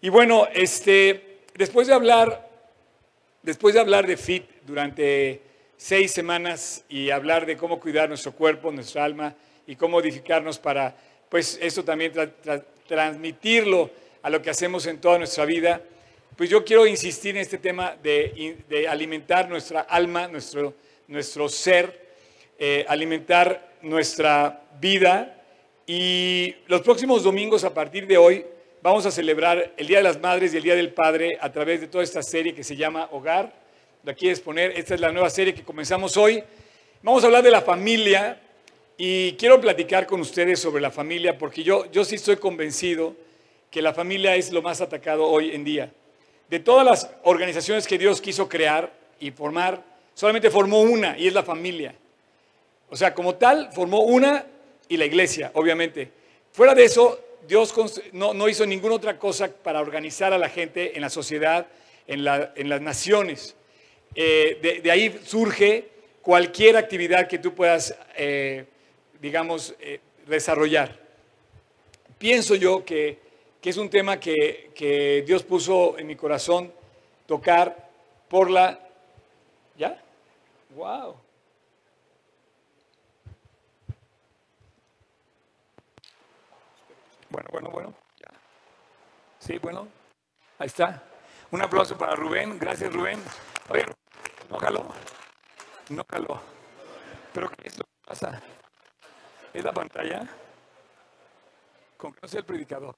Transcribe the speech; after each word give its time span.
Y 0.00 0.08
bueno, 0.08 0.48
este, 0.54 1.40
después 1.54 1.86
de 1.86 1.94
hablar, 1.94 2.48
después 3.42 3.74
de 3.74 3.80
hablar 3.80 4.06
de 4.06 4.16
FIT 4.16 4.44
durante 4.66 5.42
seis 5.76 6.10
semanas 6.10 6.84
y 6.88 7.10
hablar 7.10 7.46
de 7.46 7.56
cómo 7.56 7.80
cuidar 7.80 8.08
nuestro 8.08 8.32
cuerpo, 8.32 8.72
nuestra 8.72 9.04
alma 9.04 9.34
y 9.66 9.76
cómo 9.76 10.00
edificarnos 10.00 10.58
para, 10.58 10.96
pues, 11.28 11.58
eso 11.60 11.84
también 11.84 12.12
transmitirlo 12.86 13.90
a 14.22 14.30
lo 14.30 14.40
que 14.40 14.50
hacemos 14.50 14.86
en 14.86 15.00
toda 15.00 15.18
nuestra 15.18 15.44
vida, 15.44 15.82
pues 16.36 16.50
yo 16.50 16.64
quiero 16.64 16.86
insistir 16.86 17.36
en 17.36 17.42
este 17.42 17.58
tema 17.58 17.96
de, 18.02 18.56
de 18.68 18.88
alimentar 18.88 19.48
nuestra 19.48 19.80
alma, 19.80 20.28
nuestro, 20.28 20.74
nuestro 21.08 21.48
ser, 21.48 22.08
eh, 22.58 22.84
alimentar 22.88 23.74
nuestra 23.82 24.62
vida. 24.80 25.44
Y 25.86 26.54
los 26.66 26.82
próximos 26.82 27.22
domingos, 27.22 27.64
a 27.64 27.74
partir 27.74 28.06
de 28.06 28.18
hoy, 28.18 28.44
vamos 28.88 29.04
a 29.04 29.10
celebrar 29.10 29.74
el 29.76 29.86
Día 29.86 29.98
de 29.98 30.02
las 30.02 30.18
Madres 30.18 30.54
y 30.54 30.56
el 30.56 30.62
Día 30.62 30.74
del 30.74 30.94
Padre 30.94 31.36
a 31.42 31.52
través 31.52 31.82
de 31.82 31.88
toda 31.88 32.02
esta 32.02 32.22
serie 32.22 32.54
que 32.54 32.64
se 32.64 32.74
llama 32.74 33.06
Hogar. 33.12 33.52
La 34.02 34.14
quieres 34.14 34.40
poner, 34.40 34.72
esta 34.78 34.94
es 34.94 35.00
la 35.00 35.12
nueva 35.12 35.28
serie 35.28 35.54
que 35.54 35.62
comenzamos 35.62 36.16
hoy. 36.16 36.42
Vamos 37.02 37.22
a 37.22 37.26
hablar 37.26 37.42
de 37.42 37.50
la 37.50 37.60
familia 37.60 38.40
y 38.96 39.32
quiero 39.32 39.60
platicar 39.60 40.06
con 40.06 40.22
ustedes 40.22 40.58
sobre 40.58 40.80
la 40.80 40.90
familia 40.90 41.36
porque 41.36 41.62
yo, 41.62 41.90
yo 41.92 42.02
sí 42.02 42.14
estoy 42.14 42.36
convencido 42.36 43.14
que 43.70 43.82
la 43.82 43.92
familia 43.92 44.36
es 44.36 44.50
lo 44.52 44.62
más 44.62 44.80
atacado 44.80 45.26
hoy 45.26 45.54
en 45.54 45.64
día. 45.64 45.92
De 46.48 46.58
todas 46.58 46.86
las 46.86 47.10
organizaciones 47.24 47.86
que 47.86 47.98
Dios 47.98 48.22
quiso 48.22 48.48
crear 48.48 48.90
y 49.20 49.30
formar, 49.32 49.84
solamente 50.14 50.48
formó 50.48 50.80
una 50.80 51.18
y 51.18 51.26
es 51.26 51.34
la 51.34 51.42
familia. 51.42 51.94
O 52.88 52.96
sea, 52.96 53.12
como 53.12 53.34
tal, 53.34 53.70
formó 53.70 54.00
una 54.00 54.46
y 54.88 54.96
la 54.96 55.04
iglesia, 55.04 55.50
obviamente. 55.52 56.10
Fuera 56.52 56.74
de 56.74 56.84
eso, 56.84 57.27
Dios 57.48 57.74
no, 58.12 58.48
hizo 58.48 58.66
ninguna 58.66 58.96
otra 58.96 59.18
cosa 59.18 59.48
para 59.50 59.80
organizar 59.80 60.34
a 60.34 60.38
la 60.38 60.50
gente 60.50 60.94
en 60.94 61.00
la 61.00 61.08
sociedad, 61.08 61.66
en, 62.06 62.22
las 62.22 62.80
naciones. 62.82 63.56
Eh, 64.14 64.80
de, 64.82 64.90
ahí 64.90 65.18
surge 65.24 65.88
cualquier 66.20 66.76
actividad 66.76 67.26
que 67.26 67.38
tú 67.38 67.54
puedas, 67.54 67.96
eh, 68.18 68.66
digamos, 69.18 69.74
eh, 69.80 70.00
desarrollar. 70.26 70.94
Pienso 72.18 72.54
yo 72.54 72.84
que, 72.84 73.18
que 73.62 73.70
es 73.70 73.78
un 73.78 73.88
tema 73.88 74.20
que, 74.20 74.70
que, 74.74 75.24
Dios 75.26 75.42
puso 75.42 75.98
en 75.98 76.06
mi 76.06 76.16
corazón 76.16 76.70
tocar 77.26 77.88
por 78.28 78.50
la... 78.50 78.78
¿Ya? 79.78 79.98
¡Wow! 80.76 81.27
Bueno, 87.30 87.48
bueno, 87.52 87.70
bueno. 87.70 87.94
Ya. 88.16 88.28
Sí, 89.38 89.58
bueno. 89.58 89.88
Ahí 90.58 90.66
está. 90.66 91.02
Un 91.50 91.62
aplauso 91.62 91.96
para 91.96 92.14
Rubén. 92.14 92.58
Gracias, 92.58 92.92
Rubén. 92.92 93.22
Oye, 93.68 93.84
no 94.50 94.58
caló. 94.58 94.86
No 95.90 96.04
caló. 96.04 96.40
Pero 97.32 97.48
¿qué 97.50 97.68
es 97.68 97.78
lo 97.78 97.84
que 97.84 98.08
pasa? 98.08 98.42
¿Es 99.52 99.64
la 99.64 99.72
pantalla? 99.72 100.26
Con 101.96 102.12
que 102.12 102.20
no 102.22 102.28
sea 102.28 102.40
el 102.40 102.46
predicador. 102.46 102.96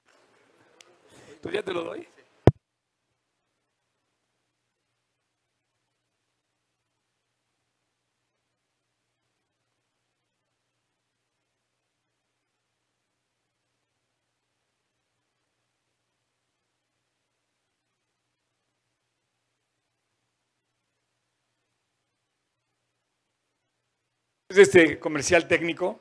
¿Tú 1.41 1.49
ya 1.49 1.63
te 1.63 1.73
lo 1.73 1.83
doy? 1.83 2.07
Este 24.57 24.99
comercial 24.99 25.47
técnico. 25.47 25.99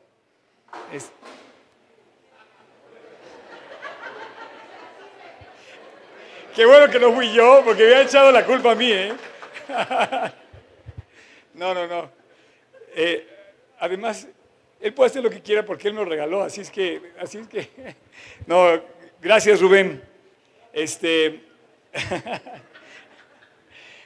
Qué 6.54 6.66
bueno 6.66 6.90
que 6.90 6.98
no 6.98 7.12
fui 7.12 7.32
yo, 7.32 7.62
porque 7.64 7.84
me 7.84 7.94
ha 7.94 8.02
echado 8.02 8.32
la 8.32 8.44
culpa 8.44 8.72
a 8.72 8.74
mí, 8.74 8.90
¿eh? 8.90 9.12
No, 11.54 11.74
no, 11.74 11.86
no. 11.86 12.10
Eh, 12.94 13.26
además, 13.78 14.26
él 14.80 14.94
puede 14.94 15.10
hacer 15.10 15.22
lo 15.22 15.30
que 15.30 15.42
quiera 15.42 15.64
porque 15.64 15.88
él 15.88 15.94
me 15.94 16.00
lo 16.00 16.06
regaló, 16.08 16.42
así 16.42 16.62
es 16.62 16.70
que, 16.70 17.12
así 17.18 17.38
es 17.38 17.48
que. 17.48 17.68
No, 18.46 18.82
gracias 19.20 19.60
Rubén. 19.60 20.02
Este. 20.72 21.44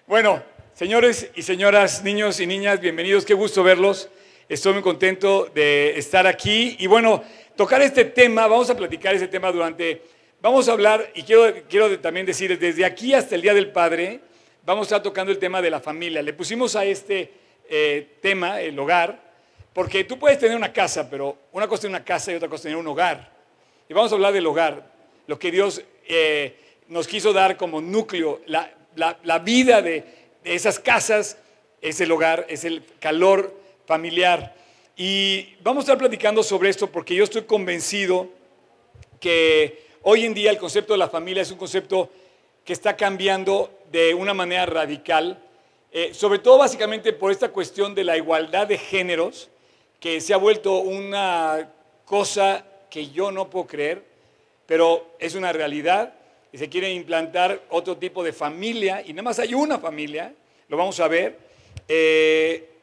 Bueno, 0.07 0.43
señores 0.75 1.31
y 1.35 1.41
señoras, 1.41 2.05
niños 2.05 2.39
y 2.39 2.47
niñas, 2.47 2.79
bienvenidos, 2.79 3.25
qué 3.25 3.33
gusto 3.33 3.63
verlos. 3.63 4.11
Estoy 4.47 4.75
muy 4.75 4.83
contento 4.83 5.51
de 5.55 5.97
estar 5.99 6.27
aquí 6.27 6.77
y 6.79 6.87
bueno, 6.87 7.25
tocar 7.57 7.81
este 7.81 8.05
tema, 8.05 8.47
vamos 8.47 8.69
a 8.69 8.77
platicar 8.77 9.15
ese 9.15 9.27
tema 9.27 9.51
durante, 9.51 10.03
vamos 10.43 10.69
a 10.69 10.73
hablar 10.73 11.11
y 11.15 11.23
quiero, 11.23 11.63
quiero 11.67 11.99
también 11.99 12.27
decir, 12.27 12.59
desde 12.59 12.85
aquí 12.85 13.15
hasta 13.15 13.37
el 13.37 13.41
Día 13.41 13.55
del 13.55 13.73
Padre, 13.73 14.21
vamos 14.67 14.83
a 14.83 14.89
estar 14.89 15.03
tocando 15.03 15.33
el 15.33 15.39
tema 15.39 15.63
de 15.63 15.71
la 15.71 15.81
familia. 15.81 16.21
Le 16.21 16.35
pusimos 16.35 16.77
a 16.77 16.85
este 16.85 17.33
eh, 17.71 18.19
tema, 18.21 18.61
el 18.61 18.79
hogar, 18.79 19.19
porque 19.73 20.05
tú 20.05 20.19
puedes 20.19 20.39
tener 20.39 20.59
una 20.59 20.75
casa, 20.75 21.09
pero 21.09 21.39
una 21.53 21.67
cosa 21.67 21.87
es 21.87 21.91
una 21.91 22.05
casa 22.05 22.31
y 22.31 22.35
otra 22.35 22.49
cosa 22.49 22.57
es 22.59 22.63
tener 22.65 22.77
un 22.77 22.87
hogar. 22.87 23.33
Y 23.89 23.95
vamos 23.95 24.13
a 24.13 24.15
hablar 24.15 24.35
del 24.35 24.47
hogar, 24.47 24.93
lo 25.27 25.39
que 25.39 25.51
Dios 25.51 25.83
eh, 26.07 26.55
nos 26.89 27.09
quiso 27.09 27.33
dar 27.33 27.57
como 27.57 27.81
núcleo, 27.81 28.43
la, 28.45 28.71
la, 28.95 29.39
vida 29.39 29.81
de, 29.81 30.05
de 30.45 30.55
esas 30.55 30.79
casas 30.79 31.39
es 31.81 31.99
el 32.03 32.13
hogar, 32.13 32.45
es 32.51 32.65
el 32.65 32.83
calor 33.01 33.64
familiar. 33.87 34.55
Y 34.97 35.57
vamos 35.63 35.83
a 35.83 35.85
estar 35.87 35.99
platicando 35.99 36.43
sobre 36.43 36.71
esto 36.71 36.91
porque 36.91 37.15
yo 37.15 37.25
estoy 37.25 37.43
convencido 37.43 38.29
que 39.19 39.87
hoy 40.03 40.25
en 40.25 40.35
día 40.35 40.51
el 40.51 40.59
concepto 40.59 40.93
de 40.93 40.99
la 40.99 41.09
familia 41.09 41.43
es 41.43 41.51
un 41.51 41.59
concepto 41.59 42.11
que 42.65 42.73
está 42.73 42.97
cambiando 42.97 43.71
de 43.91 44.15
una 44.15 44.35
manera 44.35 44.67
radical, 44.67 45.43
eh, 45.93 46.13
sobre 46.15 46.39
todo 46.39 46.59
básicamente 46.59 47.13
por 47.13 47.31
esta 47.31 47.51
cuestión 47.51 47.95
de 47.95 48.05
la 48.05 48.17
igualdad 48.17 48.67
de 48.67 48.79
géneros, 48.79 49.51
que 50.01 50.21
se 50.21 50.35
ha 50.35 50.37
vuelto 50.37 50.79
una 50.79 51.71
cosa 52.05 52.65
que 52.91 53.11
yo 53.11 53.31
no 53.31 53.51
puedo 53.51 53.67
creer, 53.67 54.05
pero 54.67 55.15
es 55.19 55.35
una 55.35 55.53
realidad 55.53 56.15
y 56.53 56.59
se 56.59 56.69
quiere 56.69 56.93
implantar 56.93 57.63
otro 57.71 57.97
tipo 57.97 58.23
de 58.23 58.33
familia, 58.33 59.03
y 59.05 59.13
nada 59.13 59.23
más 59.23 59.39
hay 59.41 59.55
una 59.55 59.79
familia, 59.79 60.33
lo 60.69 60.77
vamos 60.77 61.01
a 61.01 61.09
ver. 61.09 61.37
Eh, 61.89 62.74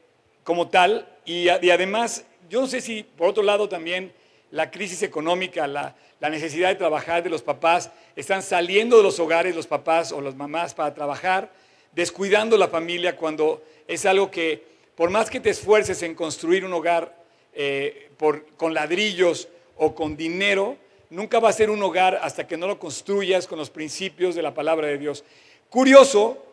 como 0.43 0.69
tal. 0.69 1.07
Y, 1.25 1.49
además, 1.49 2.25
yo 2.49 2.61
no 2.61 2.67
sé 2.67 2.81
si 2.81 3.03
por 3.03 3.29
otro 3.29 3.43
lado 3.43 3.69
también 3.69 4.13
la 4.51 4.69
crisis 4.69 5.03
económica, 5.03 5.67
la, 5.67 5.95
necesidad 6.21 6.69
de 6.69 6.75
trabajar 6.75 7.23
de 7.23 7.29
los 7.29 7.41
papás, 7.41 7.91
están 8.15 8.43
saliendo 8.43 8.97
de 8.97 9.03
los 9.03 9.19
hogares 9.19 9.55
los 9.55 9.67
papás 9.67 10.11
o 10.11 10.21
las 10.21 10.35
mamás 10.35 10.73
para 10.73 10.93
trabajar, 10.93 11.51
descuidando 11.93 12.57
la 12.57 12.67
familia 12.67 13.15
cuando 13.15 13.63
es 13.87 14.05
algo 14.05 14.29
que, 14.29 14.63
por 14.95 15.09
más 15.09 15.29
que 15.29 15.39
te 15.39 15.49
esfuerces 15.49 16.03
en 16.03 16.13
construir 16.13 16.63
un 16.65 16.73
hogar 16.73 17.15
eh, 17.53 18.11
con 18.57 18.73
ladrillos 18.73 19.47
o 19.77 19.95
con 19.95 20.15
dinero, 20.15 20.77
nunca 21.09 21.39
va 21.39 21.49
a 21.49 21.53
ser 21.53 21.69
un 21.69 21.81
hogar 21.83 22.19
hasta 22.21 22.47
que 22.47 22.57
no 22.57 22.67
lo 22.67 22.79
construyas 22.79 23.47
con 23.47 23.59
los 23.59 23.69
principios 23.69 24.35
de 24.35 24.41
la 24.41 24.53
palabra 24.53 24.87
de 24.87 24.97
Dios. 24.97 25.23
Curioso 25.69 26.43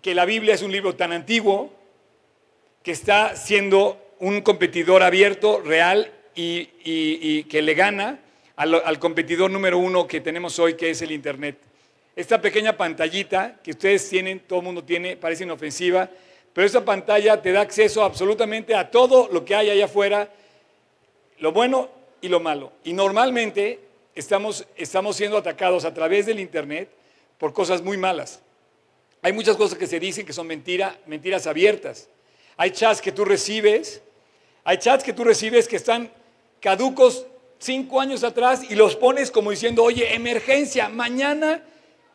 que 0.00 0.14
la 0.14 0.24
Biblia 0.24 0.54
es 0.54 0.62
un 0.62 0.72
libro 0.72 0.94
tan 0.94 1.12
antiguo, 1.12 1.70
que 2.82 2.92
está 2.92 3.36
siendo 3.36 4.00
un 4.20 4.40
competidor 4.42 5.02
abierto, 5.02 5.60
real 5.60 6.12
y, 6.34 7.44
que 7.44 7.62
le 7.62 7.74
gana 7.74 8.20
al, 8.56 8.98
competidor 8.98 9.50
número 9.50 9.78
uno 9.78 10.06
que 10.06 10.20
tenemos 10.20 10.58
hoy, 10.58 10.74
que 10.74 10.90
es 10.90 11.02
el 11.02 11.10
Internet. 11.10 11.58
Esta 12.16 12.40
pequeña 12.40 12.76
pantallita 12.76 13.58
que 13.62 13.72
ustedes 13.72 14.08
tienen, 14.08 14.40
todo 14.40 14.60
el 14.60 14.64
mundo 14.64 14.84
tiene, 14.84 15.16
parece 15.16 15.44
inofensiva, 15.44 16.08
pero 16.52 16.66
esta 16.66 16.84
pantalla 16.84 17.40
te 17.40 17.52
da 17.52 17.60
acceso 17.60 18.02
absolutamente 18.02 18.74
a 18.74 18.90
todo 18.90 19.28
lo 19.32 19.44
que 19.44 19.54
hay 19.54 19.70
allá 19.70 19.84
afuera, 19.84 20.30
lo 21.38 21.52
bueno 21.52 21.88
y 22.20 22.28
lo 22.28 22.40
malo. 22.40 22.72
Y 22.84 22.92
normalmente 22.92 23.78
estamos, 24.14 24.66
estamos 24.76 25.16
siendo 25.16 25.36
atacados 25.36 25.84
a 25.84 25.94
través 25.94 26.26
del 26.26 26.40
Internet 26.40 26.90
por 27.38 27.52
cosas 27.52 27.82
muy 27.82 27.96
malas. 27.96 28.40
Hay 29.22 29.32
muchas 29.32 29.56
cosas 29.56 29.78
que 29.78 29.86
se 29.86 30.00
dicen 30.00 30.26
que 30.26 30.32
son 30.32 30.46
mentira, 30.46 30.98
mentiras 31.06 31.46
abiertas. 31.46 32.08
Hay 32.60 32.72
chats 32.72 33.00
que 33.00 33.10
tú 33.10 33.24
recibes, 33.24 34.02
hay 34.64 34.76
chats 34.76 35.02
que 35.02 35.14
tú 35.14 35.24
recibes 35.24 35.66
que 35.66 35.76
están 35.76 36.12
caducos 36.60 37.26
cinco 37.58 37.98
años 38.02 38.22
atrás 38.22 38.60
y 38.68 38.74
los 38.74 38.96
pones 38.96 39.30
como 39.30 39.50
diciendo, 39.50 39.82
oye, 39.82 40.14
emergencia, 40.14 40.90
mañana, 40.90 41.64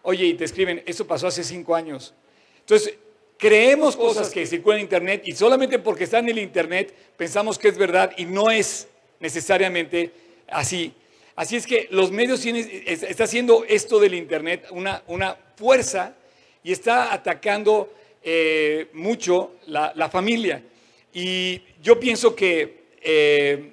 oye, 0.03 0.25
y 0.25 0.33
te 0.35 0.45
escriben, 0.45 0.83
eso 0.85 1.07
pasó 1.07 1.25
hace 1.25 1.43
cinco 1.43 1.73
años. 1.73 2.13
Entonces, 2.59 2.93
creemos 3.39 3.95
cosas 3.95 4.29
que 4.29 4.45
circulan 4.45 4.77
en 4.77 4.83
Internet 4.83 5.23
y 5.25 5.31
solamente 5.31 5.79
porque 5.79 6.03
están 6.03 6.25
en 6.25 6.37
el 6.37 6.43
Internet 6.43 6.93
pensamos 7.17 7.57
que 7.57 7.69
es 7.69 7.77
verdad 7.79 8.11
y 8.15 8.25
no 8.25 8.51
es 8.51 8.87
necesariamente 9.19 10.11
así. 10.47 10.93
Así 11.35 11.55
es 11.55 11.65
que 11.65 11.87
los 11.89 12.11
medios 12.11 12.41
tienen, 12.41 12.69
está 12.85 13.23
haciendo 13.23 13.65
esto 13.67 13.99
del 13.99 14.13
Internet 14.13 14.67
una, 14.69 15.01
una 15.07 15.35
fuerza 15.55 16.13
y 16.63 16.71
está 16.71 17.11
atacando 17.11 17.89
eh, 18.27 18.87
mucho 18.93 19.51
la, 19.67 20.09
familia. 20.09 20.63
Y 21.13 21.61
yo 21.83 21.99
pienso 21.99 22.35
que 22.35 22.85
eh, 22.99 23.71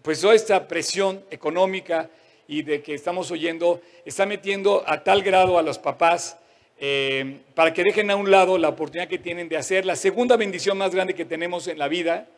pues 0.00 0.18
toda 0.18 0.34
esta 0.34 0.66
presión 0.66 1.22
económica 1.30 2.08
y 2.48 2.62
de 2.62 2.80
que 2.80 2.94
estamos 2.94 3.30
oyendo 3.30 3.82
está 4.06 4.24
metiendo 4.24 4.82
a 4.86 5.04
tal 5.04 5.22
grado 5.22 5.58
a 5.58 5.62
los 5.62 5.78
papás 5.78 6.38
eh, 6.78 7.40
para 7.54 7.74
que 7.74 7.84
dejen 7.84 8.10
a 8.10 8.16
un 8.16 8.30
lado 8.30 8.56
la 8.56 8.70
oportunidad 8.70 9.08
que 9.08 9.18
tienen 9.18 9.50
de 9.50 9.58
hacer 9.58 9.84
la 9.84 9.94
segunda 9.94 10.38
bendición 10.38 10.78
más 10.78 10.94
grande 10.94 11.14
que 11.14 11.26
tenemos 11.26 11.68
en 11.68 11.78
la 11.78 11.88
vida, 11.88 12.28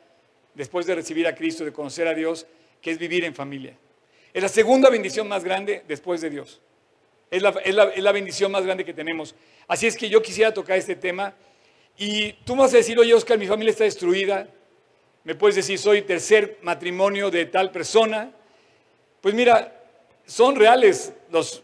después 0.54 0.86
de 0.86 0.96
recibir 0.96 1.28
a 1.28 1.36
Cristo, 1.36 1.64
de 1.64 1.72
conocer 1.72 2.08
a 2.08 2.14
Dios, 2.14 2.48
que 2.80 2.90
es 2.90 2.98
vivir 2.98 3.24
en 3.24 3.32
familia. 3.32 3.76
Es 4.34 4.42
la 4.42 4.48
segunda 4.48 4.90
bendición 4.90 5.28
más 5.28 5.44
grande 5.44 5.84
después 5.86 6.20
de 6.20 6.30
Dios. 6.30 6.60
Es 7.32 7.40
la, 7.40 7.50
es 7.94 8.02
la 8.02 8.12
bendición 8.12 8.52
más 8.52 8.62
grande 8.62 8.84
que 8.84 8.92
tenemos. 8.92 9.34
Así 9.66 9.86
es 9.86 9.96
que 9.96 10.10
yo 10.10 10.20
quisiera 10.20 10.52
tocar 10.52 10.76
este 10.76 10.96
tema. 10.96 11.34
Y 11.96 12.34
tú 12.44 12.54
me 12.54 12.60
vas 12.60 12.74
a 12.74 12.76
decir, 12.76 12.98
oye 12.98 13.14
Oscar, 13.14 13.38
mi 13.38 13.46
familia 13.46 13.70
está 13.70 13.84
destruida. 13.84 14.46
Me 15.24 15.34
puedes 15.34 15.56
decir, 15.56 15.78
soy 15.78 16.02
tercer 16.02 16.58
matrimonio 16.60 17.30
de 17.30 17.46
tal 17.46 17.72
persona. 17.72 18.30
Pues 19.22 19.34
mira, 19.34 19.82
son 20.26 20.56
reales 20.56 21.14
los 21.30 21.62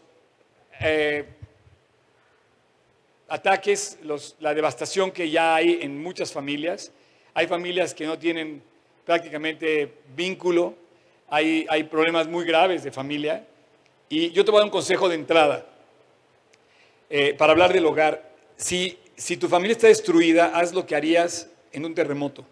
eh, 0.79 1.25
ataques, 3.27 3.99
la 4.39 4.55
devastación 4.55 5.11
que 5.11 5.29
ya 5.29 5.53
hay 5.53 5.79
en 5.83 6.01
muchas 6.01 6.33
familias. 6.33 6.91
Hay 7.35 7.45
familias 7.45 7.93
que 7.93 8.07
no 8.07 8.17
tienen 8.17 8.63
prácticamente 9.05 9.93
vínculo, 10.15 10.75
hay, 11.29 11.67
hay 11.69 11.83
problemas 11.83 12.27
muy 12.27 12.43
graves 12.43 12.83
de 12.83 12.91
familia. 12.91 13.45
Y 14.09 14.31
yo 14.31 14.43
te 14.43 14.51
voy 14.51 14.57
a 14.57 14.61
dar 14.61 14.65
un 14.65 14.71
consejo 14.71 15.07
de 15.07 15.15
entrada 15.15 15.65
eh, 17.09 17.35
para 17.37 17.51
hablar 17.51 17.71
del 17.71 17.85
hogar. 17.85 18.31
Si, 18.57 18.97
si 19.15 19.37
tu 19.37 19.47
familia 19.47 19.73
está 19.73 19.87
destruida, 19.87 20.47
haz 20.47 20.73
lo 20.73 20.85
que 20.85 20.95
harías 20.95 21.47
en 21.71 21.85
un 21.85 21.93
terremoto. 21.93 22.43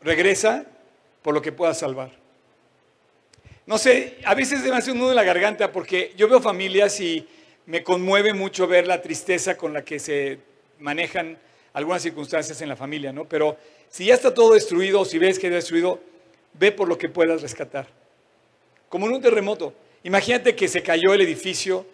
Regresa 0.00 0.66
por 1.22 1.34
lo 1.34 1.40
que 1.40 1.52
puedas 1.52 1.78
salvar. 1.78 2.10
No 3.64 3.78
sé, 3.78 4.18
a 4.24 4.34
veces 4.34 4.62
me 4.62 4.76
hace 4.76 4.92
un 4.92 4.98
nudo 4.98 5.10
en 5.10 5.16
la 5.16 5.24
garganta 5.24 5.72
porque 5.72 6.12
yo 6.16 6.28
veo 6.28 6.40
familias 6.40 7.00
y 7.00 7.26
me 7.66 7.82
conmueve 7.82 8.32
mucho 8.32 8.66
ver 8.66 8.86
la 8.86 9.02
tristeza 9.02 9.56
con 9.56 9.72
la 9.72 9.84
que 9.84 9.98
se 9.98 10.38
manejan 10.78 11.38
algunas 11.72 12.02
circunstancias 12.02 12.60
en 12.60 12.68
la 12.68 12.76
familia, 12.76 13.12
¿no? 13.12 13.24
Pero 13.24 13.56
si 13.88 14.06
ya 14.06 14.14
está 14.14 14.32
todo 14.32 14.54
destruido 14.54 15.00
o 15.00 15.04
si 15.04 15.18
ves 15.18 15.38
que 15.38 15.48
está 15.48 15.56
destruido, 15.56 16.00
ve 16.54 16.70
por 16.72 16.88
lo 16.88 16.96
que 16.96 17.08
puedas 17.08 17.42
rescatar. 17.42 17.86
Como 18.88 19.06
en 19.06 19.12
un 19.14 19.20
terremoto. 19.20 19.72
Imagínate 20.04 20.54
que 20.54 20.68
se 20.68 20.82
cayó 20.82 21.12
el 21.14 21.20
edificio, 21.20 21.86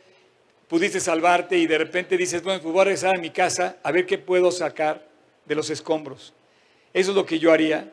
pudiste 0.69 1.00
salvarte 1.00 1.56
y 1.56 1.67
de 1.67 1.79
repente 1.79 2.17
dices, 2.17 2.43
bueno, 2.43 2.61
pues 2.61 2.73
voy 2.73 2.81
a 2.83 2.85
regresar 2.85 3.17
a 3.17 3.21
mi 3.21 3.31
casa 3.31 3.79
a 3.83 3.91
ver 3.91 4.06
qué 4.06 4.19
puedo 4.19 4.50
sacar 4.50 5.06
de 5.44 5.55
los 5.55 5.71
escombros. 5.71 6.33
Eso 6.93 7.11
es 7.11 7.17
lo 7.17 7.25
que 7.25 7.39
yo 7.39 7.53
haría. 7.53 7.93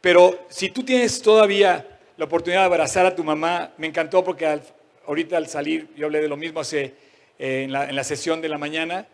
Pero 0.00 0.46
si 0.48 0.68
tú 0.68 0.84
tienes 0.84 1.22
todavía 1.22 1.98
la 2.16 2.24
oportunidad 2.24 2.60
de 2.62 2.66
abrazar 2.66 3.06
a 3.06 3.14
tu 3.14 3.24
mamá, 3.24 3.72
me 3.78 3.86
encantó 3.86 4.22
porque 4.22 4.60
ahorita 5.06 5.36
al 5.36 5.48
salir, 5.48 5.88
yo 5.96 6.06
hablé 6.06 6.20
de 6.20 6.28
lo 6.28 6.36
mismo 6.36 6.60
hace, 6.60 6.94
eh, 7.38 7.62
en, 7.64 7.72
la, 7.72 7.88
en, 7.88 7.96
la, 7.96 8.04
sesión 8.04 8.40
de 8.40 8.48
la 8.48 8.58
mañana, 8.58 9.06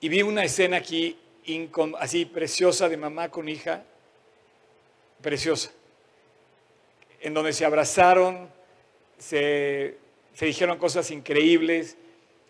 y 0.00 0.08
vi 0.08 0.22
una 0.22 0.44
escena 0.44 0.78
aquí 0.78 1.16
así 1.98 2.24
preciosa 2.24 2.88
de 2.88 2.96
mamá 2.96 3.28
con 3.28 3.48
hija, 3.48 3.84
preciosa, 5.22 5.70
en 7.20 7.32
donde 7.34 7.52
se 7.52 7.64
abrazaron, 7.64 8.48
se, 9.24 9.96
se 10.34 10.46
dijeron 10.46 10.78
cosas 10.78 11.10
increíbles. 11.10 11.96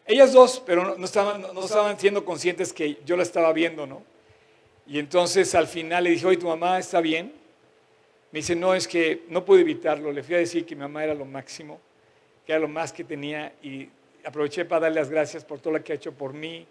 Ellas 0.07 0.33
dos, 0.33 0.63
pero 0.67 0.97
no, 0.97 1.05
estaban, 1.05 1.41
no, 1.41 1.65
estaban 1.65 1.99
siendo 1.99 2.25
conscientes 2.25 2.73
que 2.73 2.99
yo 3.07 3.17
la 3.17 3.23
estaba 3.23 3.53
viendo, 3.53 3.87
¿no? 3.87 4.03
Y 4.87 4.99
entonces 4.99 5.55
al 5.55 5.67
final 5.67 6.05
le 6.05 6.11
dije, 6.11 6.27
oye, 6.27 6.37
¿tu 6.37 6.49
mamá 6.49 6.79
está 6.79 7.01
bien? 7.01 7.33
Me 8.33 8.41
dice, 8.41 8.57
no, 8.57 8.75
es 8.75 8.89
que 8.89 9.23
no 9.29 9.45
pude 9.45 9.61
evitarlo. 9.61 10.13
Le 10.13 10.23
fui 10.23 10.35
a 10.35 10.39
decir 10.39 10.67
que 10.67 10.75
mi 10.75 10.83
mamá 10.83 11.05
era 11.05 11.15
lo 11.15 11.25
máximo, 11.25 11.81
que 12.45 12.53
era 12.53 12.61
lo 12.61 12.69
más 12.69 12.93
que 12.93 13.05
tenía 13.05 13.53
y 13.63 13.89
aproveché 14.25 14.65
para 14.65 14.83
darle 14.83 15.01
las 15.01 15.11
gracias 15.11 15.45
por 15.45 15.61
todo 15.61 15.75
lo 15.75 15.85
que 15.85 15.93
ha 15.93 15.97
hecho 15.97 16.13
por 16.13 16.35
mí. 16.35 16.67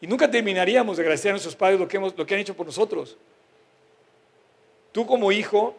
Y 0.00 0.06
nunca 0.06 0.30
terminaríamos 0.30 0.96
de 0.96 1.02
agradecer 1.02 1.30
a 1.30 1.32
nuestros 1.32 1.54
padres 1.54 1.78
lo 1.78 1.86
que, 1.86 1.98
hemos, 1.98 2.16
lo 2.16 2.24
que 2.24 2.34
han 2.34 2.40
hecho 2.40 2.56
por 2.56 2.66
nosotros. 2.66 3.18
Tú 4.92 5.06
como 5.06 5.30
hijo 5.30 5.76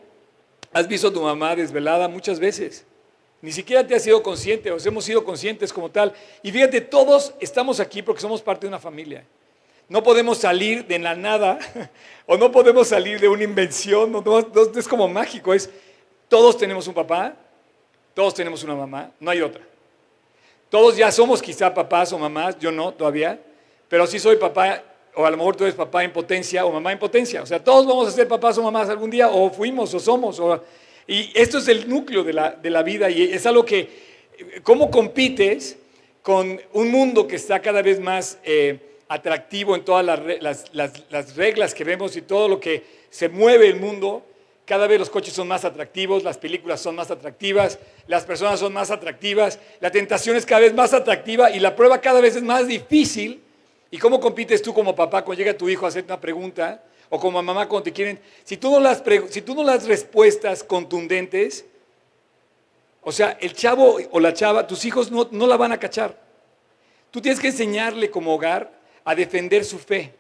has 0.72 0.88
visto 0.88 1.08
a 1.08 1.14
tu 1.14 1.22
mamá 1.22 1.56
desvelada 1.56 2.08
muchas 2.08 2.40
veces. 2.40 2.86
Ni 3.42 3.52
siquiera 3.52 3.86
te 3.86 3.96
has 3.96 4.04
sido 4.04 4.22
consciente, 4.22 4.72
o 4.72 4.78
hemos 4.78 5.04
sido 5.04 5.24
conscientes 5.24 5.74
como 5.74 5.90
tal. 5.90 6.14
Y 6.44 6.52
fíjate, 6.52 6.80
todos 6.82 7.34
estamos 7.40 7.80
aquí 7.80 8.02
porque 8.02 8.22
somos 8.22 8.42
parte 8.42 8.62
de 8.62 8.68
una 8.68 8.80
familia. 8.80 9.26
No 9.90 10.04
podemos 10.04 10.38
salir 10.38 10.86
de 10.86 11.00
la 11.00 11.16
nada 11.16 11.60
o 12.26 12.38
no 12.38 12.52
podemos 12.52 12.88
salir 12.88 13.20
de 13.20 13.28
una 13.28 13.44
invención. 13.44 14.12
No, 14.12 14.40
es 14.76 14.88
como 14.88 15.08
mágico. 15.08 15.54
Es, 15.54 15.70
todos 16.30 16.56
tenemos 16.58 16.88
un 16.88 16.94
papá, 16.94 17.36
todos 18.14 18.34
tenemos 18.34 18.64
una 18.64 18.76
mamá, 18.76 19.12
no 19.20 19.32
hay 19.32 19.42
otra. 19.42 19.62
Todos 20.70 20.96
ya 20.96 21.12
somos 21.12 21.42
quizá 21.42 21.74
papás 21.74 22.14
o 22.14 22.20
mamás, 22.20 22.58
yo 22.58 22.72
no 22.72 22.94
todavía, 22.94 23.38
pero 23.90 24.08
sí 24.08 24.20
soy 24.20 24.38
papá, 24.38 24.82
o 25.16 25.26
a 25.26 25.32
lo 25.32 25.36
mejor 25.36 25.58
tú 25.58 25.66
eres 25.66 25.76
papá 25.76 26.04
en 26.06 26.14
potencia 26.14 26.64
o 26.66 26.72
mamá 26.72 26.94
en 26.94 27.00
potencia. 27.00 27.42
O 27.42 27.46
sea, 27.46 27.62
todos 27.62 27.86
vamos 27.86 28.08
a 28.08 28.12
ser 28.12 28.28
papás 28.28 28.58
o 28.58 28.64
mamás 28.64 28.88
algún 28.88 29.10
día, 29.10 29.30
o 29.30 29.50
fuimos 29.50 29.94
o 29.94 30.00
somos. 30.00 30.40
Y 31.14 31.32
esto 31.36 31.58
es 31.58 31.68
el 31.68 31.90
núcleo 31.90 32.24
de 32.24 32.34
la, 32.34 32.52
de 32.52 32.70
la 32.70 32.84
vida 32.84 33.10
y 33.10 33.24
es 33.24 33.46
algo 33.46 33.66
que, 33.66 33.90
¿cómo 34.64 34.90
compites 34.90 35.78
con 36.22 36.60
un 36.74 36.92
mundo 36.92 37.28
que 37.28 37.36
está 37.36 37.62
cada 37.62 37.82
vez 37.82 38.00
más... 38.00 38.38
Eh, 38.44 38.88
atractivo 39.12 39.76
en 39.76 39.84
todas 39.84 40.06
las, 40.06 41.36
reglas 41.36 41.74
que 41.74 41.84
vemos 41.84 42.16
y 42.16 42.22
todo 42.22 42.48
lo 42.48 42.62
que 42.62 42.86
se 43.10 43.28
mueve 43.28 43.68
el 43.68 43.76
mundo. 43.76 44.24
Cada 44.64 44.88
vez 44.88 45.00
los 45.00 45.10
coches 45.10 45.34
son 45.34 45.50
más 45.50 45.66
atractivos, 45.66 46.24
las 46.24 46.38
películas 46.38 46.80
son 46.80 46.96
más 46.96 47.12
atractivas, 47.12 47.78
las 48.08 48.24
personas 48.24 48.62
son 48.62 48.72
más 48.72 48.90
atractivas, 48.90 49.60
la 49.82 49.92
tentación 49.92 50.38
es 50.38 50.46
cada 50.46 50.62
vez 50.62 50.74
más 50.74 50.94
atractiva 50.94 51.52
y 51.52 51.60
la 51.60 51.76
prueba 51.76 52.00
cada 52.00 52.22
vez 52.22 52.38
es 52.38 52.44
más 52.44 52.68
difícil. 52.68 53.42
¿Y 53.94 53.98
cómo 53.98 54.22
compites 54.22 54.62
tú 54.62 54.74
como 54.74 54.96
papá 54.96 55.26
cuando 55.26 55.44
llega 55.44 55.58
tu 55.58 55.68
hijo 55.68 55.84
a 55.86 55.90
hacer 55.90 56.06
una 56.06 56.22
pregunta? 56.22 56.82
O 57.12 57.20
como 57.20 57.44
mamá 57.44 57.68
cuando 57.68 57.84
te 57.84 57.94
quieren... 57.94 58.20
Si 58.44 58.58
tú 58.58 58.72
no 58.72 58.80
las, 58.80 59.04
si 59.30 59.42
tú 59.44 59.54
no 59.54 59.64
las 59.64 59.86
respuestas 59.86 60.64
contundentes, 60.64 61.66
o 63.04 63.12
sea, 63.12 63.38
el 63.40 63.54
chavo 63.54 64.00
o 64.10 64.20
la 64.20 64.34
chava, 64.34 64.66
tus 64.66 64.84
hijos 64.86 65.12
no, 65.12 65.28
no 65.30 65.46
la 65.46 65.58
van 65.58 65.74
a 65.74 65.80
cachar. 65.80 66.20
Tú 67.12 67.22
tienes 67.22 67.40
que 67.40 67.48
enseñarle 67.50 68.10
como 68.10 68.34
hogar 68.34 68.72
a 69.04 69.14
defender 69.14 69.64
su 69.64 69.78
fe. 69.78 70.14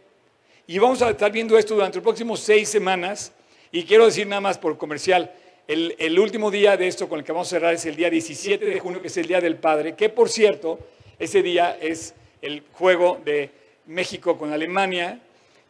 Y 0.67 0.77
vamos 0.77 1.01
a 1.01 1.09
estar 1.09 1.31
viendo 1.31 1.57
esto 1.57 1.75
durante 1.75 1.97
los 1.97 2.03
próximos 2.03 2.39
seis 2.41 2.69
semanas. 2.69 3.31
Y 3.71 3.83
quiero 3.85 4.05
decir 4.05 4.27
nada 4.27 4.41
más 4.41 4.57
por 4.57 4.77
comercial, 4.77 5.33
el, 5.67 6.19
último 6.19 6.51
día 6.51 6.75
de 6.75 6.87
esto 6.87 7.07
con 7.07 7.19
el 7.19 7.25
que 7.25 7.31
vamos 7.31 7.47
a 7.47 7.51
cerrar 7.51 7.73
es 7.73 7.85
el 7.85 7.95
día 7.95 8.09
17 8.09 8.65
de 8.65 8.79
junio, 8.79 9.01
que 9.01 9.07
es 9.07 9.15
el 9.15 9.27
Día 9.27 9.39
del 9.39 9.55
Padre, 9.55 9.95
que 9.95 10.09
por 10.09 10.27
cierto, 10.27 10.79
ese 11.17 11.41
día 11.41 11.77
es 11.79 12.13
el 12.41 12.63
juego 12.73 13.21
de 13.23 13.51
México 13.85 14.37
con 14.37 14.51
Alemania. 14.51 15.21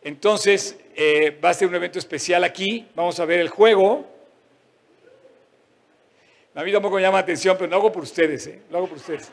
Entonces, 0.02 0.80
eh, 0.96 1.38
va 1.44 1.50
a 1.50 1.54
ser 1.54 1.68
un 1.68 1.76
evento 1.76 2.00
especial 2.00 2.44
aquí. 2.44 2.88
Vamos 2.96 3.20
a 3.20 3.26
ver 3.26 3.40
el 3.40 3.50
juego. 3.50 4.08
A 6.56 6.64
mí 6.64 6.72
tampoco 6.72 6.96
me 6.96 7.02
llama 7.02 7.20
la 7.20 7.24
atención, 7.24 7.56
pero 7.58 7.70
lo 7.70 7.78
hago 7.78 7.92
por 7.92 8.04
ustedes, 8.04 8.48
¿eh? 8.48 8.62
lo 8.70 8.80
hago 8.80 8.88
por 8.88 8.98
ustedes. 8.98 9.32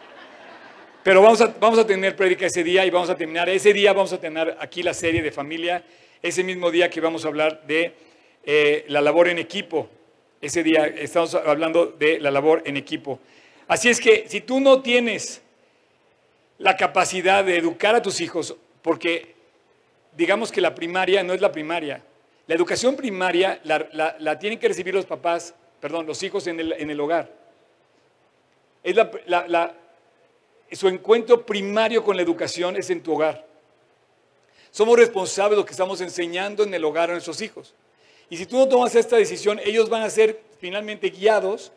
Pero 1.02 1.22
vamos 1.22 1.40
a, 1.40 1.46
vamos 1.58 1.78
a 1.78 1.87
tener 1.87 2.14
prédica 2.14 2.46
ese 2.46 2.62
día 2.62 2.84
y 2.84 2.90
vamos 2.90 3.10
a 3.10 3.16
terminar. 3.16 3.48
Ese 3.48 3.72
día 3.72 3.92
vamos 3.92 4.12
a 4.12 4.20
tener 4.20 4.56
aquí 4.60 4.82
la 4.82 4.94
serie 4.94 5.22
de 5.22 5.32
familia. 5.32 5.82
Ese 6.22 6.44
mismo 6.44 6.70
día 6.70 6.90
que 6.90 7.00
vamos 7.00 7.25
a 7.25 7.28
hablar 7.28 7.66
de 7.66 7.94
eh, 8.44 8.84
la 8.88 9.00
labor 9.00 9.28
en 9.28 9.38
equipo. 9.38 9.88
Ese 10.40 10.62
día 10.62 10.87
estamos 10.87 11.34
hablando 11.34 11.87
de 11.87 12.20
la 12.20 12.30
labor 12.30 12.62
en 12.66 12.76
equipo. 12.76 13.18
Así 13.66 13.88
es 13.88 14.00
que 14.00 14.26
si 14.28 14.42
tú 14.42 14.60
no 14.60 14.82
tienes 14.82 15.42
la 16.58 16.76
capacidad 16.76 17.44
de 17.44 17.56
educar 17.56 17.94
a 17.94 18.02
tus 18.02 18.20
hijos, 18.20 18.56
porque 18.82 19.38
digamos 20.18 20.50
que 20.50 20.60
la 20.60 20.75
primaria 20.75 21.22
no 21.22 21.32
es 21.32 21.40
la 21.40 21.52
primaria. 21.52 22.02
La 22.48 22.54
educación 22.56 22.96
primaria 22.96 23.60
la, 23.62 24.38
tienen 24.40 24.58
que 24.58 24.66
recibir 24.66 24.92
los 24.92 25.06
papás, 25.06 25.54
perdón, 25.80 26.06
los 26.06 26.20
hijos 26.25 26.48
en 26.48 26.58
el, 26.58 26.72
en 26.72 26.90
el 26.90 26.98
hogar. 26.98 27.32
Es 28.82 28.96
la, 28.96 29.75
su 30.72 30.88
encuentro 30.88 31.46
primario 31.46 32.02
con 32.02 32.16
la 32.16 32.22
educación 32.22 32.76
es 32.76 32.90
en 32.90 33.00
tu 33.00 33.12
hogar. 33.14 33.46
Somos 34.72 34.98
responsables 34.98 35.52
de 35.52 35.56
lo 35.62 35.64
que 35.64 35.70
estamos 35.70 36.00
enseñando 36.00 36.64
en 36.64 36.75
el 36.75 36.84
hogar 36.84 37.10
a 37.10 37.12
nuestros 37.12 37.40
hijos. 37.40 37.75
Y 38.28 38.37
si 38.37 38.44
tú 38.44 38.56
no 38.56 38.68
tomas 38.68 38.96
esta 38.96 39.16
decisión, 39.16 39.60
ellos 39.64 39.88
van 39.88 40.02
a 40.02 40.10
ser 40.10 40.40
finalmente 40.58 41.10
guiados 41.10 41.70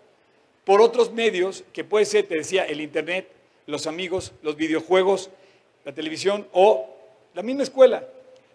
por 0.66 0.82
otros 0.82 1.12
medios, 1.12 1.64
que 1.74 1.84
puede 1.84 2.06
ser, 2.06 2.26
te 2.26 2.36
decía, 2.36 2.66
el 2.66 2.82
Internet, 2.82 3.28
los 3.68 3.86
amigos, 3.86 4.32
los 4.42 4.56
videojuegos, 4.56 5.30
la 5.86 5.94
televisión 5.94 6.48
o 6.54 6.90
la 7.36 7.44
misma 7.44 7.62
escuela. 7.64 8.04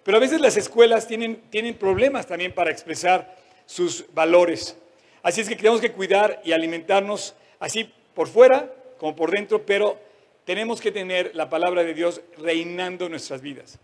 Pero 0.06 0.18
a 0.18 0.20
veces 0.20 0.40
las 0.40 0.56
escuelas 0.56 1.08
tienen, 1.08 1.42
tienen 1.50 1.74
problemas 1.74 2.28
también 2.28 2.54
para 2.54 2.70
expresar 2.70 3.36
sus 3.66 4.04
valores. 4.14 4.76
Así 5.20 5.40
es 5.40 5.48
que 5.48 5.56
tenemos 5.56 5.80
que 5.80 5.90
cuidar 5.90 6.40
y 6.44 6.52
alimentarnos 6.52 7.34
así 7.58 7.92
por 8.14 8.28
fuera 8.28 8.72
como 8.98 9.16
por 9.16 9.32
dentro, 9.32 9.66
pero 9.66 9.98
tenemos 10.44 10.80
que 10.80 10.92
tener 10.92 11.34
la 11.34 11.50
palabra 11.50 11.82
de 11.82 11.92
Dios 11.92 12.20
reinando 12.38 13.06
en 13.06 13.10
nuestras 13.10 13.40
vidas. 13.40 13.80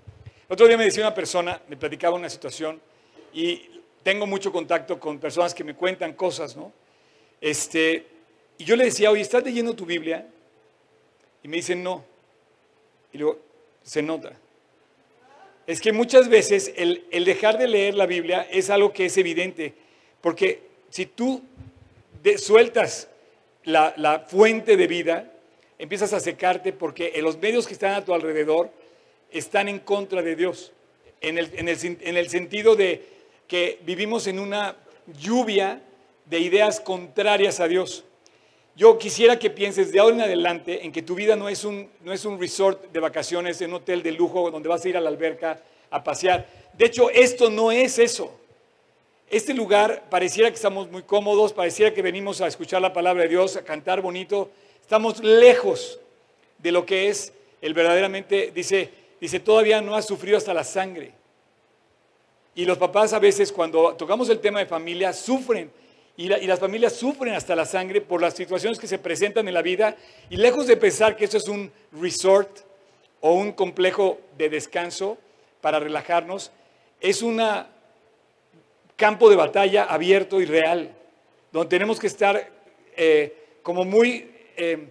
Otro 0.49 0.69
día 0.69 0.77
me 0.77 0.85
decía 0.85 1.03
una 1.03 1.13
persona, 1.13 1.61
me 1.67 1.77
platicaba 1.77 2.15
una 2.15 2.31
situación 2.31 2.81
y 3.35 3.81
tengo 4.05 4.25
mucho 4.25 4.53
contacto 4.53 5.01
con 5.01 5.19
personas 5.19 5.53
que 5.53 5.65
me 5.65 5.75
cuentan 5.75 6.13
cosas, 6.13 6.57
¿no? 6.57 6.73
Este, 7.41 8.07
y 8.59 8.65
yo 8.65 8.77
le 8.77 8.85
decía, 8.85 9.11
oye, 9.11 9.23
¿estás 9.23 9.43
leyendo 9.43 9.75
tu 9.75 9.85
Biblia? 9.85 10.25
Y 11.43 11.49
me 11.49 11.57
dicen, 11.57 11.83
no. 11.83 12.05
Y 13.13 13.19
luego, 13.19 13.41
se 13.83 14.03
nota. 14.03 14.39
Es 15.67 15.81
que 15.81 15.93
muchas 15.93 16.29
veces 16.29 16.73
el, 16.77 17.05
dejar 17.25 17.59
de 17.59 17.69
leer 17.69 17.95
la 17.95 18.07
Biblia 18.07 18.47
es 18.51 18.71
algo 18.71 18.93
que 18.93 19.07
es 19.07 19.17
evidente, 19.17 19.75
porque 20.21 20.63
si 20.91 21.07
tú 21.07 21.43
sueltas 22.37 23.09
la, 23.65 23.95
la, 23.97 24.21
fuente 24.21 24.77
de 24.77 24.87
vida, 24.87 25.33
empiezas 25.79 26.13
a 26.13 26.21
secarte 26.21 26.73
porque 26.73 27.13
los 27.23 27.39
medios 27.39 27.67
que 27.67 27.75
están 27.75 27.95
a 27.95 28.05
tu 28.05 28.13
alrededor 28.13 28.71
están 29.31 29.69
en 29.69 29.79
contra 29.79 30.23
de 30.23 30.37
Dios, 30.37 30.73
en 31.21 31.39
el, 31.39 31.51
en 31.55 31.69
el, 31.69 31.79
en 32.01 32.17
el 32.17 32.29
sentido 32.29 32.75
de 32.75 33.05
que 33.47 33.79
vivimos 33.83 34.27
en 34.27 34.39
una 34.39 34.77
lluvia 35.21 35.81
de 36.27 36.41
ideas 36.41 36.81
contrarias 36.81 37.61
a 37.61 37.69
Dios. 37.69 38.05
Yo 38.75 38.97
quisiera 38.97 39.39
que 39.39 39.51
pienses 39.51 39.93
de 39.93 40.01
ahora 40.01 40.17
en 40.17 40.23
adelante 40.23 40.85
en 40.85 40.93
que 40.93 41.03
tu 41.03 41.15
vida 41.15 41.37
no 41.37 41.49
es, 41.49 41.65
un, 41.65 41.91
no 42.03 42.13
es 42.13 42.25
un 42.25 42.41
resort 42.41 42.91
de 42.91 43.01
vacaciones, 43.01 43.61
un 43.61 43.75
hotel 43.75 44.03
de 44.03 44.13
lujo 44.13 44.51
donde 44.51 44.69
vas 44.69 44.85
a 44.85 44.89
ir 44.89 44.97
a 44.97 45.01
la 45.01 45.11
alberca 45.11 45.61
a 45.91 46.03
pasear. 46.03 46.49
De 46.73 46.87
hecho, 46.87 47.11
esto 47.11 47.51
no 47.51 47.71
es 47.71 47.99
eso. 47.99 48.33
Este 49.29 49.53
lugar 49.53 50.05
pareciera 50.09 50.49
que 50.49 50.57
estamos 50.57 50.91
muy 50.91 51.03
cómodos, 51.03 51.53
pareciera 51.53 51.93
que 51.93 52.03
venimos 52.03 52.41
a 52.41 52.47
escuchar 52.47 52.81
la 52.81 52.93
palabra 52.93 53.25
de 53.25 53.29
Dios, 53.29 53.57
a 53.57 53.65
cantar 53.65 54.01
bonito. 54.01 54.51
Estamos 54.81 55.23
lejos 55.23 55.99
de 56.59 56.73
lo 56.73 56.87
que 56.87 57.09
es 57.09 57.33
el 57.61 57.75
verdaderamente, 57.75 58.53
dice, 58.55 58.91
dice, 59.21 59.41
todavía 59.41 59.81
no 59.81 59.95
ha 59.95 60.03
sufrido 60.03 60.39
hasta 60.39 60.55
la 60.55 60.65
sangre. 60.65 61.13
Y 62.55 62.65
los 62.65 62.79
papás 62.79 63.13
a 63.13 63.19
veces 63.19 63.53
cuando 63.53 63.95
tocamos 63.95 64.29
el 64.29 64.41
tema 64.41 64.59
de 64.59 64.67
familia 64.67 65.13
sufren 65.13 65.71
y, 66.17 66.29
las 66.29 66.61
familias 66.61 66.95
sufren 66.95 67.35
hasta 67.35 67.57
la 67.57 67.65
sangre 67.65 68.01
por 68.01 68.21
las 68.21 68.35
situaciones 68.35 68.79
que 68.79 68.87
se 68.87 68.99
presentan 68.99 69.49
en 69.49 69.55
la 69.55 69.63
vida 69.63 69.97
y 70.29 70.37
lejos 70.37 70.67
de 70.67 70.77
pensar 70.77 71.17
que 71.17 71.25
eso 71.25 71.39
es 71.39 71.49
un 71.49 71.73
resort 71.93 72.61
o 73.21 73.33
un 73.33 73.53
complejo 73.53 74.21
de 74.37 74.51
descanso 74.51 75.17
para 75.61 75.79
relajarnos, 75.79 76.51
es 77.01 77.23
un 77.23 77.41
campo 78.97 79.31
de 79.31 79.37
batalla 79.37 79.85
abierto 79.85 80.41
y 80.41 80.45
real, 80.45 80.93
donde 81.51 81.69
tenemos 81.69 81.99
que 81.99 82.09
estar 82.09 82.51
eh, 82.97 83.37
como 83.63 83.85
muy 83.85 84.31
eh, 84.57 84.89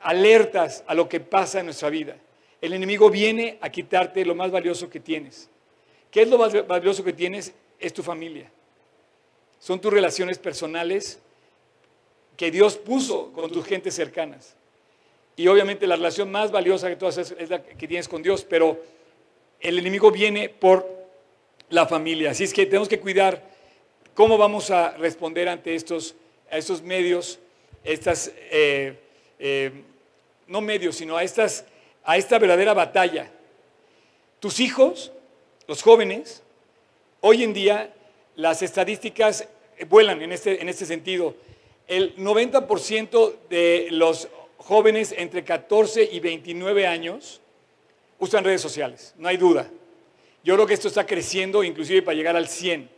alertas 0.00 0.84
a 0.86 0.94
lo 0.94 1.08
que 1.08 1.20
pasa 1.20 1.60
en 1.60 1.66
nuestra 1.66 1.90
vida. 1.90 2.16
El 2.60 2.74
enemigo 2.74 3.10
viene 3.10 3.58
a 3.60 3.70
quitarte 3.70 4.24
lo 4.24 4.34
más 4.34 4.50
valioso 4.50 4.90
que 4.90 5.00
tienes. 5.00 5.48
¿Qué 6.10 6.22
es 6.22 6.28
lo 6.28 6.38
más 6.38 6.66
valioso 6.66 7.02
que 7.02 7.12
tienes? 7.12 7.52
Es 7.80 7.92
tu 7.92 8.02
familia 8.02 8.50
son 9.58 9.80
tus 9.80 9.92
relaciones 9.92 10.38
personales 10.38 11.18
que 12.36 12.50
Dios 12.50 12.76
puso 12.76 13.32
con 13.32 13.50
tus 13.50 13.66
gentes 13.66 13.94
cercanas. 13.94 14.54
Y 15.36 15.46
obviamente 15.48 15.86
la 15.86 15.96
relación 15.96 16.30
más 16.30 16.50
valiosa 16.50 16.96
que 16.96 17.06
haces 17.06 17.34
es 17.38 17.50
la 17.50 17.62
que 17.62 17.88
tienes 17.88 18.08
con 18.08 18.22
Dios, 18.22 18.44
pero 18.44 18.80
el 19.60 19.78
enemigo 19.78 20.10
viene 20.10 20.48
por 20.48 20.88
la 21.70 21.86
familia. 21.86 22.30
Así 22.30 22.44
es 22.44 22.52
que 22.52 22.66
tenemos 22.66 22.88
que 22.88 23.00
cuidar 23.00 23.42
cómo 24.14 24.38
vamos 24.38 24.70
a 24.70 24.96
responder 24.96 25.48
ante 25.48 25.74
estos, 25.74 26.14
estos 26.50 26.82
medios, 26.82 27.38
estas, 27.84 28.32
eh, 28.50 28.98
eh, 29.38 29.70
no 30.46 30.60
medios, 30.60 30.96
sino 30.96 31.16
a, 31.16 31.22
estas, 31.22 31.64
a 32.04 32.16
esta 32.16 32.38
verdadera 32.38 32.74
batalla. 32.74 33.30
Tus 34.40 34.60
hijos, 34.60 35.12
los 35.66 35.82
jóvenes, 35.82 36.42
hoy 37.20 37.42
en 37.42 37.52
día 37.52 37.94
las 38.38 38.62
estadísticas 38.62 39.48
vuelan 39.88 40.22
en 40.22 40.30
este, 40.30 40.62
en 40.62 40.68
este 40.68 40.86
sentido. 40.86 41.34
El 41.88 42.14
90% 42.16 43.34
de 43.50 43.88
los 43.90 44.28
jóvenes 44.58 45.12
entre 45.16 45.42
14 45.42 46.08
y 46.12 46.20
29 46.20 46.86
años 46.86 47.40
usan 48.20 48.44
redes 48.44 48.60
sociales, 48.60 49.12
no 49.18 49.26
hay 49.26 49.36
duda. 49.38 49.68
Yo 50.44 50.54
creo 50.54 50.68
que 50.68 50.74
esto 50.74 50.86
está 50.86 51.04
creciendo 51.04 51.64
inclusive 51.64 52.00
para 52.02 52.14
llegar 52.14 52.36
al 52.36 52.46
100. 52.46 52.88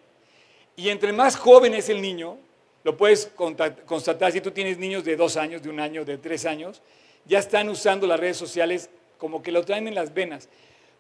Y 0.76 0.90
entre 0.90 1.10
más 1.14 1.36
joven 1.36 1.72
es 1.72 1.88
el 1.88 2.02
niño, 2.02 2.36
lo 2.84 2.98
puedes 2.98 3.30
constatar 3.86 4.32
si 4.32 4.42
tú 4.42 4.50
tienes 4.50 4.76
niños 4.76 5.04
de 5.04 5.16
dos 5.16 5.38
años, 5.38 5.62
de 5.62 5.70
un 5.70 5.80
año, 5.80 6.04
de 6.04 6.18
tres 6.18 6.44
años, 6.44 6.82
ya 7.24 7.38
están 7.38 7.70
usando 7.70 8.06
las 8.06 8.20
redes 8.20 8.36
sociales 8.36 8.90
como 9.16 9.42
que 9.42 9.52
lo 9.52 9.64
traen 9.64 9.88
en 9.88 9.94
las 9.94 10.12
venas. 10.12 10.50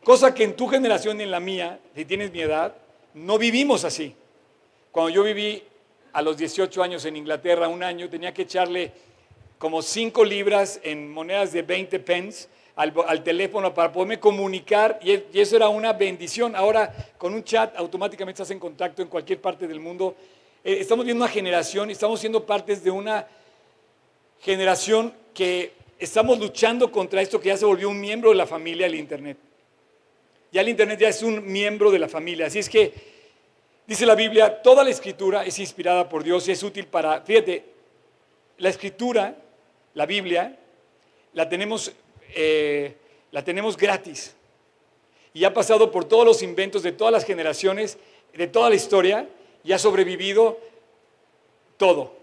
Cosa 0.02 0.34
que 0.34 0.44
en 0.44 0.56
tu 0.56 0.66
generación 0.66 1.20
y 1.20 1.24
en 1.24 1.30
la 1.30 1.40
mía, 1.40 1.78
si 1.94 2.06
tienes 2.06 2.32
mi 2.32 2.40
edad, 2.40 2.74
no 3.12 3.36
vivimos 3.36 3.84
así. 3.84 4.16
Cuando 4.92 5.10
yo 5.10 5.22
viví 5.22 5.62
a 6.12 6.20
los 6.20 6.36
18 6.36 6.82
años 6.82 7.04
en 7.04 7.16
Inglaterra, 7.16 7.68
un 7.68 7.82
año, 7.82 8.08
tenía 8.08 8.34
que 8.34 8.42
echarle 8.42 8.92
como 9.56 9.82
5 9.82 10.24
libras 10.24 10.80
en 10.82 11.12
monedas 11.12 11.52
de 11.52 11.62
20 11.62 12.00
pence 12.00 12.48
al, 12.74 13.22
teléfono 13.22 13.72
para 13.72 13.92
poderme 13.92 14.18
comunicar 14.18 14.98
y, 15.02 15.12
eso 15.38 15.54
era 15.54 15.68
una 15.68 15.92
bendición. 15.92 16.56
Ahora 16.56 17.12
con 17.18 17.34
un 17.34 17.44
chat 17.44 17.76
automáticamente 17.76 18.42
estás 18.42 18.50
en 18.50 18.58
contacto 18.58 19.02
en 19.02 19.08
cualquier 19.08 19.40
parte 19.40 19.68
del 19.68 19.78
mundo. 19.78 20.16
Eh, 20.64 20.78
estamos 20.80 21.04
viendo 21.04 21.22
una 21.22 21.32
generación 21.32 21.90
estamos 21.90 22.18
siendo 22.18 22.44
partes 22.44 22.82
de 22.82 22.90
una 22.90 23.28
generación 24.40 25.12
que 25.34 25.72
estamos 25.98 26.38
luchando 26.38 26.90
contra 26.90 27.22
esto 27.22 27.40
que 27.40 27.48
ya 27.48 27.56
se 27.56 27.66
volvió 27.66 27.90
un 27.90 28.00
miembro 28.00 28.30
de 28.30 28.36
la 28.36 28.46
familia, 28.46 28.86
el 28.86 28.94
Internet. 28.94 29.36
Ya 30.50 30.62
el 30.62 30.68
Internet 30.70 30.98
ya 30.98 31.08
es 31.08 31.22
un 31.22 31.46
miembro 31.46 31.90
de 31.90 31.98
la 31.98 32.08
familia. 32.08 32.46
Así 32.46 32.58
es 32.58 32.68
que 32.68 33.09
Dice 33.90 34.06
la 34.06 34.14
Biblia, 34.14 34.62
toda 34.62 34.84
la 34.84 34.90
escritura 34.90 35.44
es 35.44 35.58
inspirada 35.58 36.08
por 36.08 36.22
Dios 36.22 36.46
y 36.46 36.52
es 36.52 36.62
útil 36.62 36.86
para, 36.86 37.22
fíjate, 37.22 37.64
la 38.58 38.68
escritura, 38.68 39.34
la 39.94 40.06
Biblia, 40.06 40.56
la 41.32 41.48
tenemos, 41.48 41.90
eh, 42.32 42.94
la 43.32 43.42
tenemos 43.42 43.76
gratis. 43.76 44.36
Y 45.34 45.42
ha 45.42 45.52
pasado 45.52 45.90
por 45.90 46.04
todos 46.04 46.24
los 46.24 46.40
inventos 46.40 46.84
de 46.84 46.92
todas 46.92 47.12
las 47.12 47.24
generaciones, 47.24 47.98
de 48.32 48.46
toda 48.46 48.68
la 48.68 48.76
historia, 48.76 49.28
y 49.64 49.72
ha 49.72 49.78
sobrevivido 49.80 50.60
todo. 51.76 52.14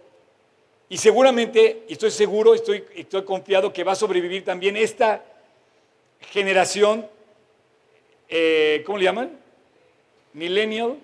Y 0.87 0.95
seguramente, 0.95 1.83
y 1.89 1.91
estoy 1.91 2.11
seguro, 2.11 2.55
estoy, 2.55 2.85
estoy 2.95 3.25
confiado 3.25 3.73
que 3.73 3.83
va 3.83 3.91
a 3.91 3.95
sobrevivir 3.95 4.45
también 4.45 4.77
esta 4.77 5.21
generación, 6.31 7.09
eh, 8.29 8.83
¿cómo 8.85 8.99
le 8.99 9.03
llaman? 9.03 9.37
Millennial, 10.31 10.99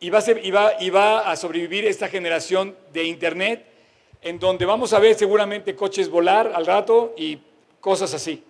y 0.00 0.10
va, 0.10 1.30
a 1.30 1.36
sobrevivir 1.36 1.86
esta 1.86 2.08
generación 2.08 2.76
de 2.92 3.04
Internet 3.04 3.64
en 4.22 4.38
donde 4.38 4.64
vamos 4.64 4.92
a 4.92 4.98
ver 4.98 5.14
seguramente 5.14 5.74
coches 5.74 6.08
volar 6.08 6.52
al 6.54 6.66
rato 6.66 7.14
y 7.16 7.38
cosas 7.80 8.14
así. 8.14 8.42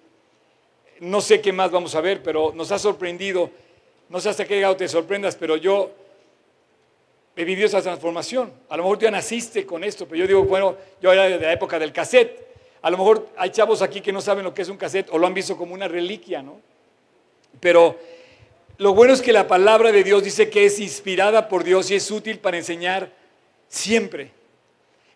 No 1.00 1.20
sé 1.20 1.40
qué 1.40 1.52
más 1.52 1.70
vamos 1.70 1.94
a 1.94 2.00
ver, 2.00 2.22
pero 2.22 2.52
nos 2.54 2.72
ha 2.72 2.78
sorprendido. 2.78 3.50
No 4.08 4.20
sé 4.20 4.28
hasta 4.30 4.44
qué 4.44 4.58
grado 4.58 4.76
te 4.76 4.88
sorprendas, 4.88 5.36
pero 5.36 5.56
yo 5.56 5.90
he 7.36 7.44
vivido 7.44 7.66
esa 7.66 7.82
transformación. 7.82 8.52
A 8.68 8.76
lo 8.76 8.82
mejor 8.82 8.98
tú 8.98 9.04
ya 9.04 9.10
naciste 9.10 9.64
con 9.64 9.84
esto, 9.84 10.06
pero 10.06 10.20
yo 10.20 10.26
digo, 10.26 10.42
bueno, 10.44 10.76
yo 11.00 11.12
era 11.12 11.24
de 11.24 11.38
la 11.38 11.52
época 11.52 11.78
del 11.78 11.92
cassette. 11.92 12.46
A 12.82 12.90
lo 12.90 12.98
mejor 12.98 13.28
hay 13.36 13.50
chavos 13.50 13.80
aquí 13.82 14.00
que 14.00 14.12
no 14.12 14.20
saben 14.20 14.44
lo 14.44 14.52
que 14.52 14.62
es 14.62 14.68
un 14.68 14.76
cassette 14.76 15.08
o 15.10 15.18
lo 15.18 15.26
han 15.26 15.34
visto 15.34 15.56
como 15.56 15.74
una 15.74 15.88
reliquia, 15.88 16.42
¿no? 16.42 16.60
Pero 17.60 17.96
lo 18.78 18.94
bueno 18.94 19.12
es 19.12 19.22
que 19.22 19.32
la 19.32 19.48
palabra 19.48 19.90
de 19.90 20.04
Dios 20.04 20.22
dice 20.22 20.50
que 20.50 20.64
es 20.64 20.78
inspirada 20.78 21.48
por 21.48 21.64
Dios 21.64 21.90
y 21.90 21.96
es 21.96 22.08
útil 22.12 22.38
para 22.38 22.58
enseñar 22.58 23.12
siempre. 23.68 24.30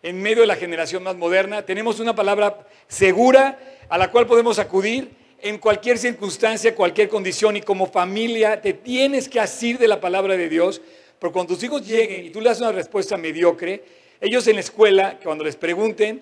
En 0.01 0.21
medio 0.21 0.41
de 0.41 0.47
la 0.47 0.57
generación 0.57 1.01
más 1.01 1.15
moderna 1.15 1.65
tenemos 1.65 2.01
una 2.01 2.13
palabra 2.13 2.67
segura 2.89 3.57
a 3.87 3.97
la 3.97 4.11
cual 4.11 4.27
podemos 4.27 4.59
acudir 4.59 5.11
en 5.41 5.59
cualquier 5.59 5.97
circunstancia, 5.97 6.75
cualquier 6.75 7.07
condición 7.07 7.55
y 7.55 7.61
como 7.61 7.87
familia 7.87 8.61
te 8.61 8.73
tienes 8.73 9.29
que 9.29 9.39
asir 9.39 9.77
de 9.77 9.87
la 9.87 10.01
palabra 10.01 10.35
de 10.35 10.49
Dios, 10.49 10.81
porque 11.17 11.33
cuando 11.33 11.53
tus 11.53 11.63
hijos 11.63 11.87
lleguen 11.87 12.25
y 12.25 12.29
tú 12.31 12.41
le 12.41 12.49
das 12.49 12.59
una 12.59 12.73
respuesta 12.73 13.15
mediocre, 13.15 13.81
ellos 14.19 14.45
en 14.47 14.55
la 14.55 14.61
escuela, 14.61 15.19
cuando 15.23 15.45
les 15.45 15.55
pregunten, 15.55 16.21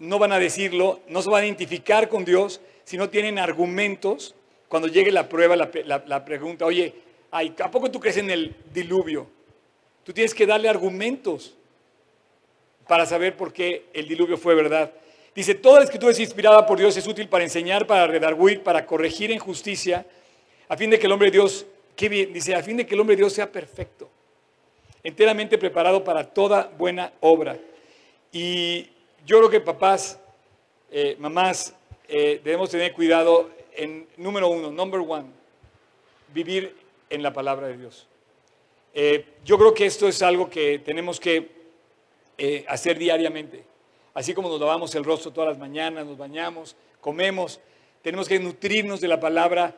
no 0.00 0.18
van 0.18 0.32
a 0.32 0.40
decirlo, 0.40 1.00
no 1.08 1.22
se 1.22 1.30
van 1.30 1.42
a 1.42 1.46
identificar 1.46 2.08
con 2.08 2.24
Dios, 2.24 2.60
si 2.84 2.96
no 2.96 3.10
tienen 3.10 3.38
argumentos 3.38 4.34
cuando 4.74 4.88
llegue 4.88 5.12
la 5.12 5.28
prueba, 5.28 5.54
la, 5.54 6.24
pregunta, 6.24 6.66
oye, 6.66 6.92
¿a 7.30 7.70
poco 7.70 7.92
tú 7.92 8.00
crees 8.00 8.16
en 8.16 8.28
el 8.28 8.56
diluvio? 8.72 9.28
Tú 10.02 10.12
tienes 10.12 10.34
que 10.34 10.46
darle 10.46 10.68
argumentos 10.68 11.54
para 12.88 13.06
saber 13.06 13.36
por 13.36 13.52
qué 13.52 13.84
el 13.92 14.08
diluvio 14.08 14.36
fue 14.36 14.56
verdad. 14.56 14.90
Dice, 15.32 15.54
toda 15.54 15.78
la 15.78 15.84
escritura 15.84 16.10
es 16.10 16.18
inspirada 16.18 16.66
por 16.66 16.76
Dios, 16.76 16.96
es 16.96 17.06
útil 17.06 17.28
para 17.28 17.44
enseñar, 17.44 17.86
para 17.86 18.08
redarguir, 18.08 18.64
para 18.64 18.84
corregir 18.84 19.30
en 19.30 19.38
justicia, 19.38 20.04
a 20.68 20.76
fin 20.76 20.90
de 20.90 20.98
que 20.98 21.06
el 21.06 21.12
hombre 21.12 21.30
de 21.30 21.36
Dios, 21.36 21.66
qué 21.94 22.08
bien, 22.08 22.32
dice, 22.32 22.56
a 22.56 22.60
fin 22.60 22.76
de 22.76 22.84
que 22.84 22.96
el 22.96 23.00
hombre 23.00 23.14
Dios 23.14 23.32
sea 23.32 23.52
perfecto. 23.52 24.10
enteramente 25.04 25.56
preparado 25.56 26.02
para 26.02 26.24
toda 26.24 26.72
buena 26.76 27.12
obra. 27.20 27.56
Y 28.32 28.88
yo 29.24 29.38
creo 29.38 29.50
que 29.50 29.60
papás, 29.60 30.18
eh, 30.90 31.14
mamás, 31.20 31.76
eh, 32.08 32.40
debemos 32.42 32.70
tener 32.70 32.92
cuidado 32.92 33.54
en, 33.76 34.06
número 34.16 34.48
uno, 34.48 34.70
number 34.70 35.00
one, 35.00 35.26
vivir 36.32 36.74
en 37.10 37.22
la 37.22 37.32
palabra 37.32 37.68
de 37.68 37.76
Dios. 37.76 38.06
Eh, 38.92 39.24
yo 39.44 39.58
creo 39.58 39.74
que 39.74 39.86
esto 39.86 40.08
es 40.08 40.22
algo 40.22 40.48
que 40.48 40.78
tenemos 40.78 41.18
que 41.18 41.52
hacer 42.68 42.98
diariamente. 42.98 43.64
Así 44.14 44.34
como 44.34 44.48
nos 44.48 44.60
lavamos 44.60 44.94
el 44.94 45.04
rostro 45.04 45.32
todas 45.32 45.50
las 45.50 45.58
mañanas, 45.58 46.06
nos 46.06 46.16
bañamos, 46.16 46.76
comemos, 47.00 47.60
tenemos 48.02 48.28
que 48.28 48.38
nutrirnos 48.38 49.00
de 49.00 49.08
la 49.08 49.18
palabra 49.18 49.76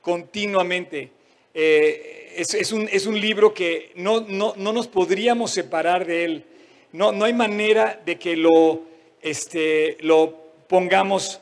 continuamente. 0.00 1.10
es, 1.52 2.72
un, 2.72 2.88
es, 2.90 3.06
un, 3.06 3.20
libro 3.20 3.52
que 3.52 3.92
no, 3.96 4.20
no, 4.20 4.54
no, 4.56 4.72
nos 4.72 4.88
podríamos 4.88 5.50
separar 5.50 6.06
de 6.06 6.24
él. 6.24 6.44
No, 6.92 7.12
no 7.12 7.24
hay 7.24 7.32
manera 7.32 8.00
de 8.04 8.18
que 8.18 8.36
lo, 8.36 8.82
este, 9.20 9.96
lo 10.00 10.46
pongamos 10.68 11.40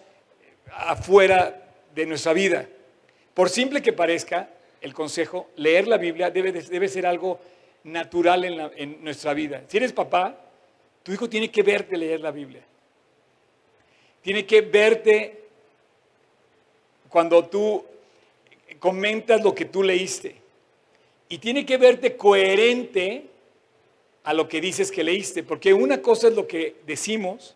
afuera 0.72 1.63
de 1.94 2.06
nuestra 2.06 2.32
vida. 2.32 2.68
Por 3.34 3.50
simple 3.50 3.82
que 3.82 3.92
parezca 3.92 4.50
el 4.80 4.94
consejo, 4.94 5.48
leer 5.56 5.88
la 5.88 5.96
Biblia 5.96 6.30
debe, 6.30 6.52
debe 6.52 6.88
ser 6.88 7.06
algo 7.06 7.40
natural 7.84 8.44
en, 8.44 8.70
en 8.76 9.04
nuestra 9.04 9.34
vida. 9.34 9.62
Si 9.68 9.76
eres 9.76 9.92
papá, 9.92 10.38
tu 11.02 11.12
hijo 11.12 11.28
tiene 11.28 11.50
que 11.50 11.62
verte 11.62 11.96
leer 11.96 12.20
la 12.20 12.30
Biblia. 12.30 12.62
Tiene 14.22 14.46
que 14.46 14.62
verte 14.62 15.42
cuando 17.08 17.44
tú 17.44 17.84
comentas 18.78 19.42
lo 19.42 19.54
que 19.54 19.66
tú 19.66 19.82
leíste. 19.82 20.36
Y 21.28 21.38
tiene 21.38 21.64
que 21.64 21.76
verte 21.76 22.16
coherente 22.16 23.26
a 24.24 24.32
lo 24.32 24.48
que 24.48 24.60
dices 24.60 24.90
que 24.90 25.04
leíste. 25.04 25.42
Porque 25.42 25.74
una 25.74 26.00
cosa 26.02 26.28
es 26.28 26.34
lo 26.34 26.46
que 26.46 26.76
decimos 26.86 27.54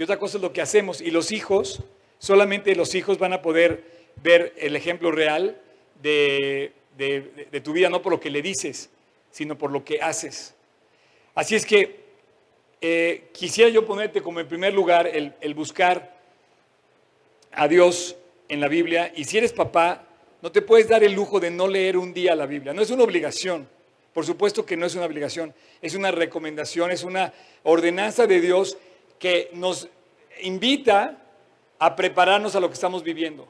y 0.00 0.02
otra 0.02 0.18
cosa 0.18 0.38
es 0.38 0.42
lo 0.42 0.52
que 0.52 0.62
hacemos. 0.62 1.02
Y 1.02 1.10
los 1.10 1.30
hijos, 1.30 1.82
solamente 2.20 2.76
los 2.76 2.94
hijos 2.94 3.18
van 3.18 3.32
a 3.32 3.42
poder 3.42 3.82
ver 4.22 4.54
el 4.58 4.76
ejemplo 4.76 5.10
real 5.10 5.60
de, 6.00 6.72
tu 7.64 7.72
vida, 7.72 7.88
no 7.88 8.02
por 8.02 8.12
lo 8.12 8.20
que 8.20 8.30
le 8.30 8.42
dices, 8.42 8.90
sino 9.32 9.58
por 9.58 9.72
lo 9.72 9.84
que 9.84 10.00
haces. 10.00 10.54
Así 11.34 11.56
es 11.56 11.66
que 11.66 11.98
eh, 12.80 13.30
quisiera 13.32 13.70
yo 13.70 13.84
ponerte 13.86 14.22
como 14.22 14.38
en 14.38 14.46
primer 14.46 14.74
lugar 14.74 15.06
el, 15.06 15.34
el 15.40 15.54
buscar 15.54 16.16
a 17.52 17.66
Dios 17.66 18.16
en 18.48 18.60
la 18.60 18.68
Biblia. 18.68 19.12
Y 19.16 19.24
si 19.24 19.38
eres 19.38 19.52
papá, 19.52 20.06
no 20.42 20.52
te 20.52 20.62
puedes 20.62 20.88
dar 20.88 21.02
el 21.02 21.14
lujo 21.14 21.40
de 21.40 21.50
no 21.50 21.68
leer 21.68 21.96
un 21.96 22.12
día 22.12 22.34
la 22.34 22.46
Biblia. 22.46 22.74
No 22.74 22.82
es 22.82 22.90
una 22.90 23.04
obligación. 23.04 23.68
Por 24.12 24.26
supuesto 24.26 24.66
que 24.66 24.76
no 24.76 24.86
es 24.86 24.94
una 24.94 25.06
obligación. 25.06 25.54
Es 25.80 25.94
una 25.94 26.10
recomendación, 26.10 26.90
es 26.90 27.02
una 27.02 27.32
ordenanza 27.62 28.26
de 28.26 28.40
Dios 28.40 28.76
que 29.18 29.50
nos 29.54 29.88
invita 30.42 31.20
a 31.80 31.96
prepararnos 31.96 32.54
a 32.54 32.60
lo 32.60 32.68
que 32.68 32.74
estamos 32.74 33.02
viviendo. 33.02 33.48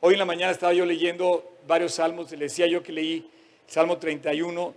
Hoy 0.00 0.12
en 0.12 0.18
la 0.20 0.24
mañana 0.24 0.52
estaba 0.52 0.72
yo 0.72 0.86
leyendo 0.86 1.50
varios 1.66 1.94
salmos, 1.94 2.30
le 2.30 2.38
decía 2.38 2.68
yo 2.68 2.82
que 2.82 2.92
leí 2.92 3.28
Salmo 3.66 3.98
31, 3.98 4.74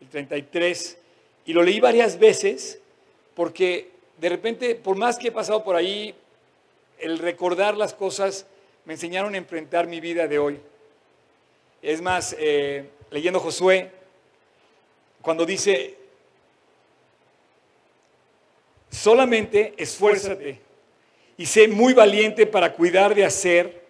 el 0.00 0.08
33, 0.08 0.98
y 1.46 1.52
lo 1.52 1.62
leí 1.62 1.78
varias 1.78 2.18
veces 2.18 2.80
porque 3.34 3.90
de 4.18 4.28
repente, 4.28 4.74
por 4.74 4.96
más 4.96 5.18
que 5.18 5.28
he 5.28 5.32
pasado 5.32 5.62
por 5.62 5.76
ahí, 5.76 6.14
el 6.98 7.18
recordar 7.18 7.76
las 7.76 7.94
cosas 7.94 8.46
me 8.84 8.94
enseñaron 8.94 9.34
a 9.34 9.38
enfrentar 9.38 9.86
mi 9.86 10.00
vida 10.00 10.26
de 10.26 10.38
hoy. 10.38 10.60
Es 11.82 12.00
más, 12.00 12.34
eh, 12.38 12.88
leyendo 13.10 13.38
Josué, 13.38 13.90
cuando 15.20 15.46
dice, 15.46 15.98
Solamente 18.92 19.72
esfuérzate 19.78 20.60
y 21.36 21.46
sé 21.46 21.68
muy 21.68 21.94
valiente 21.94 22.46
para 22.46 22.72
cuidar 22.72 23.14
de 23.14 23.24
hacer 23.24 23.82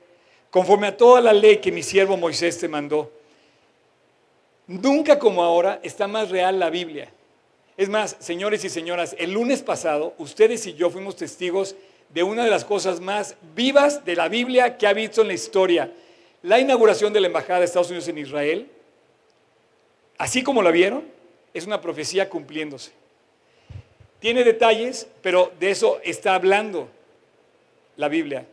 conforme 0.50 0.86
a 0.86 0.96
toda 0.96 1.20
la 1.20 1.32
ley 1.32 1.58
que 1.58 1.72
mi 1.72 1.82
siervo 1.82 2.16
Moisés 2.16 2.58
te 2.58 2.68
mandó. 2.68 3.10
Nunca 4.66 5.18
como 5.18 5.42
ahora 5.42 5.80
está 5.82 6.06
más 6.06 6.30
real 6.30 6.58
la 6.58 6.70
Biblia. 6.70 7.10
Es 7.76 7.88
más, 7.88 8.16
señores 8.20 8.64
y 8.64 8.68
señoras, 8.68 9.16
el 9.18 9.32
lunes 9.32 9.62
pasado 9.62 10.14
ustedes 10.18 10.66
y 10.66 10.74
yo 10.74 10.90
fuimos 10.90 11.16
testigos 11.16 11.74
de 12.10 12.22
una 12.22 12.44
de 12.44 12.50
las 12.50 12.64
cosas 12.64 13.00
más 13.00 13.36
vivas 13.54 14.04
de 14.04 14.14
la 14.14 14.28
Biblia 14.28 14.76
que 14.76 14.86
ha 14.86 14.92
visto 14.92 15.22
en 15.22 15.28
la 15.28 15.34
historia. 15.34 15.90
La 16.42 16.60
inauguración 16.60 17.12
de 17.12 17.20
la 17.20 17.28
Embajada 17.28 17.60
de 17.60 17.64
Estados 17.64 17.88
Unidos 17.88 18.08
en 18.08 18.18
Israel, 18.18 18.68
así 20.18 20.42
como 20.42 20.62
la 20.62 20.70
vieron, 20.70 21.04
es 21.54 21.66
una 21.66 21.80
profecía 21.80 22.28
cumpliéndose. 22.28 22.92
Tiene 24.20 24.44
detalles, 24.44 25.08
pero 25.22 25.52
de 25.58 25.70
eso 25.70 25.98
está 26.04 26.34
hablando 26.34 26.88
la 27.96 28.08
Biblia. 28.08 28.46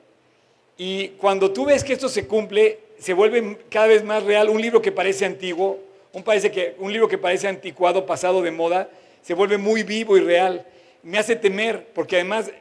Y 0.77 1.09
cuando 1.09 1.51
tú 1.51 1.65
ves 1.65 1.83
que 1.83 1.93
esto 1.93 2.07
se 2.07 2.25
cumple, 2.25 2.79
se 2.99 3.13
vuelve 3.13 3.57
cada 3.69 3.87
vez 3.87 4.03
más 4.03 4.23
real. 4.23 4.49
Un 4.49 4.61
libro 4.61 4.81
que 4.81 4.91
parece 4.91 5.25
antiguo, 5.25 5.79
un, 6.13 6.23
parece 6.23 6.51
que, 6.51 6.75
un 6.79 6.91
libro 6.91 7.07
que 7.07 7.17
parece 7.17 7.47
anticuado, 7.47 8.05
pasado 8.05 8.41
de 8.41 8.51
moda, 8.51 8.89
se 9.21 9.33
vuelve 9.33 9.57
muy 9.57 9.83
vivo 9.83 10.17
y 10.17 10.21
real. 10.21 10.65
Me 11.03 11.17
hace 11.17 11.35
temer, 11.35 11.87
porque 11.93 12.15
además, 12.15 12.51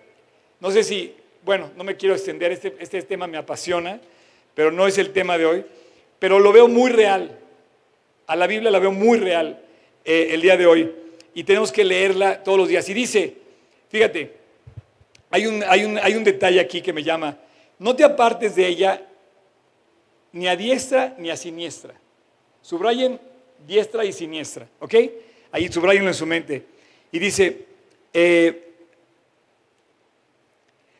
no 0.61 0.71
sé 0.71 0.85
si, 0.85 1.15
bueno, 1.45 1.71
no 1.77 1.85
me 1.85 1.97
quiero 1.97 2.15
extender, 2.15 2.53
este, 2.53 2.75
este 2.81 3.03
tema 3.03 3.27
me 3.27 3.39
apasiona, 3.39 4.01
pero 4.55 4.73
no 4.73 4.87
es 4.87 4.99
el 4.99 5.13
tema 5.13 5.39
de 5.39 5.47
hoy, 5.47 5.65
pero 6.19 6.39
lo 6.41 6.53
veo 6.53 6.69
muy 6.69 6.91
real. 6.91 7.39
A 8.27 8.37
la 8.37 8.47
Biblia 8.47 8.71
la 8.71 8.79
veo 8.79 8.93
muy 8.93 9.19
real 9.19 9.63
eh, 10.05 10.31
el 10.33 10.41
día 10.41 10.57
de 10.57 10.67
hoy 10.67 10.93
y 11.35 11.45
tenemos 11.45 11.71
que 11.71 11.85
leerla 11.85 12.43
todos 12.43 12.59
los 12.59 12.69
días. 12.69 12.89
Y 12.89 12.95
dice, 12.95 13.35
fíjate, 13.89 14.38
hay 15.31 15.47
un, 15.47 15.63
hay 15.67 15.85
un, 15.85 15.99
hay 15.99 16.15
un 16.15 16.25
detalle 16.25 16.61
aquí 16.61 16.81
que 16.81 16.93
me 16.93 17.03
llama, 17.03 17.37
no 17.79 17.95
te 17.95 18.05
apartes 18.05 18.57
de 18.57 18.67
ella 18.67 19.07
ni 20.33 20.49
a 20.49 20.57
diestra 20.57 21.15
ni 21.19 21.31
a 21.31 21.37
siniestra. 21.37 21.95
Subrayen 22.63 23.21
diestra 23.67 24.05
y 24.05 24.13
siniestra, 24.13 24.69
¿ok? 24.81 24.95
Ahí 25.53 25.71
subrayenlo 25.71 26.09
en 26.09 26.15
su 26.15 26.27
mente. 26.27 26.65
Y 27.11 27.19
dice, 27.19 27.67
eh, 28.13 28.69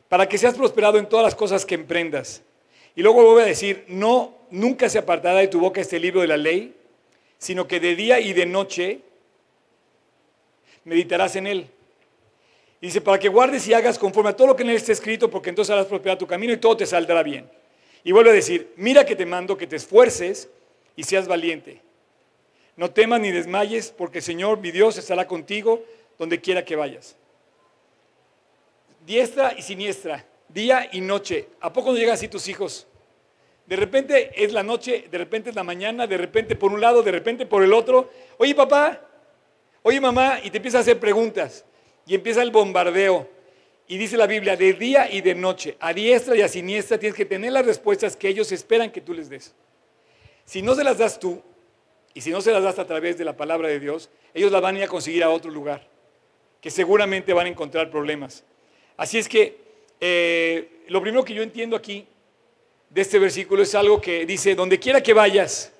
para 0.09 0.29
que 0.29 0.39
seas 0.39 0.55
prosperado 0.55 0.99
en 0.99 1.09
todas 1.09 1.25
las 1.25 1.35
cosas 1.35 1.67
que 1.67 1.75
emprendas. 1.75 2.43
Y 2.97 3.03
luego 3.03 3.23
voy 3.23 3.43
a 3.43 3.47
decir, 3.47 3.85
no, 3.89 4.35
nunca 4.51 4.89
se 4.89 4.99
apartará 4.99 5.39
de 5.39 5.49
tu 5.49 5.61
boca 5.61 5.81
este 5.81 5.99
libro 5.99 6.23
de 6.23 6.29
la 6.29 6.37
ley, 6.37 6.75
sino 7.39 7.69
que 7.69 7.81
de 7.81 7.95
día 7.95 8.21
y 8.21 8.33
de 8.33 8.47
noche 8.47 9.01
meditarás 10.85 11.37
en 11.37 11.47
él. 11.47 11.71
Dice, 12.81 13.01
para 13.01 13.19
que 13.19 13.29
guardes 13.29 13.67
y 13.69 13.75
hagas 13.75 13.99
conforme 13.99 14.31
a 14.31 14.37
todo 14.37 14.49
lo 14.49 14.57
que 14.57 14.63
en 14.63 14.71
él 14.71 14.77
está 14.77 14.93
escrito, 14.93 15.31
porque 15.31 15.51
entonces 15.51 15.73
harás 15.73 15.87
prosperar 15.87 16.19
tu 16.19 16.27
camino 16.27 16.53
y 16.53 16.57
todo 16.57 16.77
te 16.77 16.87
saldrá 16.87 17.23
bien. 17.23 17.51
Y 18.05 18.13
vuelve 18.13 18.31
a 18.31 18.35
decir, 18.35 18.73
mira 18.77 19.05
que 19.05 19.17
te 19.17 19.27
mando 19.27 19.57
que 19.57 19.67
te 19.67 19.77
esfuerces 19.77 20.49
y 20.97 21.03
seas 21.03 21.27
valiente. 21.27 21.81
No 22.77 22.91
temas 22.91 23.21
ni 23.21 23.33
desmayes, 23.33 23.91
porque 23.91 24.19
el 24.19 24.25
Señor, 24.25 24.61
mi 24.61 24.71
Dios, 24.71 24.97
estará 24.97 25.27
contigo 25.27 25.83
donde 26.19 26.41
quiera 26.41 26.65
que 26.65 26.77
vayas. 26.77 27.17
Diestra 29.05 29.55
y 29.57 29.63
siniestra, 29.63 30.25
día 30.49 30.89
y 30.93 31.01
noche. 31.01 31.49
¿A 31.61 31.73
poco 31.73 31.91
no 31.91 31.99
llegan 31.99 32.15
así 32.15 32.29
tus 32.29 32.47
hijos? 32.49 32.87
De 33.67 33.77
repente 33.77 34.31
es 34.35 34.53
la 34.53 34.63
noche, 34.63 35.07
de 35.11 35.19
repente 35.19 35.51
es 35.51 35.57
la 35.57 35.65
mañana, 35.65 36.07
de 36.07 36.17
repente 36.17 36.57
por 36.57 36.73
un 36.73 36.81
lado, 36.81 37.03
de 37.03 37.13
repente 37.13 37.47
por 37.47 37.63
el 37.63 37.73
otro. 37.73 38.11
Oye, 38.39 38.55
papá, 38.55 39.09
Oye 39.83 40.01
mamá, 40.01 40.39
y 40.43 40.51
te 40.51 40.59
empieza 40.59 40.79
a 40.79 40.81
hacer 40.81 40.99
preguntas. 40.99 41.65
Y 42.09 42.15
empieza 42.15 42.43
el 42.43 42.51
bombardeo. 42.51 43.29
Y 43.87 43.99
dice 43.99 44.17
la 44.17 44.27
Biblia, 44.27 44.57
de 44.57 44.73
día 44.73 45.11
y 45.11 45.21
de 45.21 45.35
noche, 45.35 45.77
a 45.79 45.93
diestra 45.93 46.35
y 46.35 46.43
a 46.43 46.49
siniestra, 46.49 46.99
tienes 46.99 47.17
que 47.17 47.25
tener 47.25 47.53
las 47.53 47.65
respuestas 47.65 48.17
que 48.17 48.29
ellos 48.29 48.51
esperan 48.51 48.91
que 48.91 49.01
tú 49.01 49.15
les 49.15 49.29
des. 49.29 49.55
Si 50.45 50.61
no 50.63 50.75
se 50.75 50.85
las 50.85 50.99
das 50.99 51.21
tú, 51.21 51.43
y 52.15 52.21
si 52.21 52.31
no 52.31 52.41
se 52.41 52.51
las 52.51 52.63
das 52.63 52.79
a 52.79 52.87
través 52.87 53.17
de 53.17 53.25
la 53.25 53.37
palabra 53.37 53.69
de 53.69 53.79
Dios, 53.79 54.11
ellos 54.35 54.51
la 54.51 54.61
van 54.61 54.75
a 54.75 54.79
ir 54.79 54.85
a 54.85 54.89
conseguir 54.89 55.23
a 55.23 55.31
otro 55.31 55.51
lugar, 55.51 55.87
que 56.61 56.71
seguramente 56.71 57.33
van 57.33 57.47
a 57.47 57.51
encontrar 57.51 57.91
problemas. 57.91 58.45
Así 58.97 59.19
es 59.19 59.29
que 59.29 59.59
eh, 60.01 60.83
lo 60.89 61.01
primero 61.01 61.25
que 61.25 61.35
yo 61.35 61.43
entiendo 61.43 61.77
aquí 61.77 62.07
de 62.91 63.01
este 63.01 63.19
versículo 63.19 63.63
es 63.63 63.75
algo 63.75 64.01
que 64.01 64.27
dice, 64.27 64.55
donde 64.55 64.79
quiera 64.79 65.03
que 65.03 65.13
vayas, 65.13 65.73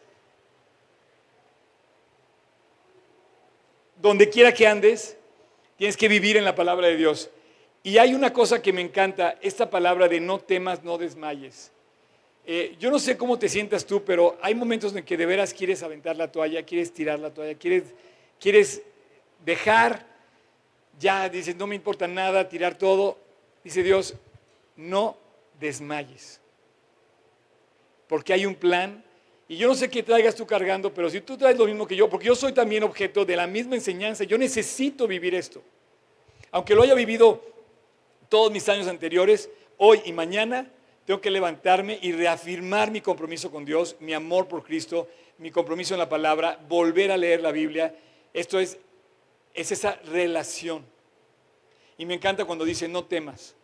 donde 3.97 4.31
quiera 4.31 4.53
que 4.53 4.67
andes, 4.67 5.18
tienes 5.79 5.97
que 5.97 6.09
vivir 6.09 6.37
en 6.37 6.45
la 6.45 6.55
palabra 6.55 6.89
de 6.89 6.97
Dios. 6.97 7.31
Y 7.83 7.97
hay 7.97 8.13
una 8.13 8.33
cosa 8.33 8.61
que 8.61 8.73
me 8.73 8.83
encanta, 8.83 9.39
esta 9.41 9.71
palabra 9.71 10.09
de 10.09 10.21
no 10.21 10.41
temas, 10.41 10.83
no 10.85 10.99
desmayes. 10.99 11.73
Eh, 12.45 12.77
yo 12.79 12.91
no 12.91 12.99
sé 12.99 13.17
cómo 13.17 13.39
te 13.39 13.49
sientas 13.49 13.87
tú, 13.87 14.05
pero 14.05 14.37
hay 14.43 14.55
momentos 14.55 14.95
en 14.95 15.05
que 15.05 15.17
de 15.17 15.25
veras 15.25 15.55
quieres 15.55 15.83
aventar 15.83 16.17
la 16.17 16.33
toalla, 16.33 16.65
quieres 16.65 16.93
tirar 16.93 17.19
la 17.19 17.33
toalla, 17.33 17.57
quieres, 17.57 17.85
quieres 18.41 18.83
dejar, 19.45 20.05
ya 20.99 21.29
dices, 21.29 21.55
no 21.57 21.67
me 21.67 21.77
importa 21.77 22.09
nada, 22.09 22.49
tirar 22.49 22.77
todo. 22.77 23.17
Dice 23.63 23.83
Dios, 23.83 24.15
no 24.77 25.17
desmayes. 25.61 26.41
Porque 28.09 28.33
hay 28.33 28.47
un 28.47 28.57
plan 28.57 29.05
Y 29.49 29.57
yo 29.57 29.67
no 29.67 29.75
sé 29.75 29.89
qué 29.89 30.03
traigas 30.03 30.35
tú 30.35 30.47
cargando, 30.47 30.93
pero 30.93 31.09
si 31.09 31.23
tú 31.23 31.39
traes 31.39 31.57
lo 31.57 31.65
mismo 31.65 31.87
que 31.87 31.97
yo, 31.97 32.11
porque 32.11 32.27
yo 32.27 32.35
soy 32.35 32.53
también 32.53 32.83
objeto 32.83 33.25
de 33.25 33.35
la 33.35 33.47
misma 33.47 33.77
enseñanza, 33.77 34.25
yo 34.25 34.37
necesito 34.37 35.09
vivir 35.09 35.35
esto. 35.35 35.63
Aunque 36.51 36.75
lo 36.75 36.83
haya 36.83 36.95
vivido 36.95 37.43
todos 38.29 38.53
mis 38.53 38.69
años 38.69 38.87
anteriores, 38.87 39.49
hoy 39.79 40.03
y 40.05 40.13
mañana 40.13 40.71
tengo 41.07 41.23
que 41.23 41.31
levantarme 41.31 41.99
y 42.03 42.13
reafirmar 42.13 42.91
mi 42.91 43.01
compromiso 43.01 43.51
con 43.51 43.65
Dios, 43.65 43.97
mi 44.01 44.13
amor 44.13 44.49
por 44.49 44.63
Cristo, 44.63 45.09
mi 45.39 45.51
compromiso 45.51 45.95
en 45.95 46.01
la 46.01 46.11
palabra, 46.11 46.61
volver 46.69 47.11
a 47.11 47.17
leer 47.17 47.41
la 47.41 47.51
Biblia. 47.51 47.95
Esto 48.35 48.61
es, 48.61 48.77
es 49.55 49.73
esa 49.73 49.99
relación. 50.05 50.85
Y 51.97 52.05
me 52.05 52.13
encanta 52.13 52.45
cuando 52.45 52.67
dice, 52.67 52.87
no 52.87 53.07
temas, 53.07 53.55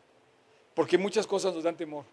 porque 0.73 0.97
muchas 0.97 1.27
cosas 1.27 1.55
nos 1.55 1.62
dan 1.62 1.77
temor 1.77 2.07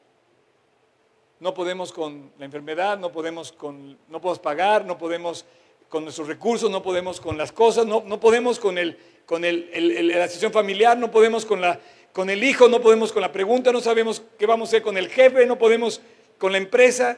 no 1.42 1.56
podemos 1.56 1.92
con 1.92 2.32
la 2.38 2.46
enfermedad, 2.46 3.00
no 3.00 3.12
podemos, 3.12 3.52
con, 3.52 3.98
no 4.08 4.22
podemos 4.22 4.40
pagar, 4.40 4.86
no 4.86 4.98
podemos 5.00 5.44
con 5.90 6.04
nuestros 6.04 6.28
recursos, 6.28 6.70
no 6.70 6.84
podemos 6.84 7.20
con 7.20 7.36
las 7.36 7.52
cosas, 7.52 7.86
no, 7.88 8.04
no 8.06 8.20
podemos 8.20 8.60
con, 8.60 8.78
el, 8.78 8.96
con 9.26 9.44
el, 9.44 10.08
la 10.08 10.28
situación 10.28 10.54
familiar, 10.54 11.00
no 11.00 11.10
podemos 11.10 11.44
con, 11.44 11.60
la, 11.60 11.80
con 12.14 12.30
el 12.30 12.44
hijo, 12.44 12.70
no 12.70 12.80
podemos 12.80 13.12
con 13.12 13.24
la 13.24 13.32
pregunta, 13.32 13.72
no 13.72 13.82
sabemos 13.82 14.22
qué 14.38 14.46
vamos 14.46 14.70
a 14.70 14.70
hacer 14.70 14.84
con 14.84 14.98
el 14.98 15.10
jefe, 15.10 15.48
no 15.48 15.58
podemos 15.58 16.00
con 16.38 16.52
la 16.52 16.60
empresa. 16.60 17.18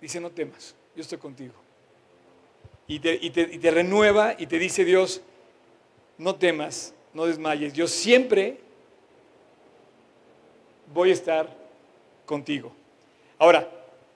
Dice, 0.00 0.20
no 0.20 0.30
temas, 0.30 0.76
yo 0.94 1.02
estoy 1.02 1.18
contigo. 1.18 1.54
Y 2.86 3.00
te, 3.00 3.18
y 3.20 3.30
te, 3.30 3.40
y 3.42 3.58
te 3.58 3.70
renueva 3.72 4.36
y 4.38 4.46
te 4.46 4.60
dice 4.60 4.84
Dios, 4.84 5.20
no 6.16 6.36
temas, 6.36 6.94
no 7.12 7.26
desmayes, 7.26 7.72
yo 7.72 7.88
siempre 7.88 8.60
voy 10.94 11.10
a 11.10 11.14
estar 11.14 11.56
contigo. 12.24 12.77
Ahora, 13.38 13.68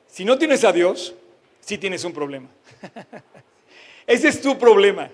si 0.08 0.24
no 0.24 0.36
tienes 0.36 0.64
a 0.64 0.72
Dios, 0.72 1.14
sí 1.60 1.78
tienes 1.78 2.04
un 2.04 2.12
problema. 2.12 2.48
Ese 4.06 4.28
es 4.28 4.40
tu 4.40 4.58
problema. 4.58 5.10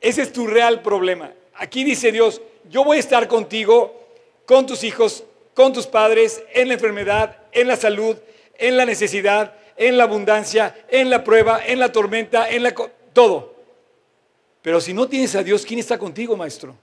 Ese 0.00 0.22
es 0.22 0.32
tu 0.32 0.46
real 0.46 0.82
problema. 0.82 1.32
Aquí 1.54 1.84
dice 1.84 2.12
Dios, 2.12 2.40
yo 2.70 2.84
voy 2.84 2.96
a 2.96 3.00
estar 3.00 3.28
contigo, 3.28 4.00
con 4.46 4.66
tus 4.66 4.84
hijos, 4.84 5.24
con 5.54 5.72
tus 5.72 5.86
padres, 5.86 6.42
en 6.54 6.68
la 6.68 6.74
enfermedad, 6.74 7.38
en 7.52 7.68
la 7.68 7.76
salud, 7.76 8.16
en 8.58 8.76
la 8.76 8.84
necesidad, 8.84 9.54
en 9.76 9.96
la 9.96 10.04
abundancia, 10.04 10.74
en 10.88 11.10
la 11.10 11.24
prueba, 11.24 11.60
en 11.64 11.78
la 11.78 11.92
tormenta, 11.92 12.48
en 12.48 12.62
la... 12.62 12.74
todo. 13.12 13.54
Pero 14.62 14.80
si 14.80 14.94
no 14.94 15.08
tienes 15.08 15.34
a 15.34 15.42
Dios, 15.42 15.66
¿quién 15.66 15.80
está 15.80 15.98
contigo, 15.98 16.36
maestro? 16.36 16.76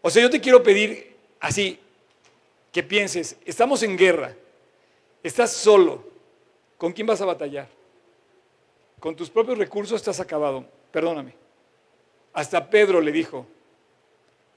O 0.00 0.10
sea, 0.10 0.22
yo 0.22 0.30
te 0.30 0.40
quiero 0.40 0.62
pedir 0.62 1.14
así, 1.40 1.78
que 2.72 2.82
pienses, 2.82 3.36
estamos 3.44 3.82
en 3.82 3.96
guerra. 3.96 4.34
Estás 5.22 5.52
solo. 5.52 6.04
¿Con 6.76 6.92
quién 6.92 7.06
vas 7.06 7.20
a 7.20 7.24
batallar? 7.26 7.68
Con 9.00 9.16
tus 9.16 9.30
propios 9.30 9.58
recursos 9.58 9.96
estás 10.00 10.20
acabado. 10.20 10.64
Perdóname. 10.90 11.34
Hasta 12.32 12.70
Pedro 12.70 13.00
le 13.00 13.10
dijo, 13.10 13.46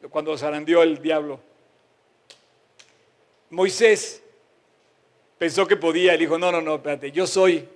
cuando 0.10 0.38
zarandeó 0.38 0.84
el 0.84 1.02
diablo, 1.02 1.40
Moisés 3.50 4.24
pensó 5.38 5.68
que 5.68 5.76
podía, 5.76 6.14
y 6.16 6.20
dijo, 6.20 6.38
no, 6.38 6.52
no, 6.52 6.62
no, 6.62 6.76
espérate, 6.76 7.12
yo 7.12 7.26
soy 7.26 7.68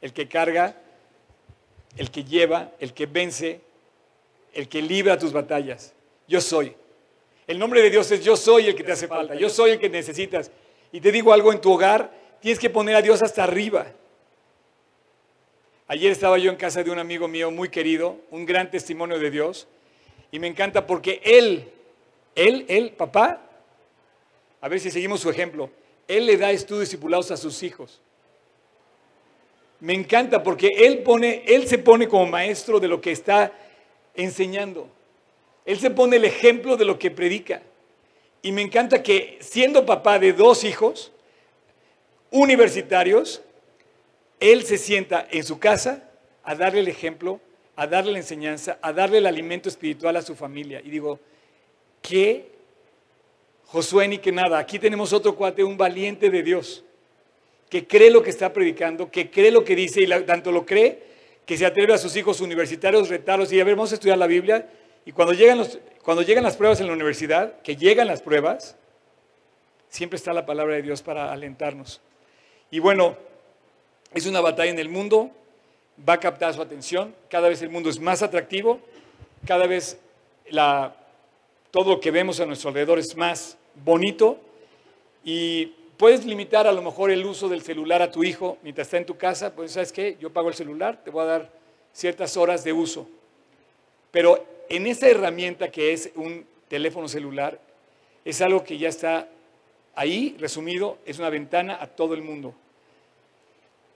el 0.00 0.12
que 0.12 0.28
carga, 0.28 0.80
el 1.96 2.10
que 2.10 2.24
lleva, 2.24 2.72
el 2.78 2.94
que 2.94 3.06
vence, 3.06 3.60
el 4.52 4.68
que 4.68 4.82
libra 4.82 5.18
tus 5.18 5.32
batallas. 5.32 5.92
Yo 6.28 6.40
soy. 6.40 6.74
El 7.46 7.58
nombre 7.58 7.82
de 7.82 7.90
Dios 7.90 8.10
es 8.12 8.24
yo 8.24 8.36
soy 8.36 8.68
el 8.68 8.76
que 8.76 8.84
te 8.84 8.92
hace 8.92 9.08
falta, 9.08 9.34
yo 9.34 9.48
soy 9.48 9.72
el 9.72 9.80
que 9.80 9.88
necesitas. 9.88 10.50
Y 10.92 11.00
te 11.00 11.10
digo 11.10 11.32
algo 11.32 11.52
en 11.52 11.60
tu 11.60 11.72
hogar, 11.72 12.19
tienes 12.40 12.58
que 12.58 12.70
poner 12.70 12.96
a 12.96 13.02
Dios 13.02 13.22
hasta 13.22 13.44
arriba. 13.44 13.86
Ayer 15.86 16.12
estaba 16.12 16.38
yo 16.38 16.50
en 16.50 16.56
casa 16.56 16.82
de 16.82 16.90
un 16.90 16.98
amigo 16.98 17.28
mío 17.28 17.50
muy 17.50 17.68
querido, 17.68 18.16
un 18.30 18.46
gran 18.46 18.70
testimonio 18.70 19.18
de 19.18 19.30
Dios, 19.30 19.66
y 20.30 20.38
me 20.38 20.46
encanta 20.46 20.86
porque 20.86 21.20
él, 21.24 21.68
él, 22.34 22.64
él, 22.68 22.92
papá, 22.92 23.42
a 24.60 24.68
ver 24.68 24.78
si 24.78 24.90
seguimos 24.90 25.20
su 25.20 25.30
ejemplo, 25.30 25.70
él 26.06 26.26
le 26.26 26.36
da 26.36 26.50
estudios 26.50 26.88
discipulados 26.88 27.30
a 27.30 27.36
sus 27.36 27.62
hijos. 27.62 28.00
Me 29.80 29.94
encanta 29.94 30.42
porque 30.42 30.68
él 30.76 30.98
pone, 30.98 31.42
él 31.46 31.66
se 31.66 31.78
pone 31.78 32.06
como 32.06 32.26
maestro 32.26 32.78
de 32.78 32.88
lo 32.88 33.00
que 33.00 33.12
está 33.12 33.52
enseñando. 34.14 34.88
Él 35.64 35.78
se 35.78 35.90
pone 35.90 36.16
el 36.16 36.24
ejemplo 36.24 36.76
de 36.76 36.84
lo 36.84 36.98
que 36.98 37.10
predica. 37.10 37.62
Y 38.42 38.52
me 38.52 38.62
encanta 38.62 39.02
que 39.02 39.38
siendo 39.40 39.86
papá 39.86 40.18
de 40.18 40.32
dos 40.32 40.64
hijos, 40.64 41.12
universitarios, 42.30 43.42
él 44.38 44.64
se 44.64 44.78
sienta 44.78 45.26
en 45.30 45.44
su 45.44 45.58
casa 45.58 46.08
a 46.44 46.54
darle 46.54 46.80
el 46.80 46.88
ejemplo, 46.88 47.40
a 47.76 47.86
darle 47.86 48.12
la 48.12 48.18
enseñanza, 48.18 48.78
a 48.82 48.92
darle 48.92 49.18
el 49.18 49.26
alimento 49.26 49.68
espiritual 49.68 50.16
a 50.16 50.22
su 50.22 50.34
familia. 50.34 50.80
Y 50.84 50.90
digo, 50.90 51.18
¿qué? 52.02 52.50
Josué 53.66 54.08
ni 54.08 54.18
que 54.18 54.32
nada. 54.32 54.58
Aquí 54.58 54.78
tenemos 54.78 55.12
otro 55.12 55.36
cuate, 55.36 55.62
un 55.62 55.76
valiente 55.76 56.30
de 56.30 56.42
Dios, 56.42 56.84
que 57.68 57.86
cree 57.86 58.10
lo 58.10 58.22
que 58.22 58.30
está 58.30 58.52
predicando, 58.52 59.10
que 59.10 59.30
cree 59.30 59.50
lo 59.50 59.64
que 59.64 59.76
dice 59.76 60.02
y 60.02 60.08
tanto 60.24 60.50
lo 60.50 60.66
cree 60.66 61.10
que 61.50 61.56
se 61.56 61.66
atreve 61.66 61.92
a 61.92 61.98
sus 61.98 62.14
hijos 62.14 62.40
universitarios 62.40 63.08
retarlos 63.08 63.52
y 63.52 63.60
a 63.60 63.64
ver, 63.64 63.74
vamos 63.74 63.90
a 63.90 63.94
estudiar 63.94 64.18
la 64.18 64.28
Biblia. 64.28 64.68
Y 65.04 65.12
cuando 65.12 65.32
llegan, 65.32 65.58
los, 65.58 65.80
cuando 66.04 66.22
llegan 66.22 66.44
las 66.44 66.56
pruebas 66.56 66.80
en 66.80 66.86
la 66.86 66.92
universidad, 66.92 67.60
que 67.62 67.74
llegan 67.74 68.06
las 68.06 68.22
pruebas, 68.22 68.76
siempre 69.88 70.16
está 70.16 70.32
la 70.32 70.46
palabra 70.46 70.76
de 70.76 70.82
Dios 70.82 71.02
para 71.02 71.32
alentarnos. 71.32 72.00
Y 72.70 72.78
bueno, 72.78 73.16
es 74.14 74.26
una 74.26 74.40
batalla 74.40 74.70
en 74.70 74.78
el 74.78 74.88
mundo, 74.88 75.30
va 76.08 76.14
a 76.14 76.20
captar 76.20 76.54
su 76.54 76.62
atención, 76.62 77.14
cada 77.28 77.48
vez 77.48 77.62
el 77.62 77.68
mundo 77.68 77.90
es 77.90 77.98
más 77.98 78.22
atractivo, 78.22 78.80
cada 79.44 79.66
vez 79.66 79.98
todo 81.70 81.90
lo 81.90 82.00
que 82.00 82.10
vemos 82.12 82.38
a 82.38 82.46
nuestro 82.46 82.68
alrededor 82.68 83.00
es 83.00 83.16
más 83.16 83.58
bonito 83.84 84.38
y 85.24 85.66
puedes 85.96 86.24
limitar 86.24 86.68
a 86.68 86.72
lo 86.72 86.82
mejor 86.82 87.10
el 87.10 87.24
uso 87.24 87.48
del 87.48 87.62
celular 87.62 88.02
a 88.02 88.10
tu 88.10 88.22
hijo 88.22 88.58
mientras 88.62 88.86
está 88.86 88.98
en 88.98 89.06
tu 89.06 89.16
casa, 89.16 89.54
pues 89.54 89.72
sabes 89.72 89.92
qué, 89.92 90.16
yo 90.20 90.32
pago 90.32 90.48
el 90.48 90.54
celular, 90.54 91.02
te 91.02 91.10
voy 91.10 91.22
a 91.22 91.26
dar 91.26 91.50
ciertas 91.92 92.36
horas 92.36 92.62
de 92.62 92.72
uso. 92.72 93.08
Pero 94.12 94.44
en 94.68 94.86
esa 94.86 95.08
herramienta 95.08 95.72
que 95.72 95.92
es 95.92 96.12
un 96.14 96.46
teléfono 96.68 97.08
celular, 97.08 97.60
es 98.24 98.40
algo 98.40 98.62
que 98.62 98.78
ya 98.78 98.88
está 98.88 99.28
Ahí, 99.94 100.36
resumido, 100.38 100.98
es 101.04 101.18
una 101.18 101.30
ventana 101.30 101.76
a 101.80 101.86
todo 101.86 102.14
el 102.14 102.22
mundo. 102.22 102.54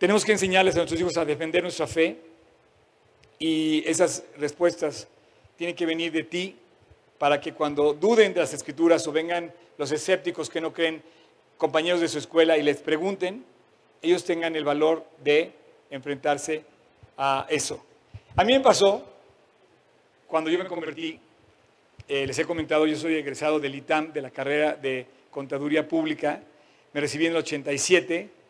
Tenemos 0.04 0.22
que 0.22 0.32
enseñarles 0.32 0.74
a 0.74 0.80
nuestros 0.80 1.00
hijos 1.00 1.16
a 1.16 1.24
defender 1.24 1.62
nuestra 1.62 1.86
fe 1.86 2.18
y 3.38 3.82
esas 3.88 4.22
respuestas 4.36 5.08
tienen 5.56 5.74
que 5.74 5.86
venir 5.86 6.12
de 6.12 6.24
ti 6.24 6.58
para 7.16 7.40
que 7.40 7.54
cuando 7.54 7.94
duden 7.94 8.34
de 8.34 8.40
las 8.40 8.52
escrituras 8.52 9.06
o 9.06 9.12
vengan 9.12 9.50
los 9.78 9.90
escépticos 9.92 10.50
que 10.50 10.60
no 10.60 10.74
creen, 10.74 11.02
compañeros 11.56 12.02
de 12.02 12.08
su 12.08 12.18
escuela 12.18 12.58
y 12.58 12.62
les 12.62 12.82
pregunten, 12.82 13.46
ellos 14.02 14.24
tengan 14.24 14.54
el 14.56 14.64
valor 14.64 15.06
de 15.24 15.54
enfrentarse 15.88 16.66
a 17.16 17.46
eso. 17.48 17.82
A 18.36 18.44
mí 18.44 18.52
me 18.52 18.60
pasó, 18.60 19.02
cuando 20.26 20.50
yo 20.50 20.58
me 20.58 20.66
convertí, 20.66 21.18
eh, 22.08 22.26
les 22.26 22.38
he 22.38 22.44
comentado, 22.44 22.86
yo 22.86 22.96
soy 22.98 23.14
egresado 23.14 23.58
del 23.58 23.74
ITAM, 23.74 24.12
de 24.12 24.20
la 24.20 24.30
carrera 24.30 24.74
de 24.74 25.06
Contaduría 25.30 25.88
Pública, 25.88 26.42
me 26.92 27.00
recibí 27.00 27.24
en 27.24 27.32
el 27.32 27.38
87. 27.38 28.44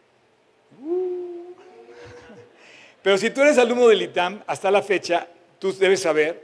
Pero 3.05 3.19
si 3.19 3.29
tú 3.29 3.43
eres 3.43 3.59
alumno 3.59 3.87
del 3.87 4.01
ITAM, 4.01 4.43
hasta 4.47 4.71
la 4.71 4.81
fecha, 4.81 5.29
tú 5.59 5.77
debes 5.77 6.01
saber 6.01 6.41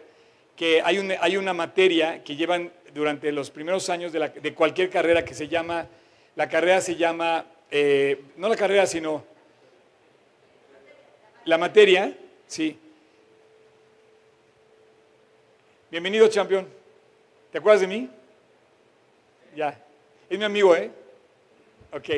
que 0.54 0.82
hay, 0.84 0.98
hay 1.18 1.38
una 1.38 1.54
materia 1.54 2.22
que 2.22 2.36
llevan 2.36 2.70
durante 2.92 3.32
los 3.32 3.50
primeros 3.50 3.88
años 3.88 4.12
de, 4.12 4.54
cualquier 4.54 4.90
carrera 4.90 5.24
que 5.24 5.32
se 5.32 5.48
llama, 5.48 5.86
la 6.36 6.50
carrera 6.50 6.82
se 6.82 6.96
llama, 6.96 7.46
eh, 7.70 8.24
no 8.36 8.46
la 8.46 8.56
carrera, 8.56 8.86
sino 8.86 9.24
la 11.46 11.56
materia, 11.56 12.14
sí. 12.46 12.78
Bienvenido, 15.90 16.28
campeón. 16.30 16.68
¿Te 17.50 17.56
acuerdas 17.56 17.80
de 17.80 17.86
mí? 17.86 18.10
Ya. 19.56 19.82
Es 20.28 20.38
mi 20.38 20.44
amigo, 20.44 20.76
¿eh? 20.76 20.90
Ok. 21.90 22.08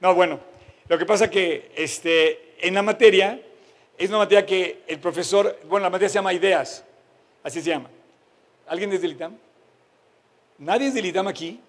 No, 0.00 0.14
bueno, 0.14 0.40
lo 0.88 0.96
que 0.96 1.04
pasa 1.04 1.28
que 1.28 1.70
este, 1.76 2.54
en 2.66 2.72
la 2.72 2.80
materia, 2.80 3.38
es 4.04 4.10
una 4.10 4.18
materia 4.18 4.44
que 4.44 4.82
el 4.86 4.98
profesor, 4.98 5.58
bueno, 5.68 5.84
la 5.84 5.90
materia 5.90 6.08
se 6.08 6.14
llama 6.14 6.32
ideas, 6.32 6.84
así 7.42 7.60
se 7.60 7.70
llama. 7.70 7.88
¿Alguien 8.66 8.90
desde 8.90 9.06
el 9.06 9.12
ITAM? 9.12 9.36
¿Nadie 10.58 10.88
es 10.88 10.94
del 10.94 11.06
ITAM 11.06 11.28
aquí? 11.28 11.60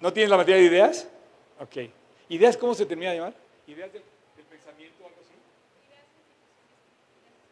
¿No 0.00 0.12
tienes 0.12 0.30
la 0.30 0.36
materia 0.36 0.60
de 0.60 0.66
ideas? 0.66 1.08
Ok. 1.60 1.90
¿Ideas 2.28 2.56
cómo 2.56 2.74
se 2.74 2.86
termina 2.86 3.10
de 3.10 3.16
llamar? 3.18 3.34
¿Ideas 3.66 3.92
del, 3.92 4.02
pensamiento 4.48 5.02
o 5.02 5.06
algo 5.06 5.18
así? 5.20 5.34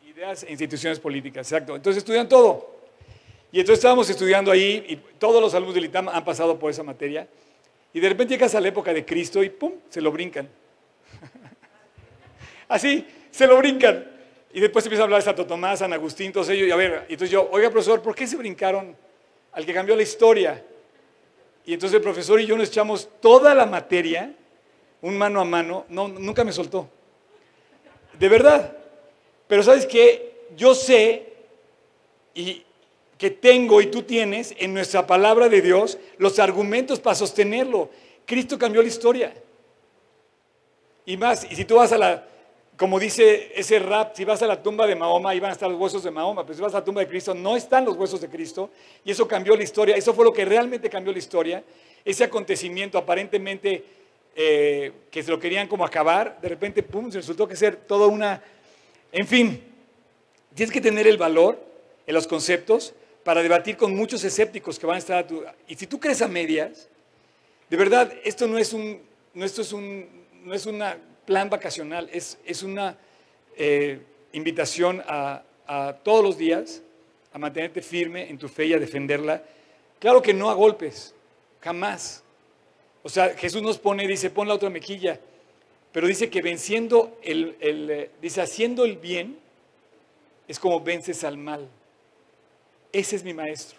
Ideas 0.08 0.42
e 0.42 0.50
instituciones 0.50 1.00
políticas, 1.00 1.50
exacto. 1.50 1.76
Entonces 1.76 1.98
estudian 1.98 2.28
todo. 2.28 2.74
Y 3.50 3.60
entonces 3.60 3.78
estábamos 3.78 4.08
estudiando 4.10 4.50
ahí 4.50 4.84
y 4.88 4.96
todos 5.18 5.40
los 5.40 5.54
alumnos 5.54 5.74
del 5.74 5.84
ITAM 5.84 6.08
han 6.08 6.24
pasado 6.24 6.58
por 6.58 6.70
esa 6.70 6.82
materia. 6.82 7.28
Y 7.92 8.00
de 8.00 8.08
repente 8.08 8.34
llegas 8.34 8.54
a 8.54 8.60
la 8.60 8.68
época 8.68 8.92
de 8.92 9.04
Cristo 9.04 9.42
y 9.42 9.50
¡pum! 9.50 9.74
se 9.88 10.00
lo 10.00 10.10
brincan. 10.10 10.48
Así, 12.68 13.06
se 13.30 13.46
lo 13.46 13.56
brincan. 13.58 14.12
Y 14.52 14.60
después 14.60 14.84
empieza 14.84 15.02
a 15.02 15.04
hablar 15.04 15.20
de 15.20 15.24
Santo 15.24 15.46
Tomás, 15.46 15.80
San 15.80 15.92
Agustín, 15.92 16.32
todos 16.32 16.48
ellos. 16.48 16.68
Y 16.68 16.70
a 16.70 16.76
ver, 16.76 17.06
entonces 17.08 17.30
yo, 17.30 17.48
oiga, 17.50 17.70
profesor, 17.70 18.00
¿por 18.00 18.14
qué 18.14 18.26
se 18.26 18.36
brincaron 18.36 18.96
al 19.52 19.66
que 19.66 19.74
cambió 19.74 19.96
la 19.96 20.02
historia? 20.02 20.64
Y 21.66 21.74
entonces 21.74 21.96
el 21.96 22.02
profesor 22.02 22.40
y 22.40 22.46
yo 22.46 22.56
nos 22.56 22.68
echamos 22.68 23.08
toda 23.20 23.54
la 23.54 23.66
materia, 23.66 24.32
un 25.02 25.18
mano 25.18 25.40
a 25.40 25.44
mano. 25.44 25.86
No, 25.88 26.06
nunca 26.06 26.44
me 26.44 26.52
soltó. 26.52 26.88
De 28.18 28.28
verdad. 28.28 28.76
Pero 29.48 29.62
¿sabes 29.62 29.86
qué? 29.86 30.46
Yo 30.56 30.74
sé 30.74 31.32
y 32.34 32.64
que 33.18 33.30
tengo 33.30 33.80
y 33.80 33.86
tú 33.86 34.02
tienes 34.02 34.54
en 34.58 34.74
nuestra 34.74 35.06
palabra 35.06 35.48
de 35.48 35.62
Dios 35.62 35.98
los 36.18 36.38
argumentos 36.38 37.00
para 37.00 37.16
sostenerlo. 37.16 37.90
Cristo 38.26 38.58
cambió 38.58 38.82
la 38.82 38.88
historia. 38.88 39.34
Y 41.06 41.16
más, 41.16 41.50
y 41.50 41.56
si 41.56 41.64
tú 41.64 41.76
vas 41.76 41.92
a 41.92 41.98
la, 41.98 42.26
como 42.76 42.98
dice 42.98 43.52
ese 43.54 43.78
rap, 43.78 44.16
si 44.16 44.24
vas 44.24 44.42
a 44.42 44.46
la 44.46 44.60
tumba 44.60 44.86
de 44.86 44.96
Mahoma, 44.96 45.30
ahí 45.30 45.38
van 45.38 45.50
a 45.50 45.52
estar 45.52 45.70
los 45.70 45.78
huesos 45.78 46.02
de 46.02 46.10
Mahoma, 46.10 46.44
pero 46.44 46.56
si 46.56 46.62
vas 46.62 46.74
a 46.74 46.78
la 46.78 46.84
tumba 46.84 47.00
de 47.02 47.08
Cristo, 47.08 47.32
no 47.32 47.56
están 47.56 47.84
los 47.84 47.96
huesos 47.96 48.20
de 48.20 48.28
Cristo. 48.28 48.70
Y 49.04 49.12
eso 49.12 49.28
cambió 49.28 49.54
la 49.56 49.62
historia, 49.62 49.96
eso 49.96 50.12
fue 50.12 50.24
lo 50.24 50.32
que 50.32 50.44
realmente 50.44 50.90
cambió 50.90 51.12
la 51.12 51.18
historia. 51.18 51.62
Ese 52.04 52.24
acontecimiento 52.24 52.98
aparentemente 52.98 53.84
eh, 54.34 54.92
que 55.10 55.22
se 55.22 55.30
lo 55.30 55.38
querían 55.38 55.68
como 55.68 55.84
acabar, 55.84 56.40
de 56.40 56.48
repente, 56.48 56.82
pum, 56.82 57.10
se 57.12 57.18
resultó 57.18 57.46
que 57.46 57.54
ser 57.54 57.76
toda 57.76 58.08
una... 58.08 58.42
En 59.12 59.28
fin, 59.28 59.62
tienes 60.54 60.72
que 60.72 60.80
tener 60.80 61.06
el 61.06 61.16
valor 61.16 61.64
en 62.04 62.14
los 62.14 62.26
conceptos 62.26 62.92
para 63.22 63.42
debatir 63.42 63.76
con 63.76 63.94
muchos 63.94 64.24
escépticos 64.24 64.80
que 64.80 64.86
van 64.86 64.96
a 64.96 64.98
estar 64.98 65.18
a 65.18 65.26
tu... 65.26 65.44
Y 65.68 65.76
si 65.76 65.86
tú 65.86 66.00
crees 66.00 66.20
a 66.22 66.28
medias, 66.28 66.88
de 67.70 67.76
verdad, 67.76 68.12
esto 68.24 68.48
no 68.48 68.58
es 68.58 68.72
un, 68.72 69.00
no 69.32 69.44
esto 69.44 69.62
es 69.62 69.72
un, 69.72 70.26
no 70.42 70.52
es 70.52 70.66
una 70.66 70.98
plan 71.24 71.50
vacacional, 71.50 72.08
es, 72.12 72.38
es 72.44 72.62
una 72.62 72.96
eh, 73.56 74.00
invitación 74.32 75.02
a, 75.06 75.42
todos 76.02 76.22
los 76.22 76.36
días 76.36 76.82
a 77.32 77.38
mantenerte 77.38 77.80
firme 77.80 78.28
en 78.28 78.36
tu 78.36 78.48
fe 78.48 78.66
y 78.66 78.74
a 78.74 78.78
defenderla. 78.78 79.42
Claro 79.98 80.20
que 80.20 80.34
no 80.34 80.50
a 80.50 80.54
golpes, 80.54 81.14
jamás. 81.60 82.22
O 83.02 83.08
sea, 83.08 83.30
Jesús 83.30 83.62
nos 83.62 83.78
pone, 83.78 84.06
dice, 84.06 84.28
pon 84.28 84.46
la 84.46 84.54
otra 84.54 84.68
mejilla, 84.68 85.18
pero 85.90 86.06
dice 86.06 86.28
que 86.28 86.42
venciendo 86.42 87.18
el, 87.22 87.56
el 87.60 87.90
eh, 87.90 88.10
dice, 88.20 88.42
haciendo 88.42 88.84
el 88.84 88.98
bien, 88.98 89.38
es 90.46 90.58
como 90.58 90.80
vences 90.80 91.24
al 91.24 91.38
mal. 91.38 91.66
Ese 92.92 93.16
es 93.16 93.24
mi 93.24 93.32
maestro. 93.32 93.78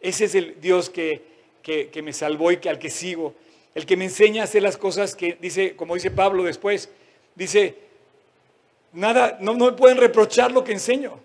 Ese 0.00 0.24
es 0.24 0.34
el 0.34 0.58
Dios 0.62 0.88
que, 0.88 1.22
que, 1.62 1.90
que 1.90 2.00
me 2.00 2.14
salvó 2.14 2.50
y 2.52 2.56
que 2.56 2.70
al 2.70 2.78
que 2.78 2.88
sigo 2.88 3.34
el 3.74 3.86
que 3.86 3.96
me 3.96 4.04
enseña 4.04 4.42
a 4.42 4.44
hacer 4.44 4.62
las 4.62 4.76
cosas 4.76 5.14
que 5.14 5.36
dice, 5.40 5.76
como 5.76 5.94
dice 5.94 6.10
Pablo 6.10 6.42
después, 6.42 6.88
dice, 7.34 7.76
nada, 8.92 9.38
no, 9.40 9.54
me 9.54 9.72
pueden 9.72 9.98
reprochar 9.98 10.50
lo 10.52 10.64
que 10.64 10.72
enseño. 10.72 11.20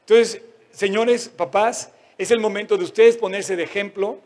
Entonces, 0.00 0.42
señores, 0.72 1.28
papás, 1.28 1.92
es 2.16 2.30
el 2.30 2.40
momento 2.40 2.76
de 2.76 2.84
ustedes 2.84 3.16
ponerse 3.16 3.56
de 3.56 3.62
ejemplo 3.62 4.18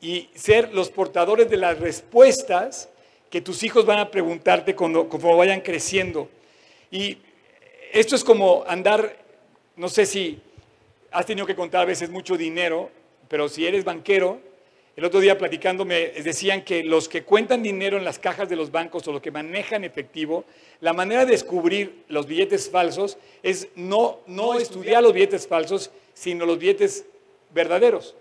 y 0.00 0.30
ser 0.34 0.72
los 0.72 0.90
portadores 0.90 1.50
de 1.50 1.56
las 1.56 1.78
respuestas 1.78 2.88
que 3.30 3.40
tus 3.40 3.62
hijos 3.62 3.84
van 3.84 3.98
a 3.98 4.10
preguntarte 4.10 4.74
cuando, 4.74 5.08
cuando 5.08 5.36
vayan 5.36 5.60
creciendo. 5.60 6.28
Y 6.90 7.18
esto 7.92 8.14
es 8.16 8.24
como 8.24 8.64
andar, 8.66 9.16
no 9.76 9.88
sé 9.88 10.06
si 10.06 10.40
has 11.10 11.26
tenido 11.26 11.46
que 11.46 11.56
contar 11.56 11.82
a 11.82 11.86
veces 11.86 12.10
mucho 12.10 12.36
dinero, 12.36 12.90
pero 13.28 13.48
si 13.48 13.66
eres 13.66 13.84
banquero, 13.84 14.40
el 14.98 15.04
otro 15.04 15.20
día 15.20 15.38
platicando 15.38 15.84
me 15.84 16.08
decían 16.08 16.62
que 16.62 16.82
los 16.82 17.08
que 17.08 17.22
cuentan 17.22 17.62
dinero 17.62 17.98
en 17.98 18.04
las 18.04 18.18
cajas 18.18 18.48
de 18.48 18.56
los 18.56 18.72
bancos 18.72 19.06
o 19.06 19.12
los 19.12 19.22
que 19.22 19.30
manejan 19.30 19.84
efectivo, 19.84 20.44
la 20.80 20.92
manera 20.92 21.24
de 21.24 21.30
descubrir 21.30 22.02
los 22.08 22.26
billetes 22.26 22.68
falsos 22.68 23.16
es 23.44 23.68
no, 23.76 24.18
no 24.26 24.58
estudiar 24.58 25.00
los 25.00 25.12
billetes 25.12 25.46
falsos, 25.46 25.92
sino 26.14 26.44
los 26.46 26.58
billetes 26.58 27.04
verdaderos. 27.54 28.16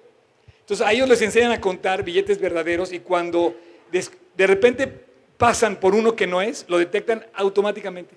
Entonces 0.60 0.86
a 0.86 0.94
ellos 0.94 1.10
les 1.10 1.20
enseñan 1.24 1.52
a 1.52 1.60
contar 1.60 2.04
billetes 2.04 2.40
verdaderos 2.40 2.94
y 2.94 3.00
cuando 3.00 3.56
de 3.92 4.46
repente 4.46 4.88
pasan 5.36 5.80
por 5.80 5.96
uno 5.96 6.16
que 6.16 6.28
no 6.28 6.44
es, 6.44 6.64
lo 6.68 6.78
detectan 6.78 7.26
automáticamente. 7.34 8.14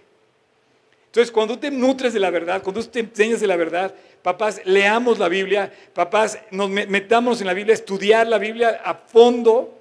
Entonces, 1.10 1.32
cuando 1.32 1.58
te 1.58 1.72
nutres 1.72 2.12
de 2.12 2.20
la 2.20 2.30
verdad, 2.30 2.62
cuando 2.62 2.80
te 2.84 3.00
enseñas 3.00 3.40
de 3.40 3.48
la 3.48 3.56
verdad, 3.56 3.92
papás, 4.22 4.62
leamos 4.64 5.18
la 5.18 5.28
Biblia, 5.28 5.72
papás, 5.92 6.38
nos 6.52 6.70
metamos 6.70 7.40
en 7.40 7.48
la 7.48 7.52
Biblia, 7.52 7.74
estudiar 7.74 8.28
la 8.28 8.38
Biblia 8.38 8.80
a 8.84 8.94
fondo, 8.94 9.76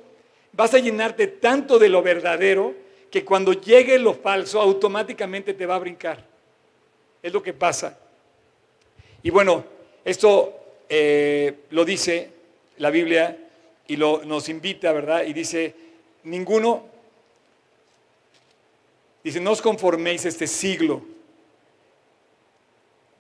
vas 0.54 0.74
a 0.74 0.80
llenarte 0.80 1.28
tanto 1.28 1.78
de 1.78 1.88
lo 1.88 2.02
verdadero 2.02 2.74
que 3.12 3.24
cuando 3.24 3.54
llegue 3.54 4.00
lo 4.00 4.16
falso, 4.16 4.60
automáticamente 4.60 5.54
te 5.54 5.68
va 5.68 5.76
a 5.76 5.80
brincar. 5.80 6.26
Es 7.22 7.32
lo 7.32 7.44
que 7.44 7.54
pasa. 7.54 8.00
Y 9.22 9.30
bueno, 9.30 9.66
esto 10.04 10.60
eh, 10.90 11.60
lo 11.70 11.86
dice 11.86 12.32
la 12.78 12.90
Biblia 12.90 13.38
y 13.86 13.98
lo, 13.98 14.26
nos 14.26 14.50
invita, 14.50 14.92
¿verdad? 14.94 15.26
Y 15.28 15.34
dice, 15.34 15.76
ninguno, 16.24 16.88
dice, 19.24 19.40
no 19.40 19.52
os 19.52 19.62
conforméis 19.62 20.26
este 20.26 20.48
siglo 20.48 21.19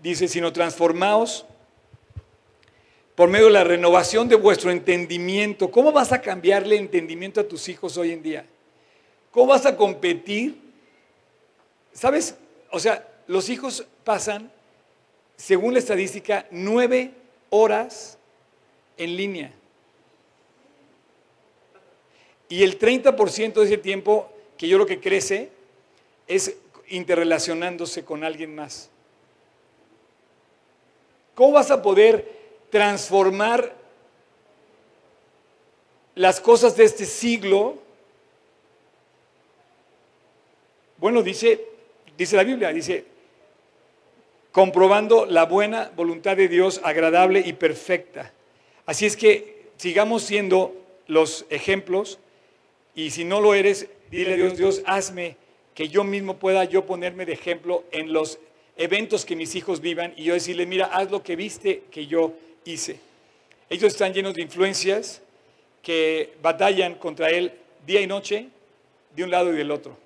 dice, 0.01 0.27
sino 0.27 0.51
transformaos 0.53 1.45
por 3.15 3.29
medio 3.29 3.47
de 3.47 3.51
la 3.51 3.63
renovación 3.63 4.29
de 4.29 4.35
vuestro 4.35 4.71
entendimiento. 4.71 5.69
¿Cómo 5.69 5.91
vas 5.91 6.11
a 6.13 6.21
cambiarle 6.21 6.77
entendimiento 6.77 7.41
a 7.41 7.47
tus 7.47 7.67
hijos 7.67 7.97
hoy 7.97 8.11
en 8.11 8.23
día? 8.23 8.45
¿Cómo 9.31 9.47
vas 9.47 9.65
a 9.65 9.75
competir? 9.75 10.57
¿Sabes? 11.91 12.35
O 12.71 12.79
sea, 12.79 13.07
los 13.27 13.49
hijos 13.49 13.85
pasan, 14.03 14.51
según 15.35 15.73
la 15.73 15.79
estadística, 15.79 16.47
nueve 16.49 17.11
horas 17.49 18.17
en 18.97 19.17
línea. 19.17 19.51
Y 22.47 22.63
el 22.63 22.79
30% 22.79 23.53
de 23.53 23.65
ese 23.65 23.77
tiempo 23.77 24.31
que 24.57 24.67
yo 24.67 24.77
lo 24.77 24.85
que 24.85 24.99
crece 24.99 25.49
es 26.27 26.55
interrelacionándose 26.87 28.03
con 28.03 28.23
alguien 28.23 28.55
más. 28.55 28.89
¿Cómo 31.39 31.53
vas 31.53 31.71
a 31.71 31.81
poder 31.81 32.29
transformar 32.69 33.73
las 36.13 36.41
cosas 36.41 36.75
de 36.75 36.83
este 36.83 37.05
siglo? 37.05 37.77
Bueno, 40.97 41.23
dice, 41.23 41.65
dice 42.17 42.35
la 42.35 42.43
Biblia, 42.43 42.73
dice, 42.73 43.05
comprobando 44.51 45.25
la 45.25 45.45
buena 45.45 45.93
voluntad 45.95 46.35
de 46.35 46.49
Dios, 46.49 46.81
agradable 46.83 47.39
y 47.45 47.53
perfecta. 47.53 48.33
Así 48.85 49.05
es 49.05 49.15
que 49.15 49.69
sigamos 49.77 50.23
siendo 50.23 50.75
los 51.07 51.45
ejemplos 51.49 52.19
y 52.95 53.11
si 53.11 53.23
no 53.23 53.39
lo 53.39 53.53
eres, 53.53 53.87
dile 54.11 54.33
a 54.33 54.35
Dios, 54.35 54.57
Dios, 54.57 54.81
hazme 54.85 55.37
que 55.73 55.87
yo 55.87 56.03
mismo 56.03 56.35
pueda 56.35 56.65
yo 56.65 56.85
ponerme 56.85 57.25
de 57.25 57.31
ejemplo 57.31 57.85
en 57.91 58.11
los 58.11 58.39
eventos 58.79 59.25
que 59.25 59.35
mis 59.35 59.53
hijos 59.55 59.81
vivan 59.81 60.13
y 60.15 60.23
yo 60.23 60.33
decirle, 60.33 60.65
mira, 60.65 60.85
haz 60.85 61.11
lo 61.11 61.21
que 61.21 61.35
viste 61.35 61.83
que 61.91 62.07
yo 62.07 62.33
hice. 62.63 62.99
Ellos 63.69 63.91
están 63.91 64.13
llenos 64.13 64.33
de 64.33 64.41
influencias 64.41 65.21
que 65.83 66.33
batallan 66.41 66.95
contra 66.95 67.29
él 67.29 67.51
día 67.85 68.01
y 68.01 68.07
noche, 68.07 68.47
de 69.13 69.23
un 69.23 69.31
lado 69.31 69.53
y 69.53 69.57
del 69.57 69.69
otro. 69.69 69.97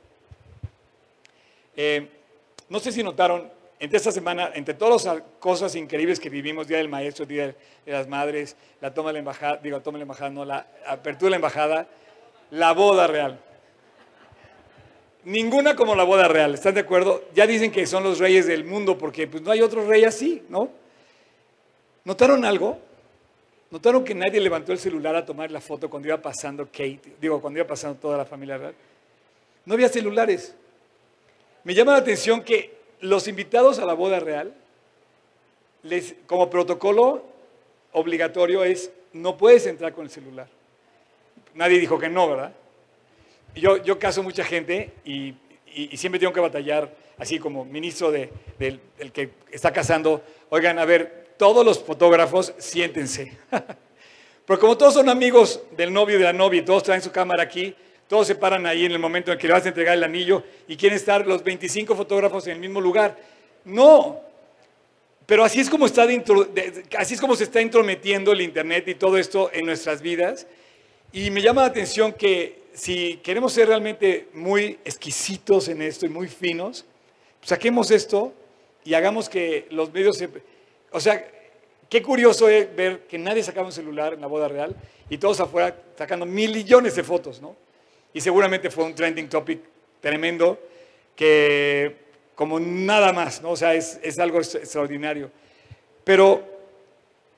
Eh, 1.75 2.07
no 2.67 2.79
sé 2.79 2.91
si 2.91 3.03
notaron, 3.03 3.49
entre 3.79 3.97
esta 3.97 4.11
semana, 4.11 4.51
entre 4.55 4.73
todas 4.73 5.05
las 5.05 5.21
cosas 5.39 5.75
increíbles 5.75 6.19
que 6.19 6.29
vivimos, 6.29 6.67
Día 6.67 6.77
del 6.77 6.89
Maestro, 6.89 7.27
Día 7.27 7.55
de 7.85 7.91
las 7.91 8.07
Madres, 8.07 8.55
la 8.81 8.91
toma 8.91 9.09
de 9.09 9.13
la 9.13 9.19
embajada, 9.19 9.57
digo, 9.57 9.81
toma 9.81 9.97
de 9.97 9.99
la 9.99 10.03
embajada, 10.03 10.29
no, 10.31 10.45
la 10.45 10.65
apertura 10.87 11.27
de 11.27 11.31
la 11.31 11.35
embajada, 11.35 11.87
la 12.49 12.73
boda 12.73 13.05
real. 13.05 13.39
Ninguna 15.25 15.75
como 15.75 15.95
la 15.95 16.03
boda 16.03 16.27
real, 16.27 16.53
¿están 16.53 16.73
de 16.73 16.81
acuerdo? 16.81 17.23
Ya 17.33 17.47
dicen 17.47 17.71
que 17.71 17.87
son 17.87 18.03
los 18.03 18.19
reyes 18.19 18.45
del 18.45 18.65
mundo 18.65 18.97
porque 18.97 19.25
pues, 19.27 19.41
no 19.41 19.51
hay 19.51 19.61
otro 19.61 19.87
rey 19.87 20.03
así, 20.03 20.43
¿no? 20.49 20.69
¿Notaron 22.03 22.43
algo? 22.43 22.79
¿Notaron 23.71 24.03
que 24.03 24.13
nadie 24.13 24.41
levantó 24.41 24.73
el 24.73 24.79
celular 24.79 25.15
a 25.15 25.25
tomar 25.25 25.49
la 25.49 25.61
foto 25.61 25.89
cuando 25.89 26.09
iba 26.09 26.21
pasando 26.21 26.65
Kate? 26.65 27.15
Digo, 27.21 27.41
cuando 27.41 27.59
iba 27.59 27.67
pasando 27.67 27.97
toda 27.97 28.17
la 28.17 28.25
familia 28.25 28.57
real. 28.57 28.75
No 29.65 29.73
había 29.73 29.87
celulares. 29.87 30.55
Me 31.63 31.73
llama 31.73 31.93
la 31.93 31.99
atención 31.99 32.43
que 32.43 32.75
los 32.99 33.27
invitados 33.27 33.79
a 33.79 33.85
la 33.85 33.93
boda 33.93 34.19
real, 34.19 34.53
como 36.27 36.49
protocolo 36.49 37.23
obligatorio 37.93 38.63
es, 38.63 38.91
no 39.13 39.37
puedes 39.37 39.65
entrar 39.65 39.93
con 39.93 40.03
el 40.03 40.11
celular. 40.11 40.47
Nadie 41.53 41.79
dijo 41.79 41.97
que 41.97 42.09
no, 42.09 42.29
¿verdad? 42.29 42.53
Yo, 43.55 43.77
yo 43.77 43.99
caso 43.99 44.23
mucha 44.23 44.43
gente 44.43 44.91
y, 45.05 45.35
siempre 45.95 46.19
tengo 46.19 46.33
que 46.33 46.39
batallar, 46.39 46.95
así 47.17 47.39
como 47.39 47.65
ministro 47.65 48.11
de, 48.11 48.29
del, 48.59 48.79
que 49.11 49.31
está 49.51 49.73
casando, 49.73 50.23
oigan, 50.49 50.77
a 50.77 50.85
ver, 50.85 51.33
todos 51.37 51.65
los 51.65 51.83
fotógrafos, 51.83 52.53
siéntense. 52.57 53.33
Pero 54.45 54.59
como 54.59 54.77
todos 54.77 54.93
son 54.95 55.09
amigos 55.09 55.63
del 55.75 55.91
novio 55.91 56.15
y 56.15 56.19
de 56.19 56.25
la 56.25 56.33
novia 56.33 56.61
y 56.61 56.65
todos 56.65 56.83
traen 56.83 57.01
su 57.01 57.11
cámara 57.11 57.43
aquí, 57.43 57.75
todos 58.07 58.27
se 58.27 58.35
paran 58.35 58.65
ahí 58.65 58.85
en 58.85 58.91
el 58.91 58.99
momento 58.99 59.31
en 59.31 59.37
que 59.37 59.47
le 59.47 59.53
vas 59.53 59.65
a 59.65 59.69
entregar 59.69 59.95
el 59.95 60.03
anillo 60.03 60.43
y 60.67 60.75
quieren 60.75 60.95
estar 60.95 61.25
los 61.25 61.43
25 61.43 61.95
fotógrafos 61.95 62.45
en 62.47 62.53
el 62.53 62.59
mismo 62.59 62.81
lugar. 62.81 63.17
No, 63.65 64.21
pero 65.25 65.43
así 65.43 65.59
es 65.59 65.69
como, 65.69 65.85
está 65.85 66.05
así 66.97 67.13
es 67.13 67.21
como 67.21 67.35
se 67.35 67.45
está 67.45 67.61
intrometiendo 67.61 68.31
el 68.31 68.41
Internet 68.41 68.87
y 68.89 68.95
todo 68.95 69.17
esto 69.17 69.49
en 69.53 69.65
nuestras 69.65 70.01
vidas. 70.01 70.45
Y 71.11 71.31
me 71.31 71.41
llama 71.41 71.61
la 71.61 71.67
atención 71.67 72.11
que 72.11 72.62
si 72.73 73.17
queremos 73.17 73.53
ser 73.53 73.67
realmente 73.67 74.27
muy 74.33 74.79
exquisitos 74.83 75.67
en 75.67 75.81
esto 75.81 76.05
y 76.05 76.09
muy 76.09 76.27
finos, 76.27 76.85
saquemos 77.41 77.91
esto 77.91 78.33
y 78.83 78.93
hagamos 78.93 79.29
que 79.29 79.67
los 79.69 79.91
medios 79.93 80.17
se... 80.17 80.29
O 80.91 80.99
sea, 80.99 81.25
qué 81.89 82.01
curioso 82.01 82.49
es 82.49 82.75
ver 82.75 83.01
que 83.07 83.17
nadie 83.17 83.43
sacaba 83.43 83.67
un 83.67 83.71
celular 83.71 84.13
en 84.13 84.21
la 84.21 84.27
boda 84.27 84.47
real 84.47 84.75
y 85.09 85.17
todos 85.17 85.39
afuera 85.39 85.75
sacando 85.97 86.25
millones 86.25 86.95
de 86.95 87.03
fotos, 87.03 87.41
¿no? 87.41 87.55
Y 88.13 88.21
seguramente 88.21 88.69
fue 88.69 88.83
un 88.83 88.95
trending 88.95 89.29
topic 89.29 89.59
tremendo 90.01 90.59
que 91.15 91.95
como 92.35 92.59
nada 92.59 93.13
más, 93.13 93.41
¿no? 93.41 93.51
O 93.51 93.55
sea, 93.55 93.75
es, 93.75 94.19
algo 94.19 94.39
extraordinario. 94.39 95.29
Pero 96.03 96.43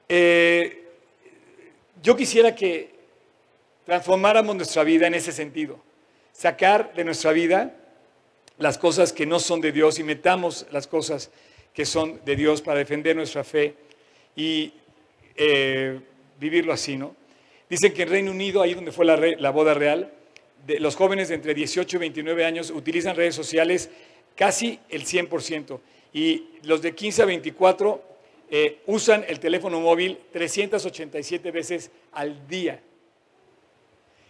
eh, 0.08 0.86
yo 2.02 2.16
quisiera 2.16 2.56
que 2.56 2.95
transformáramos 3.86 4.56
nuestra 4.56 4.84
vida 4.84 5.08
en 5.08 5.14
ese 5.14 5.32
sentido. 5.32 5.80
Sacar 6.34 6.94
de 6.96 7.04
nuestra 7.04 7.32
vida 7.32 7.76
las 8.58 8.78
cosas 8.78 9.14
que 9.14 9.26
no 9.26 9.40
son 9.40 9.62
de 9.62 9.72
Dios 9.72 10.00
y 10.00 10.04
metamos 10.04 10.66
las 10.72 10.88
cosas 10.88 11.32
que 11.74 11.86
son 11.86 12.20
de 12.26 12.36
Dios 12.36 12.62
para 12.62 12.80
defender 12.80 13.16
nuestra 13.16 13.44
fe 13.44 13.76
y 14.36 14.74
eh, 15.36 16.00
vivirlo 16.40 16.74
así, 16.74 16.98
¿no? 16.98 17.16
Dicen 17.70 17.94
que 17.94 18.04
en 18.04 18.10
Reino 18.10 18.32
Unido, 18.32 18.62
ahí 18.62 18.74
donde 18.74 18.92
fue 18.92 19.06
la, 19.06 19.50
boda 19.50 19.74
real, 19.74 20.12
los 20.80 20.96
jóvenes 20.96 21.30
de 21.30 21.36
entre 21.36 21.54
18 21.54 21.98
y 21.98 22.00
29 22.00 22.46
años 22.46 22.70
utilizan 22.70 23.16
redes 23.16 23.36
sociales 23.36 23.90
casi 24.36 24.80
el 24.90 25.04
100%. 25.06 25.80
Y 26.14 26.46
los 26.64 26.82
de 26.82 26.94
15 26.94 27.24
a 27.24 27.26
24 27.26 28.04
eh, 28.52 28.80
usan 28.86 29.26
el 29.28 29.40
teléfono 29.40 29.82
móvil 29.82 30.20
387 30.32 31.52
veces 31.52 31.92
al 32.12 32.48
día. 32.48 32.80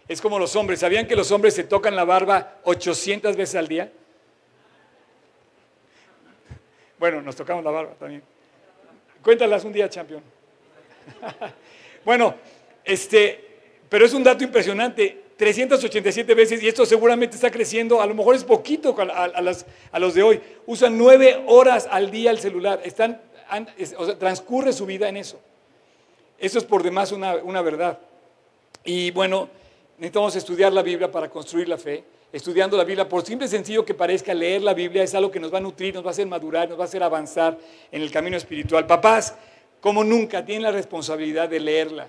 Es 0.08 0.20
como 0.20 0.38
los 0.38 0.54
hombres. 0.54 0.80
¿Sabían 0.80 1.06
que 1.06 1.16
los 1.16 1.30
hombres 1.30 1.54
se 1.54 1.64
tocan 1.64 1.96
la 1.96 2.04
barba 2.04 2.58
800 2.64 3.36
veces 3.36 3.56
al 3.56 3.68
día? 3.68 3.90
Bueno, 6.98 7.20
nos 7.20 7.36
tocamos 7.36 7.64
la 7.64 7.70
barba 7.70 7.94
también. 7.94 8.22
Cuéntalas 9.22 9.64
un 9.64 9.72
día, 9.72 9.88
campeón. 9.90 10.22
bueno, 12.04 12.34
este, 12.84 13.44
pero 13.88 14.06
es 14.06 14.14
un 14.14 14.22
dato 14.22 14.44
impresionante. 14.44 15.24
387 15.36 16.34
veces 16.34 16.62
y 16.62 16.68
esto 16.68 16.86
seguramente 16.86 17.36
está 17.36 17.50
creciendo, 17.50 18.00
a 18.00 18.06
lo 18.06 18.14
mejor 18.14 18.34
es 18.34 18.42
poquito 18.42 18.96
a, 18.98 19.98
los 19.98 20.14
de 20.14 20.22
hoy. 20.22 20.40
Usan 20.64 20.96
nueve 20.96 21.44
horas 21.46 21.86
al 21.90 22.10
día 22.10 22.30
el 22.30 22.38
celular, 22.38 22.80
o 23.98 24.06
sea, 24.06 24.18
transcurre 24.18 24.72
su 24.72 24.86
vida 24.86 25.10
en 25.10 25.18
eso. 25.18 25.38
Eso 26.38 26.58
es 26.58 26.64
por 26.64 26.82
demás 26.82 27.12
una 27.12 27.60
verdad. 27.60 27.98
Y 28.82 29.10
bueno, 29.10 29.50
necesitamos 29.98 30.36
estudiar 30.36 30.72
la 30.72 30.82
Biblia 30.82 31.10
para 31.10 31.28
construir 31.28 31.68
la 31.68 31.78
fe. 31.78 32.04
Estudiando 32.32 32.76
la 32.76 32.84
Biblia, 32.84 33.08
por 33.08 33.24
simple 33.24 33.46
y 33.46 33.50
sencillo 33.50 33.84
que 33.84 33.94
parezca 33.94 34.34
leer 34.34 34.62
la 34.62 34.74
Biblia, 34.74 35.02
es 35.02 35.14
algo 35.14 35.30
que 35.30 35.40
nos 35.40 35.52
va 35.52 35.58
a 35.58 35.60
nutrir, 35.60 35.94
nos 35.94 36.04
va 36.04 36.08
a 36.08 36.10
hacer 36.10 36.26
madurar, 36.26 36.68
nos 36.68 36.78
va 36.78 36.82
a 36.82 36.86
hacer 36.86 37.02
avanzar 37.02 37.56
en 37.90 38.02
el 38.02 38.10
camino 38.10 38.36
espiritual. 38.36 38.86
Papás, 38.86 39.34
como 39.80 40.02
nunca, 40.04 40.44
tienen 40.44 40.64
la 40.64 40.72
responsabilidad 40.72 41.48
de 41.48 41.60
leerla. 41.60 42.08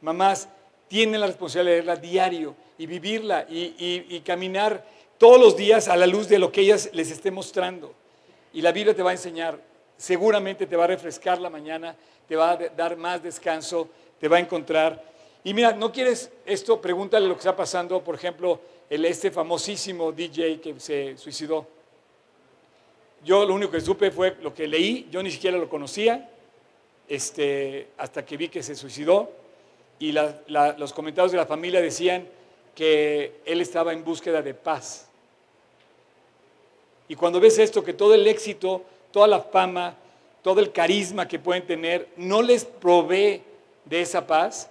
Mamás, 0.00 0.48
tienen 0.86 1.20
la 1.20 1.26
responsabilidad 1.26 1.72
de 1.72 1.82
leerla 1.82 1.96
diario 1.96 2.56
y 2.78 2.86
vivirla 2.86 3.46
y, 3.48 4.20
caminar 4.24 4.86
todos 5.18 5.40
los 5.40 5.56
días 5.56 5.88
a 5.88 5.96
la 5.96 6.06
luz 6.06 6.28
de 6.28 6.38
lo 6.38 6.52
que 6.52 6.60
ellas 6.62 6.90
les 6.92 7.10
esté 7.10 7.30
mostrando. 7.30 7.92
Y 8.52 8.62
la 8.62 8.72
Biblia 8.72 8.94
te 8.94 9.02
va 9.02 9.10
a 9.10 9.14
enseñar, 9.14 9.58
seguramente 9.96 10.66
te 10.66 10.76
va 10.76 10.84
a 10.84 10.86
refrescar 10.86 11.40
la 11.40 11.50
mañana, 11.50 11.96
te 12.28 12.36
va 12.36 12.52
a 12.52 12.56
dar 12.56 12.96
más 12.96 13.22
descanso, 13.22 13.88
te 14.20 14.28
va 14.28 14.36
a 14.36 14.40
encontrar. 14.40 15.02
Y 15.44 15.54
mira, 15.54 15.72
¿no 15.72 15.92
quieres 15.92 16.30
esto? 16.44 16.80
Pregúntale 16.80 17.26
lo 17.26 17.34
que 17.34 17.40
está 17.40 17.56
pasando, 17.56 18.02
por 18.02 18.14
ejemplo, 18.14 18.60
el, 18.90 19.04
este 19.04 19.30
famosísimo 19.30 20.12
DJ 20.12 20.60
que 20.60 20.78
se 20.80 21.16
suicidó. 21.16 21.66
Yo 23.24 23.44
lo 23.44 23.54
único 23.54 23.72
que 23.72 23.80
supe 23.80 24.10
fue 24.10 24.36
lo 24.42 24.54
que 24.54 24.66
leí, 24.66 25.08
yo 25.10 25.22
ni 25.22 25.30
siquiera 25.30 25.56
lo 25.58 25.68
conocía, 25.68 26.30
este, 27.08 27.88
hasta 27.96 28.24
que 28.24 28.36
vi 28.36 28.48
que 28.48 28.62
se 28.62 28.74
suicidó 28.74 29.30
y 29.98 30.12
los 30.12 30.92
comentarios 30.92 31.32
de 31.32 31.38
la 31.38 31.46
familia 31.46 31.80
decían 31.80 32.28
que 32.74 33.40
él 33.44 33.60
estaba 33.60 33.92
en 33.92 34.04
búsqueda 34.04 34.42
de 34.42 34.54
paz. 34.54 35.08
Y 37.08 37.16
cuando 37.16 37.40
ves 37.40 37.58
esto, 37.58 37.82
que 37.82 37.94
todo 37.94 38.14
el 38.14 38.26
éxito, 38.26 38.82
toda 39.10 39.26
la 39.26 39.40
fama, 39.40 39.96
todo 40.42 40.60
el 40.60 40.70
carisma 40.70 41.26
que 41.26 41.38
pueden 41.38 41.66
tener, 41.66 42.08
no 42.16 42.42
les 42.42 42.64
provee 42.64 43.42
de 43.84 44.00
esa 44.00 44.26
paz, 44.26 44.70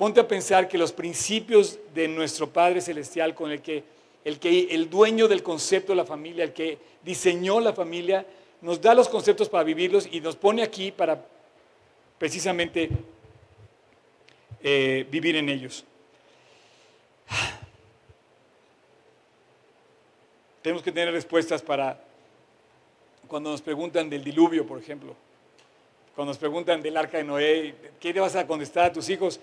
ponte 0.00 0.18
a 0.18 0.26
pensar 0.26 0.66
que 0.66 0.78
los 0.78 0.92
principios 0.92 1.78
de 1.92 2.08
nuestro 2.08 2.48
Padre 2.48 2.80
Celestial, 2.80 3.34
con 3.34 3.50
el 3.50 3.60
que 3.60 3.84
el, 4.24 4.38
que, 4.38 4.68
el 4.70 4.88
dueño 4.88 5.28
del 5.28 5.42
concepto 5.42 5.92
de 5.92 5.96
la 5.96 6.06
familia, 6.06 6.42
el 6.42 6.54
que 6.54 6.78
diseñó 7.02 7.60
la 7.60 7.74
familia, 7.74 8.24
nos 8.62 8.80
da 8.80 8.94
los 8.94 9.10
conceptos 9.10 9.50
para 9.50 9.62
vivirlos 9.62 10.08
y 10.10 10.22
nos 10.22 10.36
pone 10.36 10.62
aquí 10.62 10.90
para 10.90 11.22
precisamente 12.16 12.88
eh, 14.62 15.06
vivir 15.10 15.36
en 15.36 15.50
ellos. 15.50 15.84
Tenemos 20.62 20.82
que 20.82 20.92
tener 20.92 21.12
respuestas 21.12 21.60
para 21.60 22.02
cuando 23.28 23.50
nos 23.50 23.60
preguntan 23.60 24.08
del 24.08 24.24
diluvio, 24.24 24.66
por 24.66 24.78
ejemplo. 24.78 25.14
Cuando 26.14 26.30
nos 26.30 26.38
preguntan 26.38 26.80
del 26.80 26.96
arca 26.96 27.18
de 27.18 27.24
Noé, 27.24 27.74
¿qué 28.00 28.14
le 28.14 28.20
vas 28.20 28.34
a 28.34 28.46
contestar 28.46 28.86
a 28.86 28.92
tus 28.94 29.10
hijos? 29.10 29.38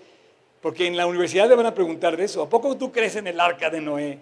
Porque 0.60 0.86
en 0.86 0.96
la 0.96 1.06
universidad 1.06 1.48
le 1.48 1.54
van 1.54 1.66
a 1.66 1.74
preguntar 1.74 2.16
de 2.16 2.24
eso. 2.24 2.42
¿A 2.42 2.48
poco 2.48 2.76
tú 2.76 2.90
crees 2.90 3.16
en 3.16 3.26
el 3.26 3.38
arca 3.38 3.70
de 3.70 3.80
Noé? 3.80 4.18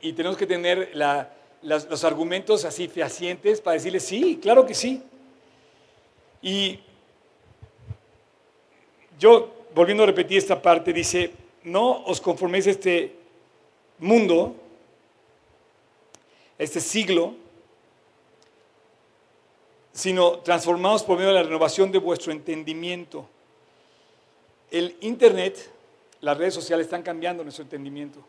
Y 0.00 0.12
tenemos 0.12 0.36
que 0.36 0.46
tener 0.46 0.92
los 1.62 2.04
argumentos 2.04 2.64
así 2.64 2.86
fehacientes 2.86 3.60
para 3.60 3.74
decirles, 3.74 4.04
sí, 4.04 4.38
claro 4.40 4.66
que 4.66 4.74
sí. 4.74 5.02
Y 6.42 6.80
yo, 9.18 9.52
volviendo 9.74 10.02
a 10.02 10.06
repetir 10.06 10.38
esta 10.38 10.60
parte, 10.60 10.92
dice, 10.92 11.32
no 11.64 12.04
os 12.04 12.20
conforméis 12.20 12.66
a 12.66 12.70
este 12.70 13.16
mundo, 13.98 14.54
este 16.58 16.80
siglo, 16.80 17.34
sino 19.92 20.40
transformados 20.40 21.02
por 21.02 21.16
medio 21.16 21.30
de 21.30 21.36
la 21.36 21.42
renovación 21.42 21.90
de 21.90 21.98
vuestro 21.98 22.30
entendimiento. 22.30 23.26
El 24.70 24.96
Internet, 25.00 25.70
las 26.20 26.36
redes 26.36 26.54
sociales 26.54 26.86
están 26.86 27.02
cambiando 27.02 27.42
nuestro 27.42 27.62
entendimiento. 27.62 28.20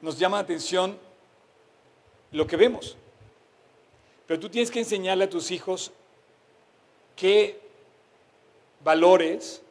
Nos 0.00 0.18
llama 0.18 0.36
la 0.36 0.42
atención 0.42 0.98
lo 2.32 2.46
que 2.46 2.56
vemos. 2.56 2.96
Pero 4.26 4.40
tú 4.40 4.48
tienes 4.48 4.70
que 4.70 4.80
enseñarle 4.80 5.24
a 5.24 5.30
tus 5.30 5.50
hijos 5.50 5.92
qué 7.14 7.58
valores, 8.82 9.62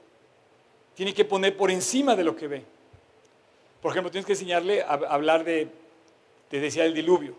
tiene 0.96 1.14
que 1.14 1.26
poner 1.26 1.56
por 1.56 1.72
encima 1.72 2.16
de 2.16 2.24
lo 2.24 2.36
que 2.36 2.48
ve. 2.48 2.64
Por 3.82 3.92
ejemplo, 3.92 4.10
tienes 4.10 4.26
que 4.26 4.34
enseñarle 4.34 4.82
a 4.82 4.94
hablar 4.94 5.44
de, 5.44 5.68
te 6.50 6.60
decía, 6.60 6.84
del 6.84 6.94
diluvio. 6.94 7.36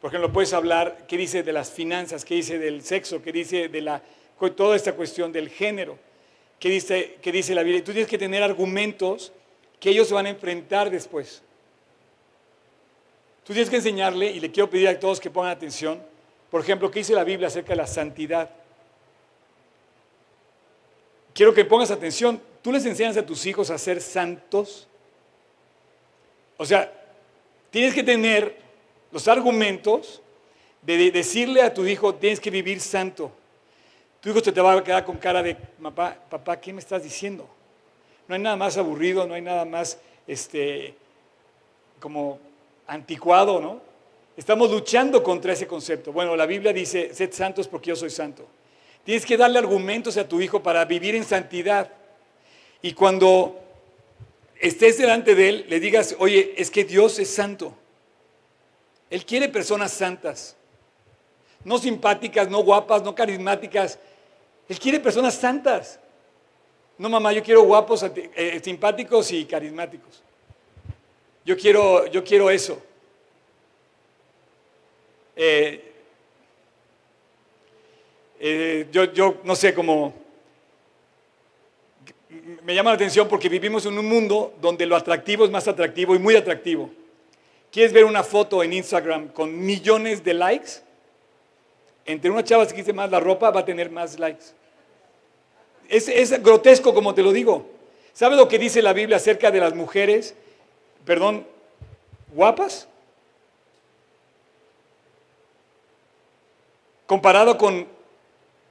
Por 0.00 0.08
ejemplo, 0.08 0.32
puedes 0.32 0.52
hablar, 0.54 1.04
¿qué 1.06 1.16
dice 1.18 1.42
de 1.42 1.52
las 1.52 1.70
finanzas? 1.70 2.24
¿Qué 2.24 2.36
dice 2.36 2.58
del 2.58 2.82
sexo? 2.82 3.20
¿Qué 3.22 3.32
dice 3.32 3.68
de 3.68 3.80
la, 3.82 4.02
toda 4.56 4.74
esta 4.74 4.94
cuestión 4.94 5.32
del 5.32 5.50
género? 5.50 5.98
¿Qué 6.60 6.68
dice, 6.68 7.16
dice 7.24 7.54
la 7.54 7.64
Biblia? 7.64 7.82
tú 7.82 7.90
tienes 7.90 8.08
que 8.08 8.18
tener 8.18 8.42
argumentos 8.42 9.32
que 9.80 9.90
ellos 9.90 10.06
se 10.06 10.14
van 10.14 10.26
a 10.26 10.30
enfrentar 10.30 10.90
después. 10.90 11.42
Tú 13.44 13.52
tienes 13.52 13.68
que 13.68 13.76
enseñarle, 13.76 14.30
y 14.30 14.38
le 14.38 14.52
quiero 14.52 14.70
pedir 14.70 14.86
a 14.86 15.00
todos 15.00 15.18
que 15.18 15.30
pongan 15.30 15.50
atención, 15.50 16.00
por 16.50 16.60
ejemplo, 16.60 16.90
¿qué 16.90 17.00
dice 17.00 17.14
la 17.14 17.24
Biblia 17.24 17.48
acerca 17.48 17.70
de 17.70 17.76
la 17.76 17.86
santidad? 17.86 18.50
quiero 21.40 21.54
que 21.54 21.64
pongas 21.64 21.90
atención. 21.90 22.38
¿Tú 22.60 22.70
les 22.70 22.84
enseñas 22.84 23.16
a 23.16 23.24
tus 23.24 23.46
hijos 23.46 23.70
a 23.70 23.78
ser 23.78 24.02
santos? 24.02 24.86
O 26.58 26.66
sea, 26.66 26.92
tienes 27.70 27.94
que 27.94 28.02
tener 28.02 28.58
los 29.10 29.26
argumentos 29.26 30.20
de 30.82 31.10
decirle 31.10 31.62
a 31.62 31.72
tu 31.72 31.86
hijo, 31.86 32.14
tienes 32.14 32.40
que 32.40 32.50
vivir 32.50 32.78
santo. 32.80 33.32
Tu 34.20 34.28
hijo 34.28 34.42
te 34.42 34.60
va 34.60 34.74
a 34.74 34.84
quedar 34.84 35.04
con 35.04 35.16
cara 35.16 35.42
de, 35.42 35.54
papá, 35.54 36.16
papá, 36.28 36.60
¿qué 36.60 36.72
me 36.72 36.80
estás 36.80 37.02
diciendo? 37.02 37.48
No 38.28 38.34
hay 38.34 38.40
nada 38.40 38.56
más 38.56 38.76
aburrido, 38.76 39.26
no 39.26 39.34
hay 39.34 39.42
nada 39.42 39.64
más, 39.64 39.98
este, 40.26 40.94
como 41.98 42.38
anticuado, 42.86 43.60
¿no? 43.60 43.80
Estamos 44.36 44.70
luchando 44.70 45.22
contra 45.22 45.52
ese 45.52 45.66
concepto. 45.66 46.12
Bueno, 46.12 46.36
la 46.36 46.46
Biblia 46.46 46.72
dice, 46.72 47.14
sed 47.14 47.32
santos 47.32 47.66
porque 47.66 47.88
yo 47.88 47.96
soy 47.96 48.10
santo. 48.10 48.46
Tienes 49.04 49.24
que 49.24 49.36
darle 49.36 49.58
argumentos 49.58 50.16
a 50.16 50.28
tu 50.28 50.40
hijo 50.40 50.62
para 50.62 50.84
vivir 50.84 51.14
en 51.14 51.24
santidad. 51.24 51.90
Y 52.82 52.92
cuando 52.92 53.58
estés 54.58 54.98
delante 54.98 55.34
de 55.34 55.48
Él, 55.48 55.66
le 55.68 55.80
digas, 55.80 56.16
oye, 56.18 56.54
es 56.56 56.70
que 56.70 56.84
Dios 56.84 57.18
es 57.18 57.30
santo. 57.30 57.74
Él 59.08 59.24
quiere 59.24 59.48
personas 59.48 59.92
santas. 59.92 60.56
No 61.64 61.78
simpáticas, 61.78 62.48
no 62.48 62.62
guapas, 62.62 63.02
no 63.02 63.14
carismáticas. 63.14 63.98
Él 64.70 64.78
quiere 64.78 65.00
personas 65.00 65.34
santas. 65.34 65.98
No, 66.96 67.08
mamá, 67.08 67.32
yo 67.32 67.42
quiero 67.42 67.62
guapos, 67.64 68.04
eh, 68.04 68.60
simpáticos 68.62 69.32
y 69.32 69.44
carismáticos. 69.44 70.22
Yo 71.44 71.56
quiero, 71.56 72.06
yo 72.06 72.22
quiero 72.22 72.48
eso. 72.48 72.80
Eh, 75.34 75.92
eh, 78.38 78.86
yo, 78.92 79.12
yo 79.12 79.40
no 79.42 79.56
sé 79.56 79.74
cómo 79.74 80.14
me 82.62 82.72
llama 82.72 82.90
la 82.90 82.94
atención 82.94 83.26
porque 83.26 83.48
vivimos 83.48 83.84
en 83.86 83.98
un 83.98 84.08
mundo 84.08 84.54
donde 84.60 84.86
lo 84.86 84.94
atractivo 84.94 85.44
es 85.44 85.50
más 85.50 85.66
atractivo 85.66 86.14
y 86.14 86.20
muy 86.20 86.36
atractivo. 86.36 86.90
¿Quieres 87.72 87.92
ver 87.92 88.04
una 88.04 88.22
foto 88.22 88.62
en 88.62 88.72
Instagram 88.72 89.30
con 89.30 89.58
millones 89.58 90.22
de 90.22 90.34
likes? 90.34 90.70
Entre 92.06 92.30
una 92.30 92.44
chava 92.44 92.68
que 92.68 92.74
dice 92.74 92.92
más 92.92 93.10
la 93.10 93.18
ropa 93.18 93.50
va 93.50 93.60
a 93.60 93.64
tener 93.64 93.90
más 93.90 94.16
likes. 94.16 94.59
Es, 95.90 96.08
es 96.08 96.42
grotesco 96.42 96.94
como 96.94 97.12
te 97.14 97.22
lo 97.22 97.32
digo. 97.32 97.66
¿Sabes 98.12 98.38
lo 98.38 98.48
que 98.48 98.58
dice 98.58 98.80
la 98.80 98.92
Biblia 98.92 99.16
acerca 99.16 99.50
de 99.50 99.58
las 99.58 99.74
mujeres, 99.74 100.34
perdón, 101.04 101.44
guapas? 102.32 102.86
Comparado 107.06 107.58
con, 107.58 107.88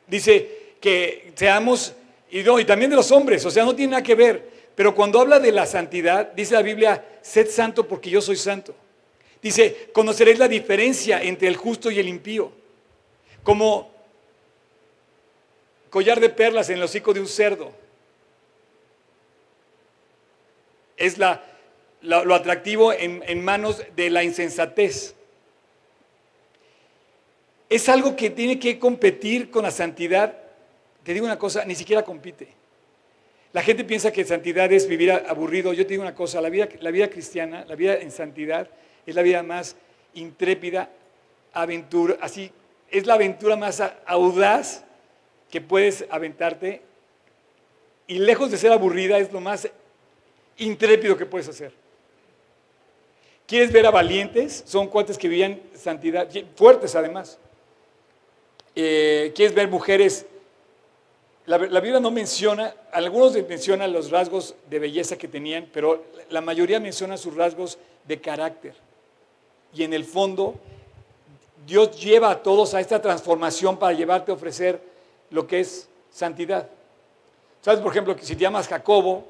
dice 0.08 0.76
que 0.80 1.34
seamos 1.36 1.94
y, 2.32 2.40
y 2.40 2.66
también 2.66 2.90
de 2.90 2.96
los 2.96 3.12
hombres, 3.12 3.46
o 3.46 3.52
sea, 3.52 3.66
no 3.66 3.76
tiene 3.76 3.92
nada 3.92 4.04
que 4.04 4.16
ver. 4.16 4.50
Pero 4.76 4.96
cuando 4.96 5.20
habla 5.20 5.42
de 5.42 5.52
la 5.52 5.66
santidad, 5.66 6.32
dice 6.32 6.54
la 6.54 6.62
Biblia, 6.62 7.04
sed 7.22 7.50
santo 7.50 7.86
porque 7.86 8.10
yo 8.10 8.22
soy 8.22 8.38
santo. 8.38 8.74
Dice, 9.42 9.90
conoceréis 9.92 10.40
la 10.40 10.48
diferencia 10.48 11.22
entre 11.22 11.50
el 11.50 11.58
justo 11.58 11.92
y 11.92 12.00
el 12.00 12.08
impío. 12.08 12.50
Como 13.44 13.92
collar 15.90 16.20
de 16.20 16.30
perlas 16.30 16.70
en 16.70 16.78
el 16.78 16.84
hocico 16.84 17.14
de 17.14 17.20
un 17.20 17.28
cerdo. 17.28 17.72
Es 20.98 21.18
lo 22.02 22.36
atractivo 22.36 22.94
en, 22.94 23.24
en 23.26 23.44
manos 23.44 23.84
de 23.96 24.10
la 24.10 24.24
insensatez. 24.24 25.16
Es 27.70 27.88
algo 27.88 28.16
que 28.16 28.30
tiene 28.30 28.60
que 28.60 28.80
competir 28.80 29.50
con 29.52 29.64
la 29.64 29.72
santidad 29.72 30.50
te 31.10 31.14
digo 31.14 31.26
una 31.26 31.40
cosa, 31.40 31.66
ni 31.66 31.76
siquiera 31.76 32.04
compite. 32.04 32.48
La 33.52 33.64
gente 33.64 33.84
piensa 33.84 34.12
que 34.12 34.24
santidad 34.26 34.72
es 34.72 34.88
vivir 34.88 35.12
aburrido. 35.12 35.74
Yo 35.74 35.84
te 35.84 35.94
digo 35.94 36.04
una 36.04 36.14
cosa, 36.14 36.40
la 36.40 36.50
vida, 36.50 36.70
la 36.82 36.92
vida 36.92 37.10
cristiana, 37.10 37.66
la 37.68 37.76
vida 37.76 37.96
en 37.96 38.12
santidad 38.12 38.70
es 39.06 39.16
la 39.16 39.24
vida 39.24 39.42
más 39.42 39.76
intrépida, 40.14 40.90
aventura, 41.54 42.18
así, 42.22 42.52
es 42.92 43.08
la 43.08 43.16
aventura 43.16 43.56
más 43.56 43.82
audaz 44.06 44.84
que 45.50 45.62
puedes 45.62 46.06
aventarte 46.10 46.82
y 48.08 48.20
lejos 48.20 48.52
de 48.52 48.58
ser 48.58 48.72
aburrida 48.72 49.18
es 49.18 49.32
lo 49.32 49.39
más 49.39 49.70
intrépido 50.58 51.18
que 51.18 51.26
puedes 51.26 51.47
hacer. 51.47 51.72
¿Quieres 53.45 53.72
ver 53.72 53.86
a 53.86 53.91
valientes? 53.91 54.64
Son 54.66 54.88
cuates 54.88 55.18
que 55.18 55.28
vivían 55.28 55.60
santidad, 55.76 56.30
fuertes 56.56 56.95
además. 56.95 57.39
Eh, 58.76 59.32
¿Quieres 59.36 59.56
ver 59.56 59.68
mujeres 59.68 60.26
la, 61.50 61.58
Biblia 61.58 62.00
no 62.00 62.12
menciona, 62.12 62.76
algunos 62.91 63.34
mencionan 63.34 63.91
los 63.91 64.12
rasgos 64.12 64.54
de 64.70 64.78
belleza 64.78 65.18
que 65.18 65.28
tenían, 65.28 65.68
pero 65.74 66.04
la 66.30 66.41
mayoría 66.41 66.80
menciona 66.80 67.18
sus 67.18 67.36
rasgos 67.36 67.80
de 68.08 68.22
carácter. 68.22 68.76
Y 69.74 69.82
en 69.82 69.93
el 69.93 70.06
fondo, 70.06 70.54
Dios 71.66 72.00
lleva 72.00 72.30
a 72.30 72.43
todos 72.43 72.76
a 72.76 72.80
esta 72.80 73.02
transformación 73.02 73.80
para 73.80 73.93
llevarte 73.93 74.30
a 74.30 74.36
ofrecer 74.36 74.80
lo 75.32 75.48
que 75.48 75.60
es 75.60 75.88
santidad. 76.12 76.70
¿Sabes, 77.62 77.82
por 77.82 77.92
ejemplo, 77.92 78.16
que 78.16 78.24
si 78.24 78.36
te 78.36 78.42
llamas 78.42 78.68
Jacobo, 78.68 79.26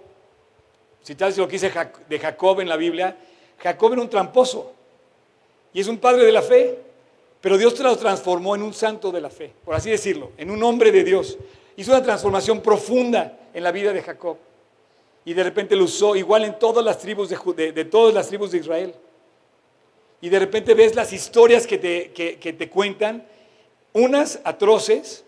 si 1.03 1.15
sabes 1.15 1.37
lo 1.37 1.47
que 1.47 1.53
dice 1.53 1.71
de 2.07 2.19
Jacob 2.19 2.59
en 2.61 2.69
la 2.69 2.77
Biblia, 2.77 3.17
Jacob 3.57 3.93
era 3.93 4.01
un 4.01 4.09
tramposo 4.09 4.73
y 5.73 5.81
es 5.81 5.87
un 5.87 5.97
padre 5.97 6.25
de 6.25 6.31
la 6.31 6.41
fe, 6.41 6.79
pero 7.41 7.57
Dios 7.57 7.73
te 7.73 7.83
lo 7.83 7.95
transformó 7.97 8.55
en 8.55 8.63
un 8.63 8.73
santo 8.73 9.11
de 9.11 9.21
la 9.21 9.29
fe, 9.29 9.53
por 9.63 9.75
así 9.75 9.89
decirlo, 9.89 10.31
en 10.37 10.51
un 10.51 10.61
hombre 10.63 10.91
de 10.91 11.03
Dios 11.03 11.37
hizo 11.79 11.91
una 11.91 12.03
transformación 12.03 12.59
profunda 12.59 13.39
en 13.53 13.63
la 13.63 13.71
vida 13.71 13.93
de 13.93 14.01
Jacob. 14.01 14.37
Y 15.23 15.33
de 15.33 15.43
repente 15.43 15.77
lo 15.77 15.85
usó 15.85 16.13
igual 16.15 16.43
en 16.43 16.59
todas 16.59 16.83
las 16.83 16.99
tribus 16.99 17.29
de, 17.29 17.71
de, 17.71 17.85
todas 17.85 18.13
las 18.13 18.27
tribus 18.27 18.51
de 18.51 18.57
Israel. 18.57 18.93
Y 20.19 20.27
de 20.27 20.39
repente 20.39 20.73
ves 20.73 20.93
las 20.95 21.13
historias 21.13 21.65
que 21.65 21.77
te, 21.77 22.11
que, 22.11 22.53
te 22.53 22.69
cuentan, 22.69 23.25
unas 23.93 24.41
atroces 24.43 25.23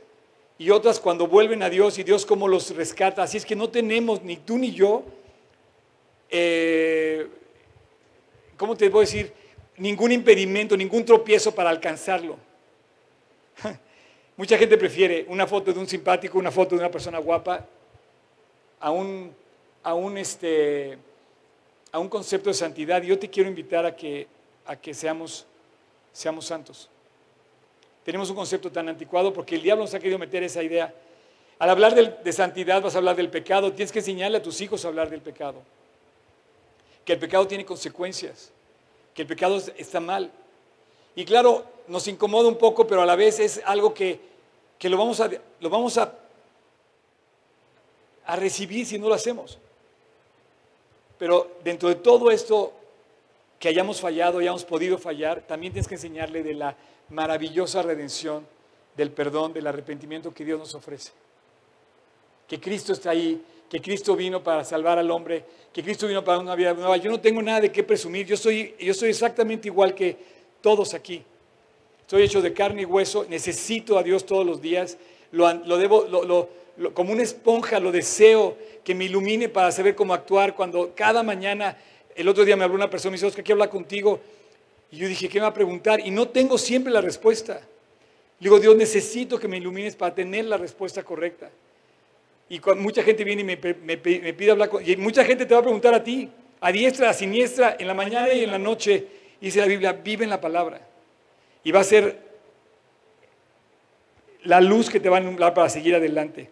y 0.62 0.70
otras 0.70 1.00
cuando 1.00 1.26
vuelven 1.26 1.64
a 1.64 1.72
Dios 1.72 1.98
y 1.98 2.04
Dios 2.04 2.24
cómo 2.24 2.48
los 2.48 2.76
rescata. 2.76 3.24
Así 3.24 3.36
es 3.36 3.48
que 3.48 3.56
no 3.56 3.72
tenemos, 3.72 4.22
ni 4.22 4.38
tú 4.38 4.60
ni 4.60 4.72
yo, 4.72 5.04
eh, 6.30 7.28
¿cómo 8.58 8.78
te 8.78 8.88
puedo 8.92 9.02
decir? 9.02 9.34
Ningún 9.78 10.12
impedimento, 10.12 10.78
ningún 10.78 11.04
tropiezo 11.04 11.56
para 11.56 11.72
alcanzarlo. 11.72 12.38
Mucha 14.38 14.56
gente 14.56 14.78
prefiere 14.78 15.26
una 15.30 15.48
foto 15.48 15.74
de 15.74 15.80
un 15.80 15.88
simpático, 15.88 16.38
una 16.38 16.52
foto 16.52 16.76
de 16.76 16.82
una 16.82 16.92
persona 16.92 17.18
guapa, 17.18 17.66
a 18.80 18.92
un, 18.92 19.34
a 19.82 19.96
un, 19.96 20.16
este, 20.16 20.96
a 21.92 21.98
un 21.98 22.08
concepto 22.08 22.52
de 22.52 22.54
santidad. 22.54 23.02
Yo 23.02 23.18
te 23.18 23.32
quiero 23.32 23.50
invitar 23.50 23.84
a 23.84 23.96
que, 23.96 24.28
a 24.68 24.76
que 24.76 24.94
seamos, 24.94 25.48
seamos 26.14 26.46
santos. 26.46 26.88
Tenemos 28.04 28.30
un 28.30 28.36
concepto 28.36 28.72
tan 28.72 28.90
anticuado 28.90 29.32
porque 29.32 29.56
el 29.56 29.62
diablo 29.62 29.84
nos 29.84 29.94
ha 29.94 30.00
querido 30.00 30.18
meter 30.18 30.44
esa 30.44 30.64
idea. 30.64 30.94
Al 31.60 31.70
hablar 31.70 31.94
de, 31.96 32.34
santidad 32.34 32.82
vas 32.82 32.96
a 32.96 32.98
hablar 32.98 33.16
del 33.16 33.30
pecado. 33.30 33.72
Tienes 33.72 33.92
que 33.92 34.00
enseñarle 34.00 34.38
a 34.38 34.42
tus 34.42 34.60
hijos 34.62 34.84
a 34.84 34.88
hablar 34.88 35.10
del 35.10 35.22
pecado. 35.22 35.62
Que 37.06 37.14
el 37.14 37.20
pecado 37.20 37.48
tiene 37.48 37.66
consecuencias. 37.66 38.52
Que 39.14 39.22
el 39.24 39.28
pecado 39.28 39.62
está 39.78 40.00
mal. 40.00 40.32
Y 41.16 41.26
claro, 41.26 41.66
nos 41.88 42.08
incomoda 42.08 42.48
un 42.48 42.58
poco, 42.58 42.88
pero 42.88 43.02
a 43.02 43.06
la 43.06 43.16
vez 43.16 43.40
es 43.40 43.62
algo 43.66 43.94
que 43.94 44.32
que 44.82 44.90
lo 44.90 44.98
vamos 44.98 45.20
a, 45.20 45.30
lo 45.60 45.70
vamos 45.70 45.96
a, 46.00 46.12
a 48.26 48.36
recibir 48.36 48.84
si 48.84 48.98
no 48.98 49.10
lo 49.10 49.14
hacemos. 49.14 49.60
Pero 51.20 51.52
dentro 51.64 51.88
de 51.88 51.94
todo 51.94 52.32
esto 52.32 52.74
que 53.60 53.68
hayamos 53.68 54.02
fallado, 54.02 54.40
hayamos 54.40 54.66
podido 54.66 54.98
fallar, 54.98 55.42
también 55.42 55.72
tienes 55.72 55.88
que 55.88 55.94
enseñarle 55.94 56.42
de 56.42 56.56
la 56.56 56.76
maravillosa 57.12 57.82
redención, 57.82 58.46
del 58.96 59.12
perdón, 59.12 59.54
del 59.54 59.68
arrepentimiento 59.68 60.34
que 60.34 60.44
Dios 60.44 60.60
nos 60.60 60.76
ofrece. 60.76 61.12
Que 62.48 62.60
Cristo 62.60 62.94
está 62.94 63.12
ahí, 63.12 63.42
que 63.70 63.82
Cristo 63.82 64.16
vino 64.16 64.44
para 64.44 64.64
salvar 64.64 64.98
al 64.98 65.10
hombre, 65.12 65.46
que 65.72 65.82
Cristo 65.82 66.08
vino 66.08 66.24
para 66.24 66.40
una 66.40 66.56
vida 66.56 66.74
nueva. 66.74 66.98
Yo 66.98 67.10
no 67.10 67.22
tengo 67.22 67.42
nada 67.42 67.62
de 67.62 67.72
qué 67.72 67.84
presumir, 67.84 68.26
yo 68.26 68.36
soy, 68.36 68.76
yo 68.80 68.94
soy 68.94 69.10
exactamente 69.10 69.68
igual 69.68 69.96
que 69.96 70.18
todos 70.62 70.94
aquí. 70.94 71.24
Soy 72.08 72.24
hecho 72.24 72.42
de 72.42 72.52
carne 72.52 72.82
y 72.82 72.86
hueso, 72.86 73.26
necesito 73.30 73.98
a 73.98 74.04
Dios 74.04 74.26
todos 74.26 74.46
los 74.46 74.62
días, 74.62 74.98
lo, 75.32 75.78
debo, 75.78 76.50
como 76.94 77.14
una 77.14 77.24
esponja 77.24 77.80
lo 77.80 77.92
deseo 77.94 78.58
que 78.84 78.94
me 78.94 79.06
ilumine 79.06 79.48
para 79.48 79.72
saber 79.72 79.96
cómo 79.96 80.14
actuar 80.14 80.54
cuando 80.54 80.94
cada 80.94 81.24
mañana, 81.24 81.78
el 82.16 82.28
otro 82.28 82.44
día 82.44 82.58
me 82.58 82.66
habló 82.66 82.76
una 82.76 82.90
persona 82.90 83.12
y 83.12 83.12
me 83.12 83.16
dice, 83.16 83.28
Oscar, 83.28 83.46
quiero 83.46 83.56
hablar 83.56 83.70
contigo. 83.70 84.20
Y 84.92 84.98
yo 84.98 85.08
dije, 85.08 85.30
¿qué 85.30 85.40
me 85.40 85.44
va 85.44 85.48
a 85.48 85.54
preguntar? 85.54 86.02
Y 86.06 86.12
no 86.12 86.28
tengo 86.28 86.58
siempre 86.58 86.92
la 86.92 87.02
respuesta. 87.02 87.54
Le 88.40 88.46
digo, 88.46 88.60
Dios, 88.60 88.76
necesito 88.76 89.40
que 89.40 89.48
me 89.48 89.58
ilumines 89.58 89.96
para 89.96 90.14
tener 90.14 90.46
la 90.46 90.58
respuesta 90.58 91.04
correcta. 91.04 91.50
Y 92.50 92.60
mucha 92.78 93.02
gente 93.02 93.24
viene 93.24 93.42
y 93.42 93.46
me, 93.46 93.58
pide 93.98 94.52
hablar 94.52 94.68
con... 94.68 94.88
Y 94.88 94.98
mucha 94.98 95.24
gente 95.24 95.46
te 95.46 95.54
va 95.54 95.62
a 95.62 95.64
preguntar 95.64 95.94
a 95.94 96.04
ti, 96.04 96.30
a 96.60 96.72
diestra, 96.72 97.10
a 97.10 97.14
siniestra, 97.14 97.78
en 97.80 97.88
la 97.88 97.94
mañana 97.94 98.34
y 98.34 98.44
en 98.44 98.52
la 98.52 98.58
noche. 98.58 99.08
Y 99.40 99.46
dice 99.46 99.62
la 99.62 99.68
Biblia, 99.68 99.94
vive 99.94 100.26
en 100.26 100.30
la 100.30 100.42
palabra. 100.42 100.82
Y 101.64 101.72
va 101.72 101.80
a 101.80 101.86
ser 101.86 102.18
la 104.44 104.60
luz 104.60 104.90
que 104.90 105.00
te 105.00 105.08
va 105.08 105.18
a 105.18 105.20
anular 105.22 105.54
para 105.54 105.70
seguir 105.70 105.96
adelante. 105.96 106.50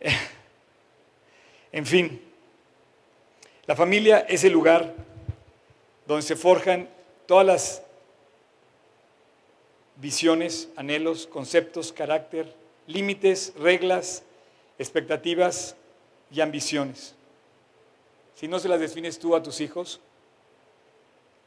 En 1.72 1.84
fin, 1.84 2.22
la 3.66 3.76
familia 3.76 4.20
es 4.20 4.44
el 4.44 4.52
lugar 4.54 4.94
donde 6.06 6.22
se 6.22 6.36
forjan 6.36 6.88
todas 7.26 7.46
las 7.46 7.82
visiones, 9.96 10.68
anhelos, 10.76 11.26
conceptos, 11.26 11.92
carácter, 11.92 12.54
límites, 12.86 13.52
reglas, 13.58 14.22
expectativas 14.78 15.76
y 16.30 16.40
ambiciones. 16.40 17.14
Si 18.34 18.46
no 18.48 18.58
se 18.58 18.68
las 18.68 18.80
defines 18.80 19.18
tú 19.18 19.34
a 19.34 19.42
tus 19.42 19.60
hijos, 19.60 20.00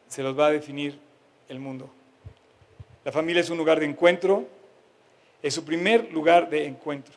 se 0.08 0.24
los 0.24 0.38
va 0.38 0.48
a 0.48 0.52
definir 0.52 1.00
el 1.48 1.60
mundo. 1.60 1.90
La 3.06 3.12
familia 3.12 3.42
es 3.42 3.50
un 3.50 3.58
lugar 3.58 3.80
de 3.80 3.86
encuentro, 3.86 4.48
es 5.42 5.54
su 5.54 5.64
primer 5.64 6.12
lugar 6.12 6.50
de 6.50 6.66
encuentro. 6.66 7.16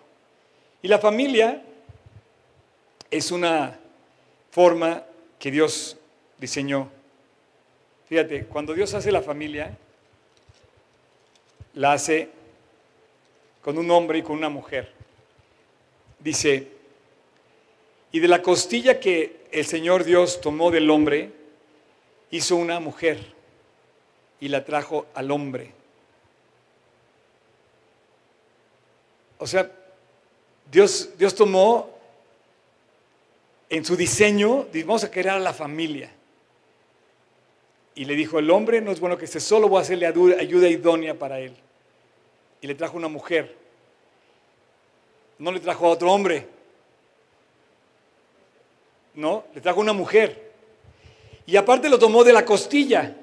Y 0.83 0.89
la 0.89 0.99
familia 0.99 1.63
es 3.11 3.31
una 3.31 3.79
forma 4.51 5.05
que 5.39 5.51
Dios 5.51 5.97
diseñó. 6.39 6.89
Fíjate, 8.13 8.45
cuando 8.45 8.75
Dios 8.75 8.93
hace 8.93 9.11
la 9.11 9.23
familia, 9.23 9.75
la 11.73 11.95
hace 11.95 12.29
con 13.63 13.79
un 13.79 13.91
hombre 13.91 14.19
y 14.19 14.23
con 14.23 14.37
una 14.37 14.51
mujer. 14.51 14.93
Dice, 16.19 16.69
y 18.11 18.21
de 18.21 18.29
la 18.29 18.43
costilla 18.43 19.01
que 19.01 19.47
el 19.51 19.65
Señor 19.65 20.05
Dios 20.05 20.43
tomó 20.43 20.71
del 20.71 20.91
hombre, 20.91 21.33
hizo 22.31 22.57
una 22.57 22.81
mujer 22.81 23.19
y 24.41 24.49
la 24.49 24.63
trajo 24.63 25.07
al 25.15 25.31
hombre. 25.31 25.73
O 29.39 29.47
sea, 29.47 29.73
Dios, 30.71 31.17
Dios 31.17 31.35
tomó 31.35 31.89
en 33.71 33.83
su 33.87 33.97
diseño, 33.97 34.67
vamos 34.85 35.03
a 35.03 35.11
crear 35.11 35.39
a 35.39 35.41
la 35.41 35.55
familia. 35.55 36.11
Y 37.95 38.05
le 38.05 38.15
dijo, 38.15 38.39
el 38.39 38.51
hombre 38.51 38.81
no 38.81 38.91
es 38.91 39.01
bueno 39.01 39.19
que 39.19 39.27
esté 39.27 39.41
solo, 39.41 39.69
voy 39.69 39.79
a 39.79 39.83
hacerle 39.83 40.07
ayuda 40.07 40.69
idónea 40.69 41.15
para 41.15 41.41
él. 41.41 41.55
Y 42.61 42.67
le 42.67 42.75
trajo 42.75 42.97
una 42.97 43.09
mujer. 43.09 43.55
No 45.39 45.53
le 45.53 45.61
trajo 45.61 45.87
a 45.87 45.91
otro 45.91 46.11
hombre. 46.11 46.47
No, 49.15 49.45
le 49.55 49.61
trajo 49.61 49.81
una 49.81 49.93
mujer. 49.93 50.53
Y 51.45 51.57
aparte 51.57 51.89
lo 51.89 51.99
tomó 51.99 52.25
de 52.25 52.33
la 52.33 52.45
costilla. 52.45 53.17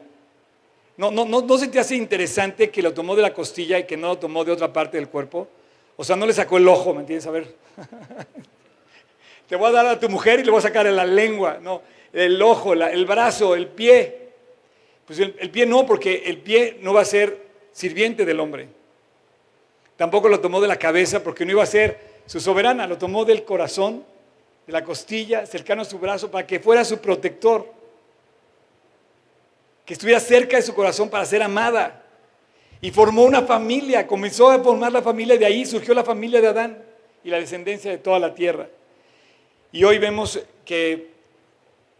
No, 0.97 1.09
no, 1.09 1.25
no, 1.25 1.41
no 1.41 1.57
se 1.57 1.69
te 1.69 1.79
hace 1.79 1.95
interesante 1.95 2.69
que 2.69 2.81
lo 2.81 2.93
tomó 2.93 3.15
de 3.15 3.21
la 3.21 3.33
costilla 3.33 3.79
y 3.79 3.85
que 3.85 3.97
no 3.97 4.09
lo 4.09 4.17
tomó 4.17 4.43
de 4.43 4.51
otra 4.51 4.71
parte 4.71 4.97
del 4.97 5.07
cuerpo. 5.07 5.47
O 5.95 6.03
sea, 6.03 6.15
no 6.15 6.25
le 6.25 6.33
sacó 6.33 6.57
el 6.57 6.67
ojo, 6.67 6.93
¿me 6.93 7.01
entiendes? 7.01 7.25
A 7.25 7.31
ver. 7.31 7.55
Te 9.49 9.55
voy 9.55 9.69
a 9.69 9.71
dar 9.71 9.87
a 9.87 9.99
tu 9.99 10.07
mujer 10.09 10.39
y 10.39 10.43
le 10.43 10.51
voy 10.51 10.59
a 10.59 10.61
sacar 10.61 10.85
la 10.85 11.05
lengua, 11.05 11.57
no, 11.59 11.81
el 12.13 12.39
ojo, 12.39 12.73
el 12.73 13.05
brazo, 13.07 13.55
el 13.55 13.67
pie. 13.67 14.18
Pues 15.09 15.17
el, 15.17 15.49
pie 15.49 15.65
no, 15.65 15.87
porque 15.87 16.21
el 16.27 16.37
pie 16.37 16.77
no 16.81 16.93
va 16.93 17.01
a 17.01 17.05
ser 17.05 17.47
sirviente 17.71 18.25
del 18.25 18.39
hombre. 18.39 18.67
Tampoco 19.97 20.29
lo 20.29 20.39
tomó 20.39 20.61
de 20.61 20.67
la 20.67 20.77
cabeza 20.77 21.23
porque 21.23 21.45
no 21.45 21.51
iba 21.53 21.63
a 21.63 21.65
ser 21.65 22.21
su 22.27 22.39
soberana, 22.39 22.85
lo 22.85 22.99
tomó 22.99 23.25
del 23.25 23.43
corazón, 23.43 24.05
de 24.67 24.71
la 24.71 24.83
costilla, 24.83 25.47
cercano 25.47 25.81
a 25.81 25.85
su 25.85 25.97
brazo, 25.97 26.29
para 26.29 26.45
que 26.45 26.59
fuera 26.59 26.85
su 26.85 26.99
protector. 26.99 27.73
Que 29.83 29.93
estuviera 29.93 30.19
cerca 30.19 30.57
de 30.57 30.61
su 30.61 30.75
corazón 30.75 31.09
para 31.09 31.25
ser 31.25 31.41
amada. 31.41 32.03
Y 32.79 32.91
formó 32.91 33.23
una 33.23 33.41
familia, 33.41 34.05
comenzó 34.05 34.51
a 34.51 34.59
formar 34.59 34.91
la 34.91 35.01
familia, 35.01 35.39
de 35.39 35.45
ahí 35.47 35.65
surgió 35.65 35.95
la 35.95 36.03
familia 36.03 36.39
de 36.39 36.49
Adán 36.49 36.83
y 37.23 37.31
la 37.31 37.39
descendencia 37.39 37.89
de 37.89 37.97
toda 37.97 38.19
la 38.19 38.35
tierra. 38.35 38.67
Y 39.71 39.83
hoy 39.83 39.97
vemos 39.97 40.39
que 40.63 41.09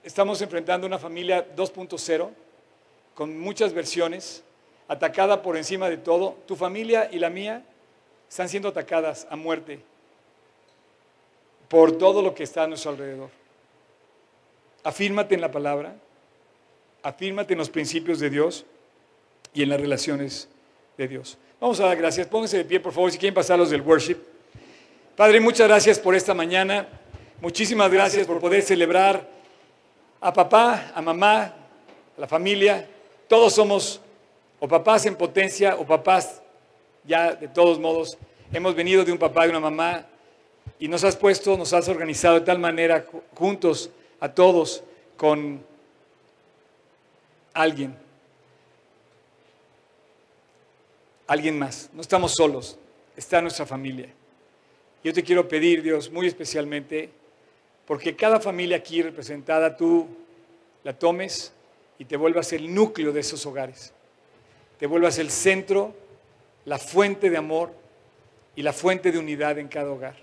estamos 0.03 0.39
enfrentando 0.43 0.85
una 0.85 0.99
familia 0.99 1.43
2.0 1.55 2.29
con 3.19 3.37
muchas 3.37 3.73
versiones, 3.73 4.45
atacada 4.87 5.41
por 5.41 5.57
encima 5.57 5.89
de 5.89 5.97
todo. 5.97 6.37
Tu 6.45 6.55
familia 6.55 7.09
y 7.11 7.19
la 7.19 7.29
mía 7.29 7.65
están 8.29 8.47
siendo 8.47 8.69
atacadas 8.69 9.27
a 9.29 9.35
muerte 9.35 9.81
por 11.67 11.97
todo 11.97 12.21
lo 12.21 12.33
que 12.33 12.43
está 12.43 12.63
a 12.63 12.67
nuestro 12.67 12.91
alrededor. 12.91 13.29
Afírmate 14.85 15.35
en 15.35 15.41
la 15.41 15.51
palabra, 15.51 15.97
afírmate 17.03 17.55
en 17.55 17.59
los 17.59 17.69
principios 17.69 18.21
de 18.21 18.29
Dios 18.29 18.65
y 19.53 19.63
en 19.63 19.69
las 19.69 19.81
relaciones 19.81 20.47
de 20.97 21.09
Dios. 21.09 21.37
Vamos 21.59 21.77
a 21.81 21.87
dar 21.87 21.97
gracias. 21.97 22.25
Pónganse 22.25 22.55
de 22.55 22.63
pie, 22.63 22.79
por 22.79 22.93
favor, 22.93 23.11
si 23.11 23.17
quieren 23.17 23.35
pasar 23.35 23.59
los 23.59 23.69
del 23.69 23.81
worship. 23.81 24.15
Padre, 25.17 25.41
muchas 25.41 25.67
gracias 25.67 25.99
por 25.99 26.15
esta 26.15 26.33
mañana. 26.33 26.87
Muchísimas 27.41 27.91
gracias 27.91 28.25
por 28.25 28.39
poder 28.39 28.61
celebrar 28.61 29.27
a 30.21 30.31
papá, 30.31 30.93
a 30.95 31.01
mamá, 31.01 31.53
a 32.15 32.21
la 32.21 32.25
familia. 32.25 32.87
Todos 33.29 33.53
somos 33.53 34.01
o 34.59 34.67
papás 34.67 35.05
en 35.05 35.15
potencia 35.15 35.75
o 35.77 35.85
papás 35.85 36.41
ya 37.05 37.35
de 37.35 37.47
todos 37.47 37.79
modos. 37.79 38.17
Hemos 38.51 38.75
venido 38.75 39.05
de 39.05 39.11
un 39.11 39.19
papá 39.19 39.45
y 39.45 39.51
una 39.51 39.59
mamá 39.59 40.05
y 40.79 40.87
nos 40.87 41.03
has 41.03 41.15
puesto, 41.15 41.55
nos 41.55 41.71
has 41.71 41.87
organizado 41.87 42.39
de 42.39 42.45
tal 42.45 42.57
manera 42.57 43.05
juntos 43.35 43.91
a 44.19 44.33
todos 44.33 44.83
con 45.15 45.63
alguien 47.53 47.95
alguien 51.27 51.59
más. 51.59 51.91
No 51.93 52.01
estamos 52.01 52.33
solos, 52.35 52.79
está 53.15 53.39
nuestra 53.41 53.67
familia. 53.67 54.09
Yo 55.03 55.13
te 55.13 55.23
quiero 55.23 55.47
pedir, 55.47 55.83
Dios, 55.83 56.09
muy 56.09 56.25
especialmente, 56.25 57.11
porque 57.85 58.15
cada 58.15 58.39
familia 58.39 58.77
aquí 58.77 59.03
representada 59.03 59.77
tú 59.77 60.07
la 60.83 60.97
tomes 60.97 61.53
y 61.99 62.05
te 62.05 62.17
vuelvas 62.17 62.51
el 62.53 62.73
núcleo 62.73 63.13
de 63.13 63.19
esos 63.19 63.45
hogares. 63.45 63.93
Te 64.79 64.87
vuelvas 64.87 65.19
el 65.19 65.29
centro, 65.29 65.93
la 66.65 66.79
fuente 66.79 67.29
de 67.29 67.37
amor 67.37 67.71
y 68.55 68.63
la 68.63 68.73
fuente 68.73 69.11
de 69.11 69.19
unidad 69.19 69.59
en 69.59 69.67
cada 69.67 69.91
hogar. 69.91 70.15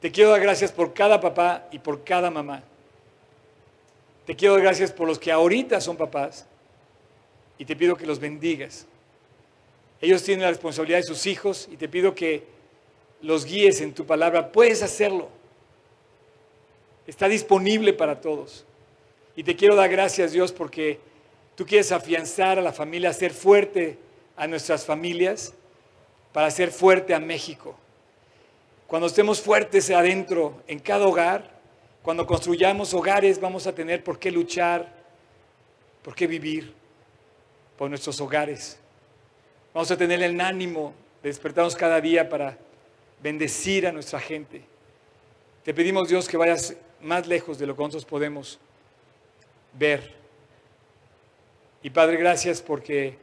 Te 0.00 0.12
quiero 0.12 0.30
dar 0.30 0.40
gracias 0.40 0.70
por 0.70 0.94
cada 0.94 1.20
papá 1.20 1.66
y 1.72 1.80
por 1.80 2.04
cada 2.04 2.30
mamá. 2.30 2.62
Te 4.24 4.36
quiero 4.36 4.54
dar 4.54 4.62
gracias 4.62 4.92
por 4.92 5.08
los 5.08 5.18
que 5.18 5.32
ahorita 5.32 5.80
son 5.80 5.96
papás 5.96 6.46
y 7.58 7.64
te 7.64 7.74
pido 7.74 7.96
que 7.96 8.06
los 8.06 8.20
bendigas 8.20 8.86
ellos 10.00 10.22
tienen 10.22 10.42
la 10.42 10.50
responsabilidad 10.50 10.98
de 10.98 11.04
sus 11.04 11.26
hijos 11.26 11.68
y 11.70 11.76
te 11.76 11.88
pido 11.88 12.14
que 12.14 12.44
los 13.20 13.44
guíes 13.44 13.80
en 13.80 13.92
tu 13.92 14.06
palabra. 14.06 14.52
Puedes 14.52 14.82
hacerlo. 14.82 15.28
Está 17.06 17.28
disponible 17.28 17.92
para 17.92 18.20
todos. 18.20 18.64
Y 19.38 19.44
te 19.44 19.54
quiero 19.54 19.76
dar 19.76 19.88
gracias, 19.88 20.32
Dios, 20.32 20.50
porque 20.50 20.98
tú 21.54 21.64
quieres 21.64 21.92
afianzar 21.92 22.58
a 22.58 22.60
la 22.60 22.72
familia, 22.72 23.10
hacer 23.10 23.32
fuerte 23.32 23.96
a 24.36 24.48
nuestras 24.48 24.84
familias, 24.84 25.54
para 26.32 26.48
hacer 26.48 26.72
fuerte 26.72 27.14
a 27.14 27.20
México. 27.20 27.78
Cuando 28.88 29.06
estemos 29.06 29.40
fuertes 29.40 29.90
adentro, 29.90 30.60
en 30.66 30.80
cada 30.80 31.06
hogar, 31.06 31.52
cuando 32.02 32.26
construyamos 32.26 32.92
hogares, 32.94 33.40
vamos 33.40 33.68
a 33.68 33.72
tener 33.76 34.02
por 34.02 34.18
qué 34.18 34.32
luchar, 34.32 34.92
por 36.02 36.16
qué 36.16 36.26
vivir 36.26 36.74
por 37.76 37.88
nuestros 37.88 38.20
hogares. 38.20 38.76
Vamos 39.72 39.88
a 39.92 39.96
tener 39.96 40.20
el 40.20 40.40
ánimo 40.40 40.94
de 41.22 41.28
despertarnos 41.28 41.76
cada 41.76 42.00
día 42.00 42.28
para 42.28 42.58
bendecir 43.22 43.86
a 43.86 43.92
nuestra 43.92 44.18
gente. 44.18 44.64
Te 45.62 45.72
pedimos, 45.72 46.08
Dios, 46.08 46.26
que 46.26 46.36
vayas 46.36 46.74
más 47.00 47.28
lejos 47.28 47.56
de 47.56 47.66
lo 47.68 47.76
que 47.76 47.82
nosotros 47.84 48.04
podemos 48.04 48.58
ver. 49.78 50.12
Y 51.82 51.90
Padre, 51.90 52.16
gracias 52.16 52.60
porque 52.60 53.16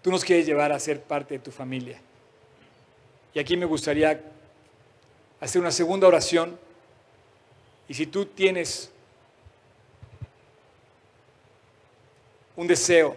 tú 0.00 0.10
nos 0.10 0.24
quieres 0.24 0.46
llevar 0.46 0.70
a 0.72 0.78
ser 0.78 1.02
parte 1.02 1.34
de 1.34 1.40
tu 1.40 1.50
familia. 1.50 2.00
Y 3.32 3.40
aquí 3.40 3.56
me 3.56 3.66
gustaría 3.66 4.20
hacer 5.40 5.60
una 5.60 5.72
segunda 5.72 6.06
oración. 6.06 6.58
Y 7.88 7.94
si 7.94 8.06
tú 8.06 8.26
tienes 8.26 8.90
un 12.56 12.66
deseo 12.66 13.16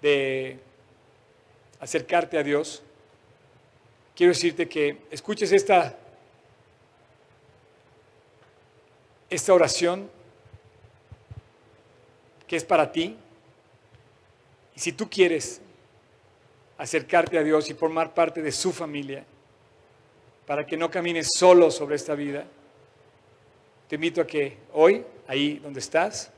de 0.00 0.58
acercarte 1.80 2.38
a 2.38 2.42
Dios, 2.42 2.82
quiero 4.14 4.32
decirte 4.32 4.68
que 4.68 4.98
escuches 5.10 5.50
esta, 5.50 5.98
esta 9.34 9.54
oración 9.54 10.10
que 12.46 12.56
es 12.56 12.64
para 12.64 12.92
ti. 12.92 13.16
Y 14.74 14.80
si 14.80 14.92
tú 14.92 15.08
quieres 15.08 15.60
acercarte 16.76 17.38
a 17.38 17.42
Dios 17.42 17.70
y 17.70 17.74
formar 17.74 18.12
parte 18.12 18.42
de 18.42 18.52
su 18.52 18.72
familia, 18.72 19.24
para 20.46 20.66
que 20.66 20.76
no 20.76 20.90
camines 20.90 21.28
solo 21.34 21.70
sobre 21.70 21.96
esta 21.96 22.14
vida, 22.14 22.44
te 23.88 23.94
invito 23.94 24.20
a 24.20 24.26
que 24.26 24.58
hoy, 24.72 25.04
ahí 25.26 25.58
donde 25.58 25.80
estás, 25.80 26.30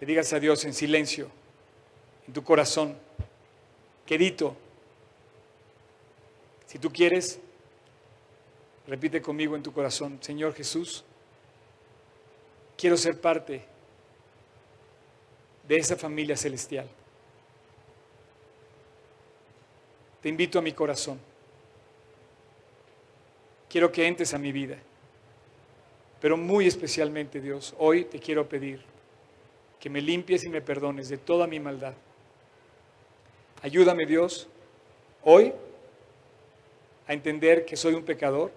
le 0.00 0.06
digas 0.06 0.32
a 0.32 0.40
Dios 0.40 0.64
en 0.64 0.74
silencio, 0.74 1.30
en 2.26 2.34
tu 2.34 2.44
corazón, 2.44 2.98
quedito. 4.04 4.54
Si 6.66 6.78
tú 6.78 6.92
quieres, 6.92 7.38
repite 8.86 9.22
conmigo 9.22 9.56
en 9.56 9.62
tu 9.62 9.72
corazón, 9.72 10.18
Señor 10.20 10.54
Jesús, 10.54 11.04
quiero 12.78 12.96
ser 12.96 13.20
parte 13.20 13.60
de 15.66 15.76
esa 15.76 15.96
familia 15.96 16.36
celestial. 16.36 16.88
Te 20.22 20.28
invito 20.28 20.58
a 20.58 20.62
mi 20.62 20.72
corazón. 20.72 21.18
Quiero 23.68 23.92
que 23.92 24.06
entres 24.06 24.32
a 24.32 24.38
mi 24.38 24.52
vida. 24.52 24.78
Pero 26.20 26.36
muy 26.36 26.66
especialmente, 26.66 27.40
Dios, 27.40 27.74
hoy 27.78 28.04
te 28.04 28.18
quiero 28.18 28.48
pedir 28.48 28.80
que 29.78 29.90
me 29.90 30.00
limpies 30.00 30.44
y 30.44 30.48
me 30.48 30.60
perdones 30.60 31.08
de 31.08 31.18
toda 31.18 31.46
mi 31.46 31.60
maldad. 31.60 31.94
Ayúdame 33.62 34.06
Dios 34.06 34.48
hoy 35.22 35.52
a 37.06 37.12
entender 37.12 37.64
que 37.64 37.76
soy 37.76 37.94
un 37.94 38.04
pecador 38.04 38.52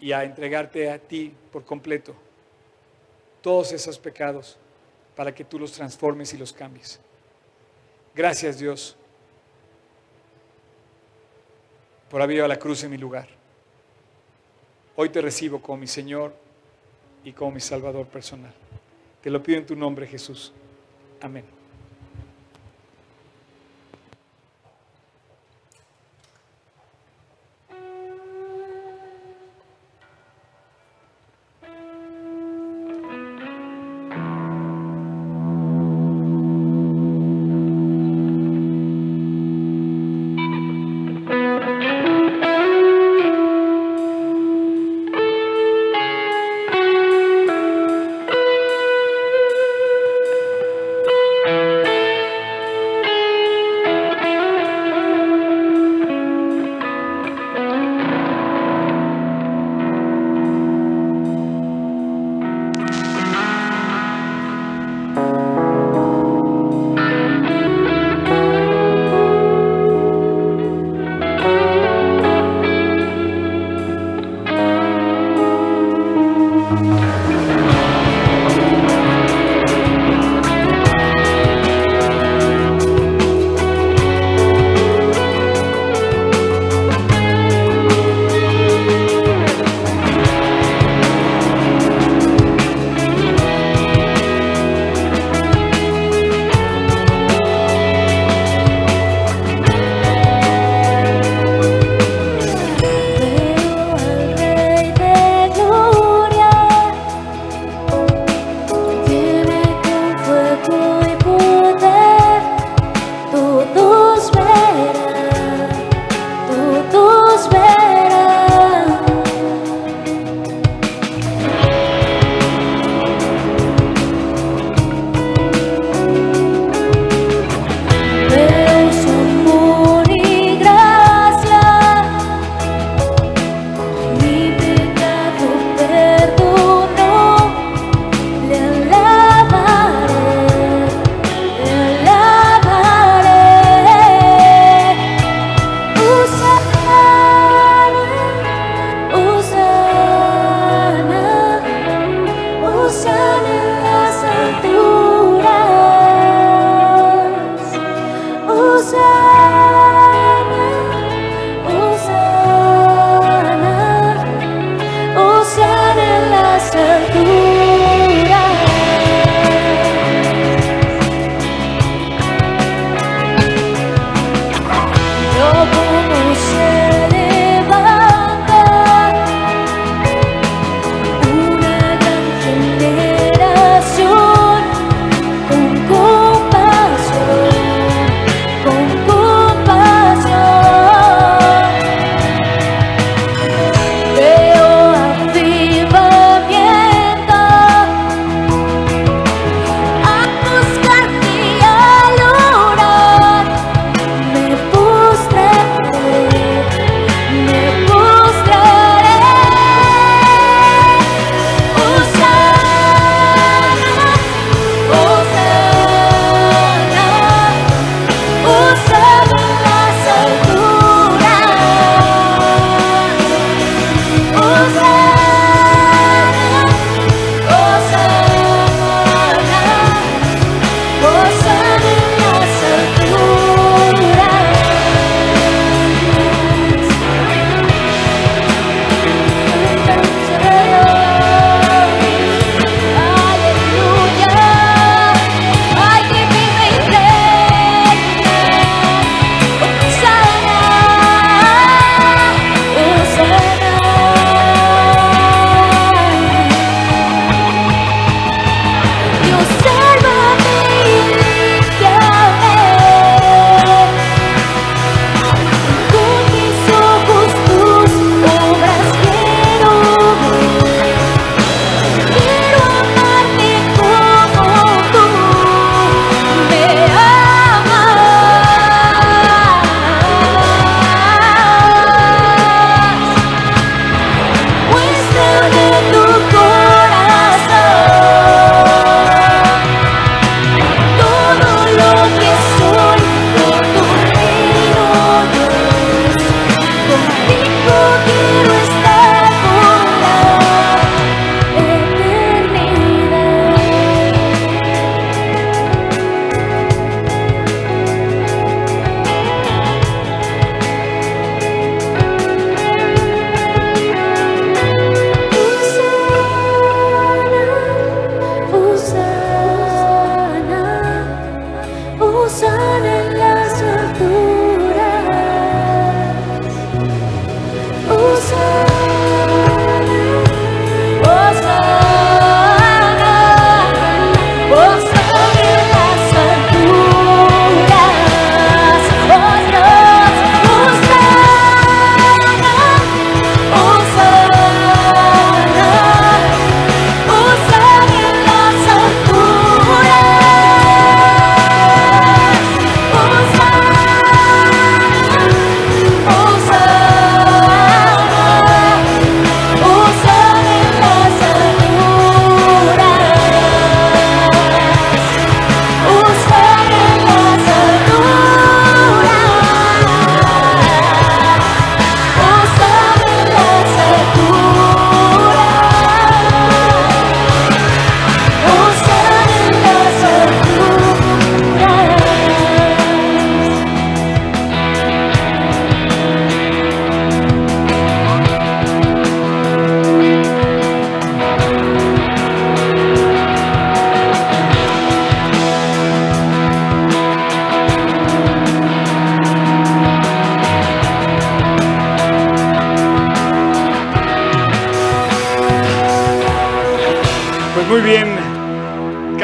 y 0.00 0.12
a 0.12 0.24
entregarte 0.24 0.90
a 0.90 0.98
ti 0.98 1.32
por 1.52 1.64
completo 1.64 2.14
todos 3.40 3.72
esos 3.72 3.98
pecados 3.98 4.56
para 5.16 5.34
que 5.34 5.44
tú 5.44 5.58
los 5.58 5.72
transformes 5.72 6.32
y 6.34 6.38
los 6.38 6.52
cambies. 6.52 7.00
Gracias 8.14 8.58
Dios 8.58 8.96
por 12.10 12.20
haber 12.20 12.42
a 12.42 12.48
la 12.48 12.58
cruz 12.58 12.82
en 12.82 12.90
mi 12.90 12.98
lugar. 12.98 13.28
Hoy 14.96 15.08
te 15.08 15.20
recibo 15.20 15.62
como 15.62 15.78
mi 15.78 15.86
Señor 15.86 16.34
y 17.24 17.32
como 17.32 17.52
mi 17.52 17.60
Salvador 17.60 18.06
personal. 18.06 18.52
Te 19.22 19.30
lo 19.30 19.42
pido 19.42 19.58
en 19.58 19.66
tu 19.66 19.76
nombre 19.76 20.06
Jesús. 20.06 20.52
Amén. 21.20 21.59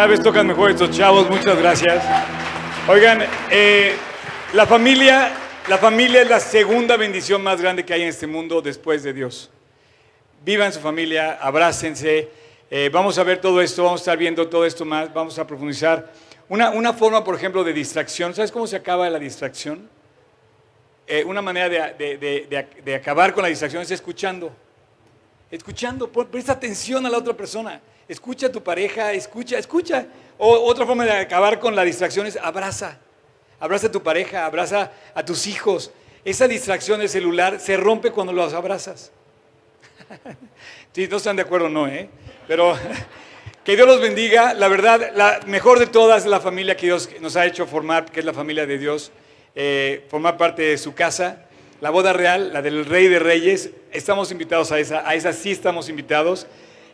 Cada 0.06 0.14
vez 0.18 0.22
tocan 0.24 0.46
mejor 0.46 0.70
estos 0.70 0.92
chavos, 0.96 1.28
muchas 1.28 1.58
gracias. 1.58 2.00
Oigan, 2.86 3.24
eh, 3.50 3.96
la 4.52 4.64
familia, 4.64 5.32
la 5.66 5.78
familia 5.78 6.22
es 6.22 6.30
la 6.30 6.38
segunda 6.38 6.96
bendición 6.96 7.42
más 7.42 7.60
grande 7.60 7.84
que 7.84 7.92
hay 7.92 8.02
en 8.02 8.08
este 8.10 8.28
mundo 8.28 8.62
después 8.62 9.02
de 9.02 9.12
Dios. 9.12 9.50
Vivan 10.44 10.72
su 10.72 10.78
familia, 10.78 11.36
abrácense. 11.42 12.28
Eh, 12.70 12.88
vamos 12.92 13.18
a 13.18 13.24
ver 13.24 13.40
todo 13.40 13.60
esto, 13.60 13.82
vamos 13.82 14.00
a 14.00 14.02
estar 14.02 14.16
viendo 14.16 14.46
todo 14.48 14.64
esto 14.64 14.84
más, 14.84 15.12
vamos 15.12 15.40
a 15.40 15.44
profundizar. 15.44 16.12
Una, 16.48 16.70
una 16.70 16.92
forma, 16.92 17.24
por 17.24 17.34
ejemplo, 17.34 17.64
de 17.64 17.72
distracción. 17.72 18.32
¿Sabes 18.32 18.52
cómo 18.52 18.68
se 18.68 18.76
acaba 18.76 19.10
la 19.10 19.18
distracción? 19.18 19.88
Eh, 21.08 21.24
una 21.24 21.42
manera 21.42 21.68
de, 21.68 22.16
de- 22.16 22.46
de- 22.48 22.68
de- 22.84 22.94
acabar 22.94 23.34
con 23.34 23.42
la 23.42 23.48
distracción 23.48 23.82
es 23.82 23.90
escuchando. 23.90 24.52
Escuchando, 25.50 26.08
presta 26.08 26.52
atención 26.52 27.04
a 27.06 27.10
la 27.10 27.18
otra 27.18 27.34
persona. 27.34 27.80
Escucha 28.08 28.46
a 28.46 28.52
tu 28.52 28.62
pareja, 28.62 29.12
escucha, 29.12 29.58
escucha. 29.58 30.06
O 30.38 30.48
otra 30.48 30.86
forma 30.86 31.04
de 31.04 31.12
acabar 31.12 31.58
con 31.58 31.74
la 31.74 31.82
distracción 31.82 32.26
es 32.26 32.36
abraza. 32.36 32.98
Abraza 33.58 33.88
a 33.88 33.92
tu 33.92 34.02
pareja, 34.02 34.44
abraza 34.44 34.92
a 35.14 35.24
tus 35.24 35.46
hijos. 35.46 35.90
Esa 36.24 36.46
distracción 36.46 37.00
del 37.00 37.08
celular 37.08 37.58
se 37.60 37.76
rompe 37.76 38.10
cuando 38.10 38.32
los 38.32 38.52
abrazas. 38.52 39.12
Sí, 40.92 41.06
no 41.08 41.18
están 41.18 41.36
de 41.36 41.42
acuerdo, 41.42 41.68
no, 41.68 41.86
¿eh? 41.86 42.08
Pero 42.48 42.74
que 43.64 43.76
Dios 43.76 43.86
los 43.86 44.00
bendiga. 44.00 44.54
La 44.54 44.66
verdad, 44.66 45.12
la 45.14 45.40
mejor 45.46 45.78
de 45.78 45.86
todas 45.86 46.22
es 46.24 46.30
la 46.30 46.40
familia 46.40 46.74
que 46.74 46.86
Dios 46.86 47.10
nos 47.20 47.36
ha 47.36 47.44
hecho 47.44 47.66
formar, 47.66 48.10
que 48.10 48.20
es 48.20 48.24
la 48.24 48.32
familia 48.32 48.64
de 48.64 48.78
Dios. 48.78 49.12
Eh, 49.54 50.06
formar 50.08 50.38
parte 50.38 50.62
de 50.62 50.78
su 50.78 50.94
casa. 50.94 51.42
La 51.82 51.90
boda 51.90 52.14
real, 52.14 52.50
la 52.54 52.62
del 52.62 52.86
Rey 52.86 53.08
de 53.08 53.18
Reyes, 53.18 53.68
estamos 53.92 54.32
invitados 54.32 54.72
a 54.72 54.78
esa, 54.78 55.06
a 55.06 55.14
esa 55.14 55.34
sí 55.34 55.52
estamos 55.52 55.90
invitados. 55.90 56.46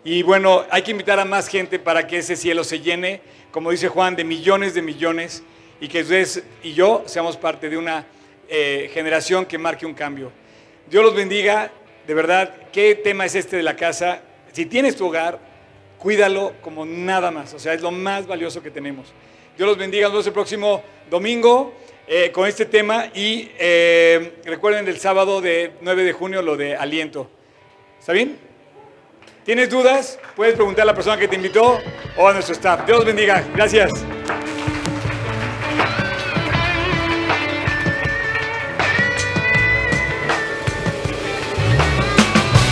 Y 0.05 0.23
bueno, 0.25 0.65
hay 0.71 0.83
que 0.83 0.91
invitar 0.91 1.21
a 1.21 1.25
más 1.25 1.47
gente 1.47 1.79
para 1.79 2.09
que 2.09 2.19
ese 2.19 2.35
cielo 2.35 2.65
se 2.65 2.81
llene, 2.81 3.21
como 3.53 3.71
dice 3.71 3.87
Juan, 3.87 4.17
de 4.17 4.25
millones 4.25 4.75
de 4.75 4.83
millones, 4.83 5.45
y 5.81 5.87
que 5.87 6.03
ustedes 6.03 6.43
y 6.65 6.75
yo 6.75 7.05
seamos 7.07 7.37
parte 7.37 7.69
de 7.71 7.77
una 7.77 8.05
eh, 8.49 8.91
generación 8.93 9.47
que 9.47 9.59
marque 9.59 9.87
un 9.87 9.95
cambio. 9.95 10.33
Dios 10.91 11.05
los 11.05 11.15
bendiga, 11.15 11.71
de 12.05 12.15
verdad, 12.15 12.53
¿qué 12.73 12.97
tema 12.97 13.27
es 13.27 13.37
este 13.37 13.57
de 13.57 13.63
la 13.63 13.77
casa? 13.77 14.23
Si 14.53 14.67
tienes 14.67 14.97
tu 14.97 15.07
hogar, 15.07 15.39
cuídalo 15.99 16.55
como 16.63 16.85
nada 16.85 17.31
más, 17.31 17.55
o 17.55 17.61
sea, 17.61 17.73
es 17.73 17.81
lo 17.81 17.93
más 17.93 18.27
valioso 18.27 18.61
que 18.61 18.73
tenemos. 18.73 19.13
Dios 19.57 19.69
los 19.69 19.79
bendiga, 19.79 20.07
nos 20.07 20.15
vemos 20.15 20.27
el 20.27 20.33
próximo 20.33 20.83
domingo 21.09 21.75
eh, 22.09 22.33
con 22.33 22.49
este 22.49 22.67
tema 22.67 23.07
y 23.15 23.53
eh, 23.57 24.39
recuerden 24.45 24.85
del 24.85 24.99
sábado 24.99 25.41
de 25.41 25.75
9 25.81 26.03
de 26.03 26.13
junio 26.13 26.43
lo 26.43 26.57
de 26.57 26.75
aliento. 26.75 27.31
¿Está 28.01 28.13
bien? 28.13 28.52
¿Tienes 29.45 29.71
dudas? 29.71 30.19
Puedes 30.37 30.55
preguntar 30.55 30.83
a 30.83 30.87
la 30.87 30.95
persona 30.95 31.17
que 31.17 31.27
te 31.27 31.35
invitó 31.35 31.81
o 32.17 32.29
a 32.29 32.33
nuestro 32.33 32.55
staff. 32.55 32.87
Dios 32.87 33.05
bendiga. 33.05 33.43
Gracias. 33.55 33.91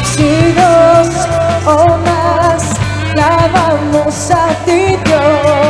Si 0.05 0.53
dos 0.53 1.27
o 1.67 1.99
más 1.99 2.81
a 4.31 4.55
ti, 4.65 4.97
Dios, 5.05 5.70